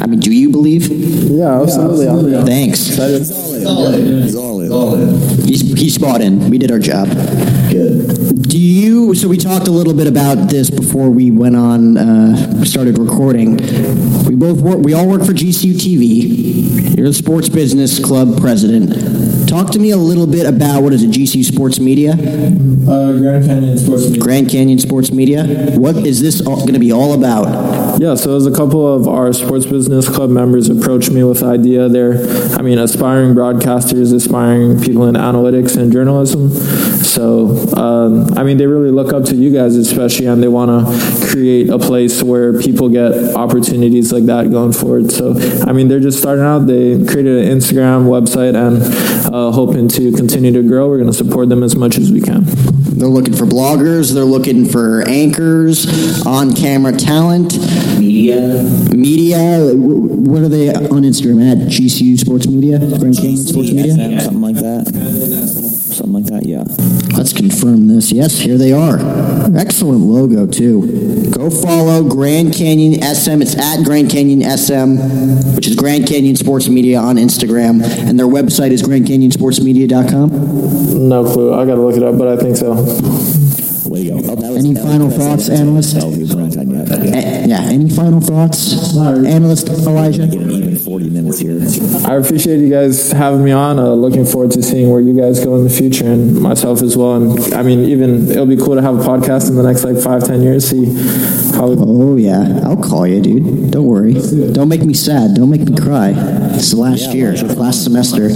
I 0.01 0.07
mean, 0.07 0.19
do 0.19 0.31
you 0.31 0.51
believe? 0.51 0.87
Yeah, 0.87 1.61
absolutely. 1.61 2.05
Thanks. 2.45 2.87
He's 2.87 4.35
all 4.75 4.95
in. 4.95 5.15
He's, 5.47 5.61
he's 5.79 5.97
bought 5.97 6.21
in. 6.21 6.49
We 6.49 6.57
did 6.57 6.71
our 6.71 6.79
job. 6.79 7.07
Good. 7.71 8.43
Do 8.49 8.59
you? 8.59 9.15
So 9.15 9.27
we 9.27 9.37
talked 9.37 9.67
a 9.67 9.71
little 9.71 9.93
bit 9.93 10.07
about 10.07 10.49
this 10.49 10.69
before 10.69 11.09
we 11.09 11.31
went 11.31 11.55
on, 11.55 11.97
uh, 11.97 12.63
started 12.65 12.97
recording. 12.97 13.57
We 14.25 14.35
both 14.35 14.61
work. 14.61 14.79
We 14.79 14.93
all 14.93 15.07
work 15.07 15.23
for 15.25 15.33
GCU 15.33 15.73
TV. 15.73 16.95
You're 16.97 17.07
the 17.07 17.13
Sports 17.13 17.49
Business 17.49 18.03
Club 18.03 18.39
president. 18.39 19.47
Talk 19.49 19.71
to 19.71 19.79
me 19.79 19.91
a 19.91 19.97
little 19.97 20.27
bit 20.27 20.45
about 20.47 20.83
what 20.83 20.93
is 20.93 21.03
it? 21.03 21.11
GCU 21.11 21.43
Sports 21.43 21.79
Media, 21.79 22.11
Uh, 22.13 23.17
Grand 23.17 23.45
Canyon 23.45 23.77
Sports 23.77 24.05
Media. 24.05 24.21
Grand 24.21 24.49
Canyon 24.49 24.79
Sports 24.79 25.11
Media. 25.11 25.43
What 25.77 25.97
is 25.97 26.21
this 26.21 26.41
going 26.41 26.73
to 26.73 26.79
be 26.79 26.91
all 26.91 27.13
about? 27.13 27.45
Yeah, 27.97 28.15
so 28.15 28.35
as 28.35 28.45
a 28.45 28.51
couple 28.51 28.93
of 28.93 29.07
our 29.07 29.31
sports 29.31 29.65
business 29.65 30.09
club 30.09 30.29
members 30.29 30.67
approached 30.67 31.11
me 31.11 31.23
with 31.23 31.39
the 31.39 31.45
idea, 31.45 31.87
they're, 31.87 32.17
I 32.57 32.61
mean, 32.61 32.77
aspiring 32.77 33.33
broadcasters, 33.33 34.13
aspiring 34.13 34.81
people 34.81 35.07
in 35.07 35.15
analytics 35.15 35.77
and 35.77 35.93
journalism. 35.93 36.49
So, 36.49 37.55
um, 37.77 38.37
I 38.37 38.43
mean, 38.43 38.57
they 38.57 38.67
really 38.67 38.91
look 38.91 39.13
up 39.13 39.23
to 39.25 39.35
you 39.35 39.49
guys, 39.49 39.77
especially, 39.77 40.25
and 40.25 40.43
they 40.43 40.49
want 40.49 40.71
to 40.71 41.27
create 41.27 41.69
a 41.69 41.79
place 41.79 42.21
where 42.21 42.59
people 42.59 42.89
get 42.89 43.33
opportunities 43.33 44.11
like 44.11 44.25
that 44.25 44.51
going 44.51 44.73
forward. 44.73 45.09
So, 45.11 45.33
I 45.65 45.71
mean, 45.71 45.87
they're 45.87 46.01
just 46.01 46.19
starting 46.19 46.43
out. 46.43 46.67
They 46.67 47.05
created 47.05 47.45
an 47.45 47.57
Instagram 47.57 48.07
website 48.07 48.55
and 48.55 48.83
uh, 49.35 49.51
hoping 49.51 49.89
to 49.89 50.13
continue 50.13 50.53
to 50.53 50.63
grow. 50.63 50.87
We're 50.87 50.97
going 50.97 51.11
to 51.11 51.17
support 51.17 51.49
them 51.49 51.61
as 51.61 51.75
much 51.75 51.97
as 51.97 52.09
we 52.09 52.21
can. 52.21 52.43
They're 52.45 53.09
looking 53.09 53.33
for 53.33 53.45
bloggers. 53.45 54.13
They're 54.13 54.23
looking 54.23 54.65
for 54.65 55.01
anchors, 55.05 56.25
on-camera 56.25 56.93
talent, 56.93 57.51
Media. 57.99 58.63
media. 58.95 59.73
What 59.75 60.41
are 60.41 60.47
they 60.47 60.69
on 60.73 61.03
Instagram 61.03 61.51
at? 61.51 61.57
GCU 61.67 62.17
Sports 62.17 62.47
Media, 62.47 62.79
Grand 62.79 63.17
Canyon 63.17 63.37
Sports 63.37 63.71
Media. 63.71 64.21
Something 64.21 64.41
like 64.41 64.55
that. 64.55 64.85
Let's 67.25 67.33
confirm 67.35 67.87
this. 67.87 68.11
Yes, 68.11 68.37
here 68.37 68.55
they 68.55 68.71
are. 68.71 68.99
Excellent 69.57 70.01
logo 70.01 70.45
too. 70.45 71.31
Go 71.31 71.49
follow 71.49 72.07
Grand 72.07 72.53
Canyon 72.53 73.01
SM. 73.01 73.41
It's 73.41 73.57
at 73.57 73.83
Grand 73.83 74.11
Canyon 74.11 74.43
SM, 74.55 75.55
which 75.55 75.65
is 75.65 75.75
Grand 75.75 76.07
Canyon 76.07 76.35
Sports 76.35 76.69
Media 76.69 76.99
on 76.99 77.15
Instagram, 77.15 77.81
and 78.07 78.19
their 78.19 78.27
website 78.27 78.69
is 78.69 78.83
grandcanyonsportsmedia.com. 78.83 81.09
No 81.09 81.23
clue. 81.23 81.51
I 81.55 81.65
got 81.65 81.73
to 81.77 81.81
look 81.81 81.97
it 81.97 82.03
up, 82.03 82.15
but 82.19 82.27
I 82.27 82.37
think 82.37 82.57
so. 82.57 82.73
Way 83.89 84.03
to 84.03 84.21
go. 84.21 84.35
Oh, 84.37 84.55
Any 84.55 84.75
final 84.75 85.07
the 85.07 85.17
best 85.17 85.47
thoughts, 85.47 85.49
answer. 85.49 85.63
analyst? 85.63 85.95
Tell 86.85 87.03
you, 87.03 87.11
Brent, 87.11 87.25
I 87.25 87.25
got 87.25 87.45
that. 87.45 87.45
Eh, 87.45 87.45
yeah. 87.47 87.61
Any 87.71 87.89
final 87.89 88.21
thoughts, 88.21 88.95
analyst 88.97 89.69
Elisha? 89.69 90.23
Even 90.23 90.77
40 90.77 91.09
minutes 91.09 91.39
here. 91.39 91.59
I 92.07 92.15
appreciate 92.15 92.59
you 92.59 92.69
guys 92.69 93.11
having 93.11 93.43
me 93.43 93.51
on. 93.51 93.79
Uh, 93.79 93.93
looking 93.93 94.25
forward 94.25 94.51
to 94.51 94.63
seeing 94.63 94.89
where 94.89 95.01
you 95.01 95.13
guys 95.13 95.43
go 95.43 95.55
in 95.55 95.63
the 95.63 95.69
future 95.69 96.05
and 96.05 96.39
myself 96.39 96.81
as 96.81 96.95
well. 96.95 97.15
And 97.15 97.53
I 97.53 97.63
mean, 97.63 97.85
even 97.85 98.29
it'll 98.29 98.45
be 98.45 98.57
cool 98.57 98.75
to 98.75 98.81
have 98.81 98.95
a 98.95 99.03
podcast 99.03 99.49
in 99.49 99.55
the 99.55 99.63
next 99.63 99.83
like 99.83 99.97
five, 99.97 100.23
ten 100.23 100.41
years. 100.41 100.67
See 100.69 100.85
how 101.55 101.67
we 101.69 101.75
Oh 101.79 102.15
yeah, 102.17 102.61
I'll 102.63 102.77
call 102.77 103.07
you, 103.07 103.21
dude. 103.21 103.71
Don't 103.71 103.85
worry. 103.85 104.13
Don't 104.53 104.69
make 104.69 104.83
me 104.83 104.93
sad. 104.93 105.35
Don't 105.35 105.49
make 105.49 105.61
me 105.61 105.75
cry. 105.77 106.13
It's 106.55 106.71
the 106.71 106.77
last 106.77 107.13
year, 107.13 107.33
last 107.33 107.83
semester. 107.83 108.29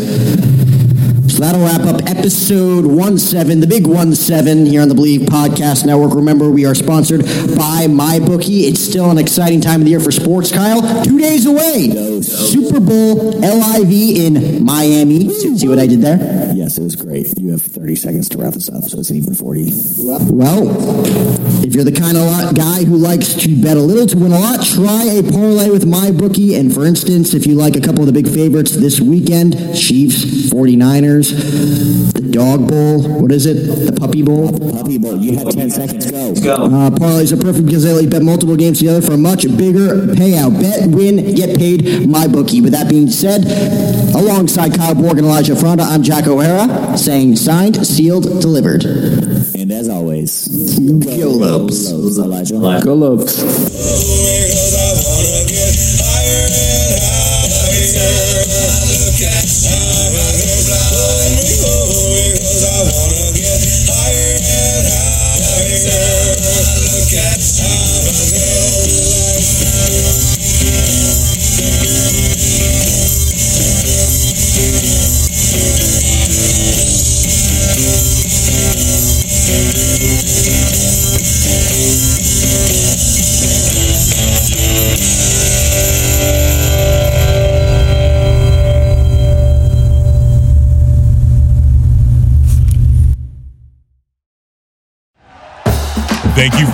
So 1.40 1.46
that'll 1.46 1.62
wrap 1.62 1.88
up 1.88 2.02
episode 2.06 2.86
one 2.86 3.18
seven, 3.18 3.62
the 3.62 3.68
big 3.68 3.88
one 3.88 4.14
seven 4.14 4.66
here 4.66 4.82
on 4.82 4.90
the 4.90 4.94
Bleav 4.94 5.20
Podcast 5.20 5.86
Network. 5.86 6.14
Remember, 6.14 6.50
we 6.50 6.66
are 6.66 6.76
sponsored 6.76 7.22
by 7.22 7.88
MyBookie. 7.88 8.68
It's 8.68 8.82
still 8.82 9.10
an 9.10 9.18
exciting 9.18 9.62
time 9.62 9.80
of 9.80 9.86
the 9.86 9.92
year 9.92 10.02
for 10.02 10.12
sports, 10.12 10.52
Kyle. 10.52 10.82
Two 11.06 11.18
days 11.18 11.46
away, 11.46 11.92
Super 12.24 12.82
Bowl 12.82 13.40
LIV 13.40 13.90
in 13.90 14.66
Miami. 14.66 15.30
See 15.30 15.70
what 15.70 15.80
I 15.80 15.88
did 15.88 16.02
there? 16.02 16.18
Yes, 16.54 16.78
it 16.78 16.84
was 16.84 16.98
great. 16.98 17.40
You 17.40 17.52
have 17.52 17.62
30 17.62 17.96
seconds 17.96 18.28
to 18.30 18.38
wrap 18.38 18.54
this 18.56 18.68
up, 18.68 18.84
so 18.84 19.00
it's 19.00 19.10
an 19.10 19.16
even 19.16 19.34
40. 19.34 19.72
Well, 20.34 20.68
if 21.64 21.74
you're 21.74 21.86
the 21.86 21.94
kind 21.94 22.18
of 22.18 22.54
guy 22.54 22.84
who 22.84 22.98
likes 22.98 23.34
to 23.36 23.62
bet 23.62 23.78
a 23.78 23.82
little 23.82 24.08
to 24.08 24.18
win 24.18 24.34
a 24.34 24.40
lot, 24.40 24.66
try 24.66 25.06
a 25.06 25.24
parlay 25.24 25.70
with 25.70 25.86
MyBookie. 25.86 26.60
And 26.60 26.74
for 26.74 26.86
instance, 26.86 27.34
if 27.34 27.48
you 27.48 27.56
like 27.56 27.78
a 27.78 27.82
couple 27.82 28.02
of 28.02 28.08
the 28.08 28.12
big 28.12 28.28
favorites 28.28 28.76
this 28.76 29.00
weekend, 29.00 29.54
Chiefs, 29.74 30.50
49ers, 30.52 31.29
the 31.32 32.30
Dog 32.32 32.68
Bowl, 32.68 33.22
what 33.22 33.32
is 33.32 33.46
it? 33.46 33.54
The 33.86 33.92
Puppy 33.94 34.22
Bowl? 34.24 34.52
Puppy 34.72 34.98
Bowl, 34.98 35.18
you 35.18 35.38
have 35.38 35.50
10 35.50 35.70
seconds. 35.70 36.10
Go. 36.42 36.54
Uh, 36.56 36.90
parlays 36.90 37.32
are 37.32 37.38
perfect 37.42 37.66
because 37.66 37.84
they 37.84 37.94
let 37.94 38.04
you 38.04 38.10
bet 38.10 38.22
multiple 38.22 38.56
games 38.56 38.80
together 38.80 39.02
for 39.02 39.14
a 39.14 39.18
much 39.18 39.44
bigger 39.58 40.06
payout. 40.16 40.60
Bet, 40.62 40.88
win, 40.90 41.36
get 41.36 41.58
paid, 41.58 41.82
MyBookie. 41.82 42.62
With 42.62 42.72
that 42.74 42.90
being 42.90 43.10
said, 43.10 43.46
alongside 44.16 44.76
Kyle 44.76 44.96
Borg 44.96 45.18
and 45.18 45.28
Elisha 45.28 45.56
Fronda, 45.56 45.84
I'm 45.84 46.04
Jack 46.04 46.28
O'Hara, 46.28 46.98
saying 46.98 47.36
signed, 47.36 47.86
sealed, 47.86 48.24
delivered. 48.42 48.84
And 48.86 49.72
as 49.72 49.90
always, 49.90 50.48
Go 50.80 51.30
Lopes. 51.30 51.92
Lopes, 51.92 52.20
Elisha. 52.20 52.82
go 52.84 52.94
Lopes. 52.94 53.40